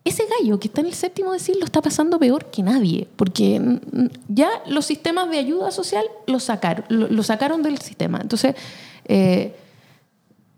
ese 0.06 0.24
gallo 0.40 0.60
que 0.60 0.68
está 0.68 0.82
en 0.82 0.88
el 0.88 0.94
séptimo 0.94 1.34
decil 1.34 1.58
lo 1.60 1.66
está 1.66 1.82
pasando 1.82 2.20
peor 2.20 2.46
que 2.46 2.62
nadie, 2.64 3.08
porque 3.16 3.80
ya 4.28 4.50
los 4.68 4.86
sistemas 4.86 5.30
de 5.32 5.40
ayuda 5.40 5.72
social 5.72 6.06
lo 6.28 6.40
sacaron, 6.40 6.86
lo, 6.90 7.08
lo 7.08 7.24
sacaron 7.24 7.64
del 7.64 7.80
sistema. 7.80 8.20
Entonces, 8.22 8.56
eh, 9.06 9.56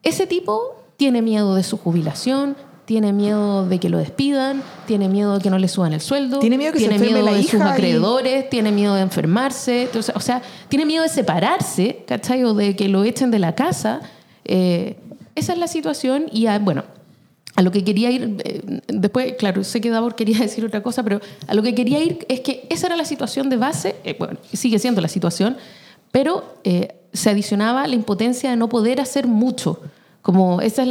ese 0.03 0.27
tipo 0.27 0.75
tiene 0.97 1.21
miedo 1.21 1.55
de 1.55 1.63
su 1.63 1.77
jubilación, 1.77 2.57
tiene 2.85 3.13
miedo 3.13 3.65
de 3.67 3.79
que 3.79 3.89
lo 3.89 3.97
despidan, 3.97 4.61
tiene 4.85 5.07
miedo 5.09 5.35
de 5.37 5.41
que 5.41 5.49
no 5.49 5.59
le 5.59 5.67
suban 5.67 5.93
el 5.93 6.01
sueldo, 6.01 6.39
Tiene 6.39 6.57
miedo 6.57 6.73
que 6.73 6.79
se 6.79 6.87
tiene 6.87 6.95
enferme 6.95 7.13
miedo 7.21 7.31
la 7.31 7.37
de 7.37 7.43
sus 7.43 7.53
hija 7.55 7.65
y- 7.69 7.71
acreedores, 7.71 8.49
tiene 8.49 8.71
miedo 8.71 8.95
de 8.95 9.01
enfermarse, 9.01 9.83
entonces, 9.83 10.13
o 10.15 10.19
sea, 10.19 10.41
tiene 10.69 10.85
miedo 10.85 11.03
de 11.03 11.09
separarse, 11.09 12.03
¿cachai? 12.05 12.43
O 12.43 12.53
de 12.53 12.75
que 12.75 12.87
lo 12.89 13.03
echen 13.05 13.31
de 13.31 13.39
la 13.39 13.55
casa. 13.55 14.01
Eh, 14.45 14.97
esa 15.35 15.53
es 15.53 15.59
la 15.59 15.67
situación 15.67 16.25
y, 16.31 16.47
ah, 16.47 16.59
bueno, 16.59 16.83
a 17.57 17.63
lo 17.63 17.71
que 17.71 17.83
quería 17.83 18.11
ir, 18.11 18.37
eh, 18.45 18.81
después, 18.87 19.33
claro, 19.33 19.63
sé 19.63 19.81
que 19.81 19.89
Davor 19.89 20.13
quería 20.13 20.37
decir 20.47 20.63
otra 20.63 20.83
cosa, 20.83 21.03
pero 21.03 21.19
a 21.47 21.55
lo 21.55 21.63
que 21.63 21.73
quería 21.73 22.01
ir 22.01 22.23
es 22.29 22.41
que 22.41 22.67
esa 22.69 22.85
era 22.85 22.95
la 22.95 23.03
situación 23.03 23.49
de 23.49 23.57
base, 23.57 23.95
eh, 24.03 24.15
bueno, 24.17 24.37
sigue 24.53 24.77
siendo 24.77 25.01
la 25.01 25.07
situación, 25.07 25.57
pero 26.11 26.59
eh, 26.63 26.93
se 27.13 27.31
adicionaba 27.31 27.87
la 27.87 27.95
impotencia 27.95 28.51
de 28.51 28.57
no 28.57 28.69
poder 28.69 29.01
hacer 29.01 29.25
mucho, 29.25 29.81
como 30.21 30.61
ese 30.61 30.83
es 30.83 30.89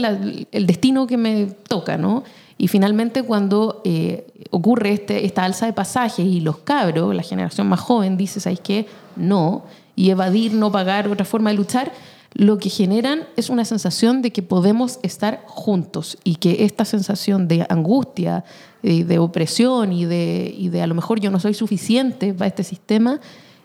el 0.50 0.66
destino 0.66 1.06
que 1.06 1.16
me 1.16 1.46
toca, 1.68 1.98
¿no? 1.98 2.24
Y 2.58 2.68
finalmente 2.68 3.22
cuando 3.22 3.82
eh, 3.84 4.26
ocurre 4.50 4.92
este, 4.92 5.26
esta 5.26 5.44
alza 5.44 5.66
de 5.66 5.72
pasajes 5.72 6.24
y 6.24 6.40
los 6.40 6.58
cabros, 6.58 7.14
la 7.14 7.22
generación 7.22 7.68
más 7.68 7.80
joven, 7.80 8.16
dice, 8.16 8.40
¿sabes 8.40 8.60
qué? 8.60 8.86
No, 9.14 9.64
y 9.94 10.10
evadir, 10.10 10.54
no 10.54 10.72
pagar, 10.72 11.08
otra 11.08 11.24
forma 11.24 11.50
de 11.50 11.56
luchar, 11.56 11.92
lo 12.32 12.58
que 12.58 12.68
generan 12.68 13.24
es 13.36 13.48
una 13.48 13.64
sensación 13.64 14.20
de 14.20 14.30
que 14.30 14.42
podemos 14.42 14.98
estar 15.02 15.42
juntos 15.46 16.18
y 16.22 16.36
que 16.36 16.64
esta 16.64 16.84
sensación 16.84 17.48
de 17.48 17.66
angustia, 17.68 18.44
eh, 18.82 19.04
de 19.04 19.18
opresión 19.18 19.92
y 19.92 20.04
de, 20.04 20.54
y 20.56 20.68
de 20.68 20.82
a 20.82 20.86
lo 20.86 20.94
mejor 20.94 21.18
yo 21.20 21.30
no 21.30 21.40
soy 21.40 21.54
suficiente 21.54 22.34
para 22.34 22.48
este 22.48 22.62
sistema, 22.62 23.20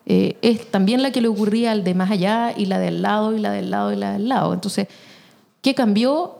eh, 0.06 0.38
es 0.42 0.72
también 0.72 1.04
la 1.04 1.12
que 1.12 1.22
le 1.22 1.28
ocurría 1.28 1.74
al 1.74 1.84
de 1.84 1.94
más 1.94 2.12
allá 2.12 2.54
y 2.56 2.66
la 2.66 2.80
del 2.80 3.02
lado 3.02 3.36
y 3.36 3.40
la 3.40 3.52
del 3.52 3.72
lado 3.72 3.92
y 3.92 3.98
la 3.98 4.14
del 4.14 4.30
lado. 4.30 4.54
Entonces, 4.54 4.88
¿qué 5.62 5.76
cambió? 5.76 6.38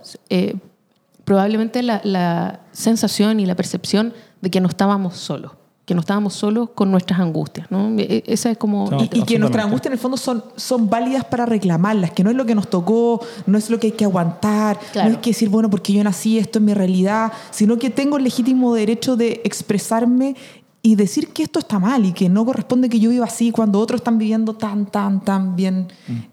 Probablemente 1.32 1.82
la, 1.82 2.02
la 2.04 2.60
sensación 2.74 3.40
y 3.40 3.46
la 3.46 3.56
percepción 3.56 4.14
de 4.42 4.50
que 4.50 4.60
no 4.60 4.68
estábamos 4.68 5.16
solos, 5.16 5.54
que 5.86 5.94
no 5.96 6.02
estábamos 6.02 6.34
solos 6.34 6.72
con 6.76 6.92
nuestras 6.92 7.22
angustias. 7.22 7.68
¿no? 7.72 7.98
E- 7.98 8.22
Esa 8.28 8.52
es 8.52 8.58
como... 8.58 8.90
No, 8.92 9.02
Y, 9.02 9.10
y 9.20 9.24
que 9.24 9.40
nuestras 9.40 9.64
angustias 9.64 9.92
en 9.92 9.94
el 9.94 10.00
fondo 10.00 10.18
son, 10.18 10.44
son 10.58 10.90
válidas 10.90 11.24
para 11.24 11.46
reclamarlas, 11.46 12.12
que 12.12 12.22
no 12.26 12.32
es 12.32 12.36
lo 12.36 12.46
que 12.46 12.54
nos 12.54 12.70
tocó, 12.70 13.22
no 13.46 13.58
es 13.58 13.70
lo 13.70 13.80
que 13.80 13.88
hay 13.88 13.94
que 13.94 14.04
aguantar, 14.04 14.78
Claro. 14.92 15.08
no 15.08 15.16
es 15.16 15.22
que 15.22 15.30
decir, 15.30 15.48
bueno, 15.48 15.70
porque 15.70 15.94
yo 15.94 16.04
nací, 16.04 16.38
esto 16.38 16.60
es 16.60 16.66
mi 16.66 16.74
realidad, 16.74 17.32
sino 17.50 17.78
que 17.78 17.90
tengo 17.90 18.18
el 18.18 18.26
legítimo 18.26 18.74
derecho 18.74 19.16
de 19.16 19.40
expresarme 19.46 20.36
y 20.82 20.96
decir 20.96 21.30
que 21.30 21.44
esto 21.44 21.60
está 21.60 21.80
mal 21.80 22.06
y 22.06 22.12
que 22.12 22.28
no 22.28 22.44
corresponde 22.46 22.90
que 22.90 23.00
yo 23.00 23.10
viva 23.10 23.24
así 23.26 23.52
cuando 23.52 23.80
otros 23.80 24.02
están 24.02 24.18
viviendo 24.18 24.54
tan, 24.56 24.86
tan, 24.86 25.24
tan 25.24 25.56
bien 25.56 25.88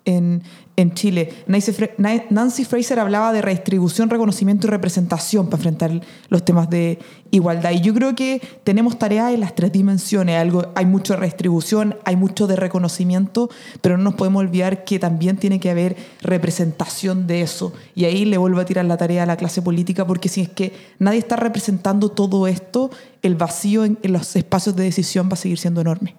en, 0.04 0.42
en 0.78 0.94
Chile. 0.94 1.30
Nancy 1.48 1.72
Fra- 1.72 1.90
Na- 1.98 2.24
Nancy 2.30 2.64
Fraser 2.64 2.98
hablaba 3.00 3.32
de 3.32 3.42
redistribución, 3.42 4.08
reconocimiento 4.08 4.66
y 4.66 4.70
representación 4.70 5.46
para 5.46 5.56
enfrentar 5.58 5.90
los 6.28 6.44
temas 6.44 6.70
de 6.70 6.98
igualdad. 7.30 7.72
Y 7.72 7.80
yo 7.80 7.92
creo 7.94 8.14
que 8.14 8.40
tenemos 8.64 8.98
tareas 8.98 9.32
en 9.32 9.40
las 9.40 9.54
tres 9.54 9.70
dimensiones. 9.72 10.36
Algo, 10.40 10.72
hay 10.74 10.86
mucho 10.86 11.12
de 11.14 11.20
redistribución, 11.20 11.96
hay 12.04 12.16
mucho 12.16 12.46
de 12.46 12.56
reconocimiento, 12.56 13.50
pero 13.80 13.96
no 13.98 14.04
nos 14.04 14.14
podemos 14.14 14.40
olvidar 14.40 14.84
que 14.84 14.98
también 14.98 15.36
tiene 15.36 15.60
que 15.60 15.70
haber 15.70 15.96
representación 16.22 17.26
de 17.26 17.42
eso. 17.42 17.72
Y 17.94 18.04
ahí 18.04 18.24
le 18.24 18.38
vuelvo 18.38 18.60
a 18.60 18.64
tirar 18.64 18.84
la 18.84 18.96
tarea 18.96 19.24
a 19.24 19.26
la 19.26 19.36
clase 19.36 19.60
política, 19.62 20.06
porque 20.06 20.28
si 20.28 20.40
es 20.42 20.48
que 20.48 20.72
nadie 20.98 21.18
está 21.18 21.36
representando 21.36 22.08
todo 22.10 22.46
esto, 22.46 22.90
el 23.22 23.34
vacío 23.34 23.84
en, 23.84 23.98
en 24.02 24.12
los 24.12 24.34
espacios 24.36 24.74
de 24.76 24.84
decisión 24.84 25.28
va 25.28 25.34
a 25.34 25.36
seguir 25.36 25.58
siendo 25.58 25.80
enorme. 25.80 26.14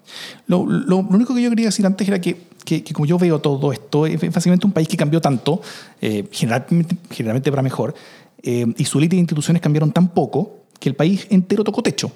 Lo, 0.47 0.65
lo- 0.65 1.01
lo 1.01 1.07
único 1.09 1.33
que 1.33 1.41
yo 1.41 1.49
quería 1.49 1.65
decir 1.67 1.85
antes 1.85 2.07
era 2.07 2.19
que, 2.19 2.37
que- 2.65 2.83
que 2.83 2.93
como 2.93 3.05
yo 3.05 3.17
veo 3.17 3.39
todo 3.39 3.71
esto, 3.71 4.05
es 4.05 4.19
básicamente 4.33 4.67
un 4.67 4.73
país 4.73 4.87
que 4.87 4.97
cambió 4.97 5.21
tanto, 5.21 5.61
eh, 6.01 6.27
generalmente, 6.31 6.95
generalmente 7.09 7.49
para 7.49 7.61
mejor, 7.63 7.95
eh, 8.43 8.65
y 8.77 8.85
su 8.85 8.99
élite 8.99 9.15
de 9.15 9.21
instituciones 9.21 9.61
cambiaron 9.61 9.91
tan 9.91 10.09
poco 10.09 10.58
que 10.79 10.89
el 10.89 10.95
país 10.95 11.27
entero 11.29 11.63
tocó 11.63 11.83
techo, 11.83 12.11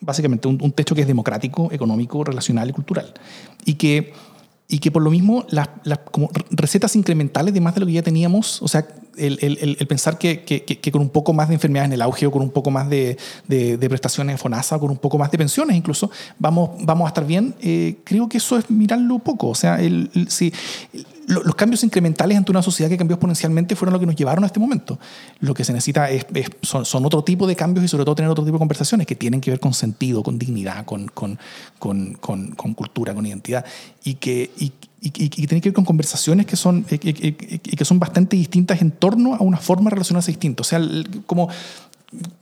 básicamente 0.00 0.48
un, 0.48 0.72
techo 0.72 0.94
que 0.94 1.02
es 1.02 1.06
democrático, 1.06 1.70
económico, 1.72 2.24
relacional 2.24 2.70
y 2.70 2.72
cultural. 2.72 3.12
Y 3.64 3.74
que, 3.74 4.12
y 4.68 4.78
que 4.78 4.90
por 4.90 5.02
lo 5.02 5.10
mismo 5.10 5.44
las, 5.50 5.68
recetas 6.50 6.96
incrementales 6.96 7.52
de 7.52 7.60
más 7.60 7.74
de 7.74 7.80
lo 7.80 7.86
que 7.86 7.92
ya 7.92 8.02
teníamos, 8.02 8.62
o 8.62 8.68
sea, 8.68 8.86
el, 9.16 9.76
pensar 9.88 10.18
que, 10.18 10.42
con 10.92 11.02
un 11.02 11.10
poco 11.10 11.32
más 11.32 11.48
de 11.48 11.54
enfermedades 11.54 11.88
en 11.88 11.92
el 11.94 12.02
auge 12.02 12.26
o 12.26 12.30
con 12.30 12.42
un 12.42 12.50
poco 12.50 12.70
más 12.70 12.88
de, 12.88 13.16
de- 13.48 13.76
de 13.76 13.88
prestaciones 13.88 14.34
de 14.34 14.38
FONASA 14.38 14.76
o 14.76 14.80
con 14.80 14.90
un 14.90 14.96
poco 14.96 15.18
más 15.18 15.30
de 15.30 15.38
pensiones 15.38 15.76
incluso, 15.76 16.10
vamos, 16.38 16.70
vamos 16.80 17.06
a 17.06 17.08
estar 17.08 17.26
bien, 17.26 17.54
eh, 17.60 17.96
creo 18.04 18.28
que 18.28 18.38
eso 18.38 18.58
es 18.58 18.70
mirarlo 18.70 19.18
poco. 19.18 19.48
O 19.48 19.54
sea, 19.54 19.78
si, 20.28 20.52
lo- 21.26 21.42
los 21.42 21.54
cambios 21.54 21.84
incrementales 21.84 22.36
ante 22.36 22.50
una 22.50 22.62
sociedad 22.62 22.90
que 22.90 22.96
cambió 22.96 23.14
exponencialmente 23.14 23.76
fueron 23.76 23.92
lo 23.92 24.00
que 24.00 24.06
nos 24.06 24.16
llevaron 24.16 24.44
a 24.44 24.46
este 24.46 24.58
momento. 24.60 24.98
Lo 25.40 25.54
que 25.54 25.64
se 25.64 25.72
necesita 25.72 26.10
es, 26.10 26.26
son, 26.62 27.04
otro 27.04 27.22
tipo 27.22 27.46
de 27.46 27.54
cambios 27.56 27.84
y 27.84 27.88
sobre 27.88 28.04
todo 28.04 28.14
tener 28.14 28.30
otro 28.30 28.44
tipo 28.44 28.56
de 28.56 28.60
conversaciones 28.60 29.06
que 29.06 29.14
tienen 29.14 29.40
que 29.40 29.50
ver 29.50 29.60
con 29.60 29.72
sentido, 29.74 30.22
con 30.22 30.38
dignidad, 30.38 30.84
con, 30.84 31.08
cultura, 32.74 33.14
con 33.14 33.26
identidad 33.26 33.64
y 34.04 34.14
que, 34.14 34.50
y- 35.02 35.08
y 35.24 35.28
que 35.28 35.46
tienen 35.46 35.60
que 35.60 35.68
ver 35.70 35.74
con 35.74 35.84
conversaciones 35.84 36.46
que 36.46 36.56
son, 36.56 36.86
eh, 36.90 36.98
eh, 37.02 37.14
eh, 37.20 37.60
y 37.64 37.76
que 37.76 37.84
son 37.84 37.98
bastante 37.98 38.36
distintas 38.36 38.80
en 38.80 38.92
torno 38.92 39.34
a 39.34 39.40
una 39.42 39.58
forma 39.58 39.90
de 39.90 39.96
relacionarse 39.96 40.30
distinta. 40.30 40.60
O 40.62 40.64
sea, 40.64 40.78
el- 40.78 41.22
como 41.26 41.48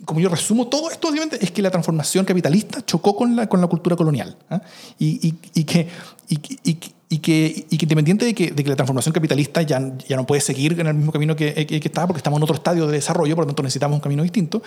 como 0.05 0.19
yo 0.19 0.29
resumo 0.29 0.67
todo 0.67 0.91
esto, 0.91 1.07
obviamente, 1.09 1.39
es 1.41 1.53
que 1.53 1.63
la 1.63 1.71
transformación 1.71 2.25
capitalista 2.25 2.85
chocó 2.85 3.15
con 3.15 3.37
la, 3.37 3.49
con 3.49 3.61
la 3.61 3.69
cultura 3.69 3.95
colonial. 3.95 4.37
¿ah? 4.51 4.61
Y, 4.99 5.29
y- 5.29 5.35
y 5.55 5.63
que, 5.63 5.87
y, 6.29 6.35
y- 6.69 6.79
y 7.09 7.19
que, 7.19 7.67
y 7.71 7.77
que 7.79 7.85
independiente 7.85 8.25
de 8.25 8.35
que, 8.35 8.51
de 8.51 8.65
que 8.65 8.71
la 8.71 8.75
transformación 8.77 9.13
capitalista 9.13 9.63
ya, 9.63 9.81
ya 10.09 10.17
no 10.17 10.27
puede 10.27 10.41
seguir 10.41 10.79
en 10.81 10.89
el 10.89 10.95
mismo 10.95 11.13
camino 11.13 11.37
que, 11.37 11.55
que, 11.67 11.79
que 11.81 11.89
estaba, 11.89 12.09
porque 12.09 12.19
estamos 12.19 12.39
en 12.39 12.43
otro 12.43 12.57
estadio 12.57 12.87
de 12.89 12.95
desarrollo, 12.95 13.37
por 13.37 13.45
lo 13.45 13.49
tanto 13.49 13.63
necesitamos 13.63 13.95
un 13.97 14.01
camino 14.01 14.23
distinto. 14.25 14.61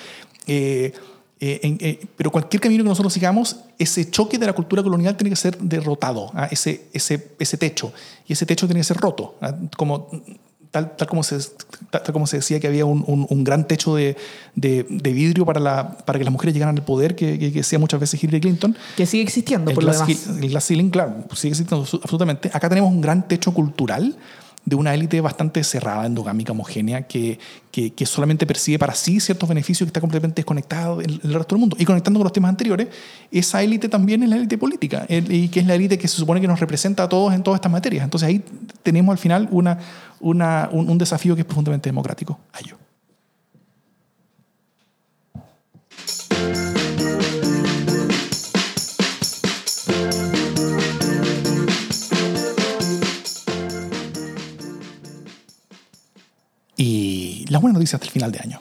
eh, 0.47 0.93
eh, 1.39 1.59
en- 1.63 1.77
eh, 1.81 1.99
pero 2.15 2.31
cualquier 2.31 2.61
camino 2.61 2.84
que 2.84 2.89
nosotros 2.89 3.11
sigamos, 3.13 3.57
ese 3.77 4.09
choque 4.09 4.38
de 4.38 4.45
la 4.45 4.53
cultura 4.53 4.81
colonial 4.84 5.17
tiene 5.17 5.29
que 5.29 5.36
ser 5.36 5.57
derrotado, 5.57 6.31
¿ah? 6.34 6.47
ese, 6.51 6.86
ese, 6.93 7.29
ese 7.39 7.57
techo. 7.57 7.91
Y 8.27 8.34
ese 8.34 8.45
techo 8.45 8.65
tiene 8.67 8.79
que 8.79 8.86
ser 8.86 8.97
roto. 8.97 9.36
¿ah? 9.41 9.53
Como, 9.75 10.09
tal, 10.71 10.95
tal, 10.95 11.07
como 11.07 11.21
se, 11.23 11.38
tal, 11.89 12.01
tal 12.03 12.13
como 12.13 12.25
se 12.27 12.38
decía 12.38 12.59
que 12.59 12.67
había 12.67 12.86
un, 12.86 13.03
un- 13.07 13.27
un 13.29 13.43
gran 13.43 13.67
techo 13.67 13.95
de, 13.95 14.15
de- 14.55 14.86
de 14.89 15.11
vidrio 15.13 15.45
para, 15.45 15.59
la, 15.59 15.97
para 15.97 16.17
que 16.17 16.23
las 16.25 16.31
mujeres 16.31 16.53
llegaran 16.53 16.77
al 16.77 16.86
poder, 16.86 17.15
que, 17.15 17.38
que, 17.38 17.51
que 17.51 17.59
decía 17.59 17.77
muchas 17.77 17.99
veces 17.99 18.23
Hillary 18.23 18.39
Clinton. 18.41 18.75
Que 18.95 19.05
sigue 19.05 19.23
existiendo, 19.23 19.69
El 19.71 19.75
por 19.75 19.84
lo 19.84 19.91
glass, 19.91 20.07
demás. 20.07 20.27
el 20.41 20.49
glass 20.49 20.65
ceiling, 20.67 20.89
claro, 20.89 21.25
sigue 21.36 21.51
existiendo 21.53 21.86
absolutamente. 22.01 22.49
Acá 22.53 22.69
tenemos 22.69 22.89
un 22.91 23.01
gran 23.01 23.27
techo 23.27 23.53
cultural 23.53 24.15
de 24.66 24.76
una 24.76 24.93
élite 24.93 25.20
bastante 25.20 25.64
cerrada, 25.64 26.05
endogámica, 26.05 26.53
homogénea, 26.53 27.05
que, 27.05 27.38
que, 27.72 28.05
solamente 28.05 28.45
percibe 28.45 28.80
para 28.80 28.93
sí 28.93 29.20
ciertos 29.20 29.49
beneficios 29.49 29.86
que 29.86 29.89
está 29.89 29.99
completamente 29.99 30.41
desconectado 30.41 30.97
del, 30.97 31.20
resto 31.22 31.55
del 31.55 31.59
mundo. 31.59 31.76
Y 31.80 31.86
conectando 31.86 32.20
con 32.20 32.26
los 32.26 32.34
temas 32.34 32.49
anteriores, 32.49 32.88
esa 33.32 33.61
élite 33.61 33.89
también 33.89 34.24
es 34.24 34.30
la 34.30 34.38
élite 34.38 34.57
política, 34.57 35.05
y 35.09 35.49
que 35.49 35.59
es 35.59 35.68
la 35.68 35.76
élite 35.76 35.97
que 35.97 36.07
se 36.07 36.16
supone 36.16 36.39
que 36.39 36.47
nos 36.47 36.59
representa 36.59 37.03
a 37.03 37.09
todos 37.09 37.34
en 37.34 37.43
todas 37.43 37.57
estas 37.57 37.72
materias. 37.72 38.03
Entonces 38.03 38.30
ahí 38.30 38.43
tenemos 38.84 39.11
al 39.11 39.18
final 39.18 39.49
una, 39.51 39.80
una, 40.22 40.70
un, 40.72 40.89
un 40.89 40.97
desafío 40.97 41.36
que 41.36 41.41
es 41.41 41.45
profundamente 41.45 41.89
democrático. 41.89 42.39
Ayo. 42.53 42.78
Buenas 56.78 57.74
noticias 57.74 57.95
hasta 57.95 58.05
el 58.05 58.11
final 58.11 58.32
de 58.32 58.39
año. 58.39 58.59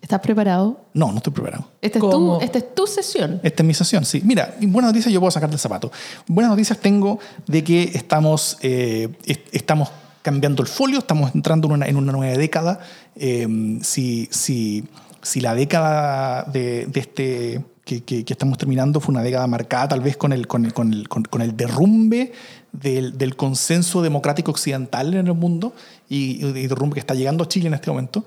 ¿Estás 0.00 0.20
preparado? 0.20 0.80
No, 0.94 1.10
no 1.12 1.18
estoy 1.18 1.32
preparado. 1.32 1.68
Esta 1.80 1.98
es, 1.98 2.02
tu, 2.02 2.10
¿Cómo? 2.10 2.40
esta 2.40 2.58
es 2.58 2.74
tu 2.74 2.86
sesión. 2.88 3.40
Esta 3.42 3.62
es 3.62 3.66
mi 3.66 3.72
sesión, 3.74 4.04
sí. 4.04 4.20
Mira, 4.24 4.56
buenas 4.60 4.90
noticias 4.90 5.12
yo 5.12 5.20
puedo 5.20 5.30
sacar 5.30 5.48
del 5.48 5.60
zapato. 5.60 5.92
Buenas 6.26 6.50
noticias 6.50 6.78
tengo 6.78 7.20
de 7.46 7.62
que 7.62 7.84
estamos, 7.94 8.58
eh, 8.62 9.08
est- 9.26 9.46
estamos 9.52 9.90
cambiando 10.22 10.62
el 10.62 10.68
folio, 10.68 10.98
estamos 10.98 11.32
entrando 11.34 11.68
en 11.68 11.72
una, 11.74 11.86
en 11.86 11.96
una 11.96 12.10
nueva 12.12 12.36
década. 12.36 12.80
Eh, 13.14 13.78
si, 13.82 14.28
si, 14.32 14.84
si 15.22 15.40
la 15.40 15.54
década 15.54 16.44
de, 16.44 16.86
de 16.86 17.00
este 17.00 17.64
que, 18.00 18.04
que- 18.04 18.24
que 18.24 18.32
estamos 18.32 18.58
terminando 18.58 19.00
fue 19.00 19.12
una 19.12 19.22
década 19.22 19.46
marcada 19.46 19.88
tal 19.88 20.00
vez 20.00 20.16
con 20.16 20.32
el, 20.32 20.46
con 20.46 20.64
el, 20.64 20.72
con 20.72 20.92
el, 20.92 21.08
con- 21.08 21.24
con 21.24 21.42
el 21.42 21.56
derrumbe 21.56 22.32
del, 22.72 23.18
del 23.18 23.36
consenso 23.36 24.02
democrático 24.02 24.50
occidental 24.50 25.12
en 25.14 25.26
el 25.26 25.34
mundo 25.34 25.74
y, 26.08 26.44
y 26.46 26.52
derrumbe 26.68 26.94
que 26.94 27.00
está 27.00 27.14
llegando 27.14 27.44
a 27.44 27.48
Chile 27.48 27.68
en 27.68 27.74
este 27.74 27.90
momento. 27.90 28.24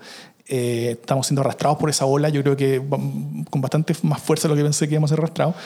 Eh, 0.48 0.98
estamos 1.00 1.26
siendo 1.26 1.40
arrastrados 1.40 1.78
por 1.78 1.90
esa 1.90 2.04
ola, 2.06 2.28
yo 2.28 2.42
creo 2.42 2.56
que 2.56 2.80
con 3.50 3.60
bastante 3.60 3.94
más 4.02 4.22
fuerza 4.22 4.46
de 4.46 4.54
lo 4.54 4.56
que 4.56 4.62
pensé 4.62 4.86
que 4.86 4.94
íbamos 4.94 5.10
a 5.10 5.14
ser 5.14 5.20
arrastrados. 5.24 5.56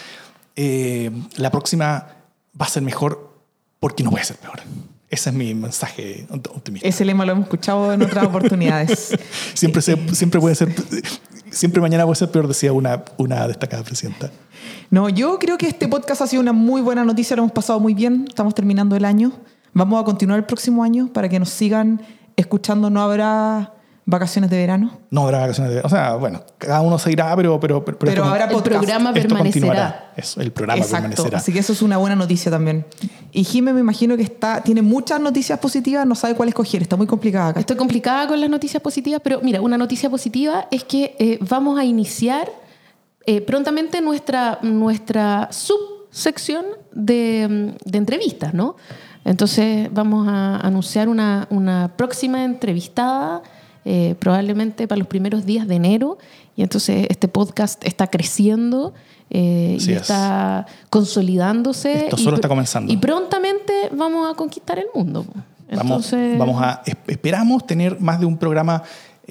Eh, 0.57 1.11
la 1.36 1.51
próxima 1.51 2.07
va 2.61 2.66
a 2.66 2.68
ser 2.68 2.82
mejor 2.82 3.30
porque 3.78 4.03
no 4.03 4.11
puede 4.11 4.24
ser 4.24 4.36
peor. 4.36 4.61
Ese 5.11 5.30
es 5.30 5.36
mi 5.36 5.55
mensaje 5.55 6.26
optimista. 6.30 6.86
Ese 6.88 7.05
lema 7.05 7.24
lo 7.26 7.32
hemos 7.32 7.44
escuchado 7.44 7.92
en 7.92 8.01
otras 8.03 8.24
oportunidades. 8.26 9.12
Siempre, 9.55 9.82
se- 9.82 10.14
siempre 10.14 10.40
puede 10.40 10.55
ser, 10.55 10.72
siempre 11.51 11.80
mañana 11.80 12.05
puede 12.05 12.16
ser 12.16 12.30
peor, 12.30 12.48
decía 12.48 12.72
una, 12.72 13.05
una 13.16 13.46
destacada 13.48 13.82
presidenta. 13.82 14.30
No, 14.90 15.09
yo 15.09 15.38
creo 15.38 15.59
que 15.59 15.68
este 15.68 15.88
podcast 15.88 16.22
ha 16.22 16.26
sido 16.26 16.42
una 16.42 16.53
muy 16.53 16.80
buena 16.80 17.05
noticia, 17.05 17.36
lo 17.36 17.42
hemos 17.42 17.53
pasado 17.53 17.80
muy 17.80 17.94
bien, 17.94 18.26
estamos 18.28 18.55
terminando 18.55 18.96
el 18.96 19.05
año. 19.05 19.32
Vamos 19.72 20.01
a 20.01 20.05
continuar 20.05 20.38
el 20.38 20.46
próximo 20.46 20.82
año 20.82 21.12
para 21.12 21.28
que 21.28 21.38
nos 21.38 21.51
sigan 21.51 22.03
escuchando, 22.36 22.90
no 22.90 23.03
habrá 23.03 23.74
vacaciones 24.07 24.51
de 24.51 24.57
verano. 24.57 24.98
No 25.11 25.22
habrá 25.22 25.38
vacaciones 25.40 25.72
de 25.74 25.80
O 25.82 25.88
sea, 25.88 26.14
bueno, 26.14 26.42
cada 26.59 26.80
uno 26.80 26.98
se 26.98 27.12
irá, 27.12 27.34
pero... 27.36 27.61
Pero, 27.61 27.84
pero, 27.84 27.98
Pero 27.98 28.11
esto- 28.12 28.24
habrá 28.24 28.44
El 28.46 28.62
programa 28.62 29.11
esto 29.11 29.22
permanecerá. 29.28 29.42
continuará. 29.42 30.12
Eso, 30.16 30.40
el 30.40 30.51
programa 30.53 30.82
Exacto, 30.82 31.09
permanecerá. 31.09 31.38
así 31.38 31.53
que 31.53 31.59
eso 31.61 31.72
es 31.72 31.82
una 31.82 31.96
buena 31.96 32.16
noticia 32.16 32.51
también. 32.51 32.84
Y 33.30 33.44
Jimé 33.44 33.72
me 33.72 33.80
imagino 33.80 34.16
que 34.16 34.22
está, 34.24 34.62
tiene 34.62 34.82
muchas 34.82 35.20
noticias 35.20 35.59
positivas, 35.61 36.07
no 36.07 36.14
sabe 36.14 36.34
cuál 36.34 36.48
escoger, 36.48 36.82
está 36.82 36.96
muy 36.96 37.07
complicada 37.07 37.48
acá. 37.51 37.61
Estoy 37.61 37.76
complicada 37.76 38.26
con 38.26 38.40
las 38.40 38.51
noticias 38.51 38.82
positivas, 38.82 39.20
pero 39.22 39.40
mira, 39.42 39.61
una 39.61 39.78
noticia 39.78 40.11
positiva 40.11 40.66
es 40.70 40.82
que 40.84 41.14
eh, 41.18 41.38
vamos 41.48 41.78
a 41.78 41.84
iniciar 41.84 42.51
eh, 43.26 43.40
prontamente 43.42 44.01
nuestra, 44.01 44.59
nuestra 44.62 45.48
subsección 45.53 46.64
de, 46.92 47.74
de 47.84 47.98
entrevistas, 47.98 48.55
¿no? 48.55 48.76
Entonces 49.24 49.88
vamos 49.92 50.26
a 50.28 50.57
anunciar 50.57 51.09
una, 51.09 51.46
una 51.51 51.92
próxima 51.96 52.42
entrevistada, 52.44 53.42
eh, 53.84 54.14
probablemente 54.18 54.86
para 54.88 54.98
los 54.98 55.08
primeros 55.08 55.44
días 55.46 55.66
de 55.68 55.74
enero, 55.76 56.18
y 56.56 56.62
entonces 56.62 57.06
este 57.10 57.28
podcast 57.28 57.84
está 57.84 58.06
creciendo. 58.08 58.92
eh, 59.32 59.76
y 59.80 59.92
es. 59.92 60.00
está 60.02 60.66
consolidándose. 60.90 62.04
Esto 62.04 62.16
y 62.16 62.24
solo 62.24 62.32
pr- 62.36 62.38
está 62.40 62.48
comenzando. 62.48 62.92
Y 62.92 62.96
prontamente 62.96 63.72
vamos 63.92 64.30
a 64.30 64.34
conquistar 64.34 64.78
el 64.78 64.86
mundo. 64.94 65.24
Vamos, 65.72 65.84
Entonces, 65.84 66.36
vamos 66.38 66.60
a, 66.62 66.82
es- 66.84 66.96
esperamos 67.06 67.64
tener 67.66 68.00
más 68.00 68.18
de 68.18 68.26
un 68.26 68.36
programa 68.36 68.82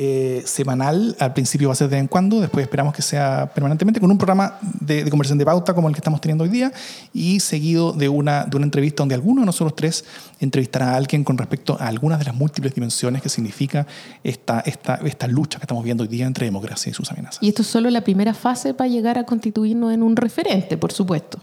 eh, 0.02 0.44
semanal. 0.46 1.14
Al 1.20 1.34
principio 1.34 1.68
va 1.68 1.74
a 1.74 1.76
ser 1.76 1.90
de 1.90 1.98
vez 1.98 2.02
en 2.02 2.08
cuando, 2.08 2.40
después 2.40 2.64
esperamos 2.64 2.94
que 2.94 3.02
sea 3.02 3.52
permanentemente 3.54 4.00
con 4.00 4.10
un 4.10 4.18
programa 4.18 4.58
de, 4.80 5.04
de 5.04 5.10
conversación 5.10 5.38
de 5.38 5.44
pauta 5.44 5.74
como 5.74 5.90
el 5.90 5.94
que 5.94 6.00
estamos 6.00 6.22
teniendo 6.22 6.46
hoy 6.46 6.50
día 6.50 6.72
y 7.12 7.42
seguido 7.42 7.92
de 7.92 8.08
una, 8.08 8.46
de 8.46 8.56
una 8.56 8.66
entrevista 8.66 9.02
donde 9.02 9.16
alguno 9.16 9.42
de 9.42 9.48
nosotros 9.48 9.76
tres 9.76 10.06
entrevistará 10.40 10.92
a 10.92 10.96
alguien 10.96 11.26
con 11.26 11.38
respecto 11.38 11.76
a 11.78 11.88
algunas 11.88 12.18
de 12.18 12.24
las 12.24 12.34
múltiples 12.34 12.74
dimensiones 12.74 13.22
que 13.22 13.28
significa 13.28 13.86
esta, 14.24 14.62
esta, 14.62 14.96
esta 15.04 15.28
lucha 15.28 15.60
que 15.60 15.64
estamos 15.64 15.84
viendo 15.84 16.04
hoy 16.04 16.08
día 16.08 16.26
entre 16.26 16.46
democracia 16.46 16.90
y 16.90 16.94
sus 16.94 17.12
amenazas. 17.12 17.44
Y 17.44 17.50
esto 17.50 17.64
es 17.64 17.68
solo 17.68 17.90
la 17.90 18.02
primera 18.02 18.34
fase 18.34 18.74
para 18.74 18.88
llegar 18.88 19.18
a 19.18 19.26
constituirnos 19.26 19.94
en 19.94 20.02
un 20.02 20.16
referente, 20.16 20.78
por 20.78 20.94
supuesto. 20.94 21.42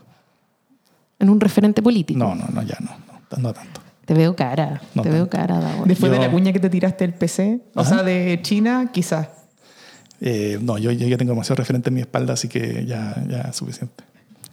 En 1.19 1.29
un 1.29 1.41
referente 1.41 1.83
político. 1.83 2.19
No, 2.19 2.35
no, 2.35 2.47
no, 2.51 2.63
ya 2.63 2.79
no, 2.81 2.93
no, 3.33 3.37
no 3.37 3.53
tanto. 3.53 3.86
Te 4.07 4.15
veo 4.15 4.35
cara, 4.37 4.81
No 4.95 5.03
te 5.03 5.11
veo 5.11 5.29
cara, 5.29 5.59
Davor. 5.61 5.87
Después 5.87 6.11
Yo- 6.11 6.19
de 6.19 6.25
la 6.25 6.31
cuña 6.33 6.53
que 6.53 6.61
te 6.61 6.71
tiraste 6.71 7.05
el 7.05 7.13
PC, 7.13 7.61
o 7.75 7.85
sea, 7.85 8.03
de 8.03 8.39
China, 8.43 8.91
quizás. 8.93 9.29
Eh, 10.21 10.59
no, 10.63 10.79
yo, 10.79 10.93
yo 10.93 11.07
ya 11.09 11.19
tengo 11.19 11.33
demasiado 11.33 11.57
referente 11.57 11.91
en 11.91 11.95
mi 11.95 12.01
espalda, 12.01 12.33
así 12.35 12.49
que 12.49 12.87
ya, 12.87 13.23
ya 13.29 13.43
es 13.51 13.57
suficiente. 13.57 14.05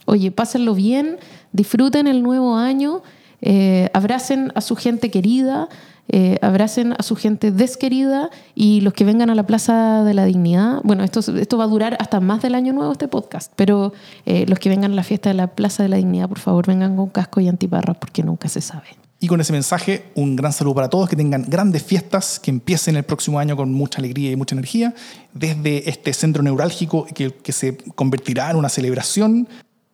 Oye, 0.05 0.31
pásenlo 0.31 0.73
bien, 0.75 1.17
disfruten 1.53 2.07
el 2.07 2.21
nuevo 2.23 2.57
año, 2.57 3.01
eh, 3.41 3.89
abracen 3.93 4.51
a 4.55 4.61
su 4.61 4.75
gente 4.75 5.09
querida, 5.11 5.69
eh, 6.09 6.37
abracen 6.41 6.93
a 6.97 7.03
su 7.03 7.15
gente 7.15 7.51
desquerida 7.51 8.29
y 8.55 8.81
los 8.81 8.91
que 8.93 9.05
vengan 9.05 9.29
a 9.29 9.35
la 9.35 9.45
Plaza 9.47 10.03
de 10.03 10.13
la 10.13 10.25
Dignidad. 10.25 10.81
Bueno, 10.83 11.03
esto, 11.05 11.21
esto 11.37 11.57
va 11.57 11.63
a 11.63 11.67
durar 11.67 11.95
hasta 11.99 12.19
más 12.19 12.41
del 12.41 12.55
año 12.55 12.73
nuevo 12.73 12.91
este 12.91 13.07
podcast, 13.07 13.53
pero 13.55 13.93
eh, 14.25 14.45
los 14.49 14.59
que 14.59 14.67
vengan 14.67 14.91
a 14.91 14.95
la 14.95 15.03
fiesta 15.03 15.29
de 15.29 15.35
la 15.35 15.47
Plaza 15.47 15.83
de 15.83 15.89
la 15.89 15.95
Dignidad, 15.97 16.27
por 16.27 16.39
favor, 16.39 16.67
vengan 16.67 16.97
con 16.97 17.07
casco 17.09 17.39
y 17.39 17.47
antiparras 17.47 17.95
porque 17.97 18.23
nunca 18.23 18.49
se 18.49 18.59
sabe. 18.59 18.87
Y 19.24 19.28
con 19.28 19.39
ese 19.39 19.53
mensaje, 19.53 20.03
un 20.15 20.36
gran 20.36 20.51
saludo 20.51 20.76
para 20.76 20.89
todos, 20.89 21.07
que 21.07 21.15
tengan 21.15 21.45
grandes 21.47 21.82
fiestas, 21.82 22.41
que 22.41 22.51
empiecen 22.51 22.97
el 22.97 23.03
próximo 23.03 23.39
año 23.39 23.55
con 23.55 23.71
mucha 23.71 23.99
alegría 23.99 24.30
y 24.32 24.36
mucha 24.36 24.53
energía, 24.53 24.93
desde 25.34 25.89
este 25.89 26.11
centro 26.11 26.43
neurálgico 26.43 27.05
que, 27.05 27.34
que 27.34 27.53
se 27.53 27.78
convertirá 27.95 28.51
en 28.51 28.57
una 28.57 28.67
celebración. 28.67 29.47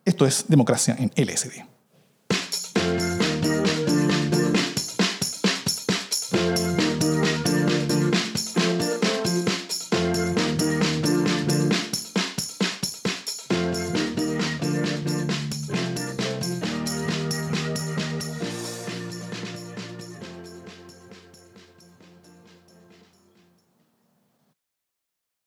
Esto 0.04 0.26
es 0.26 0.46
Democracia 0.48 0.96
en 0.98 1.12
LSD. 1.14 1.69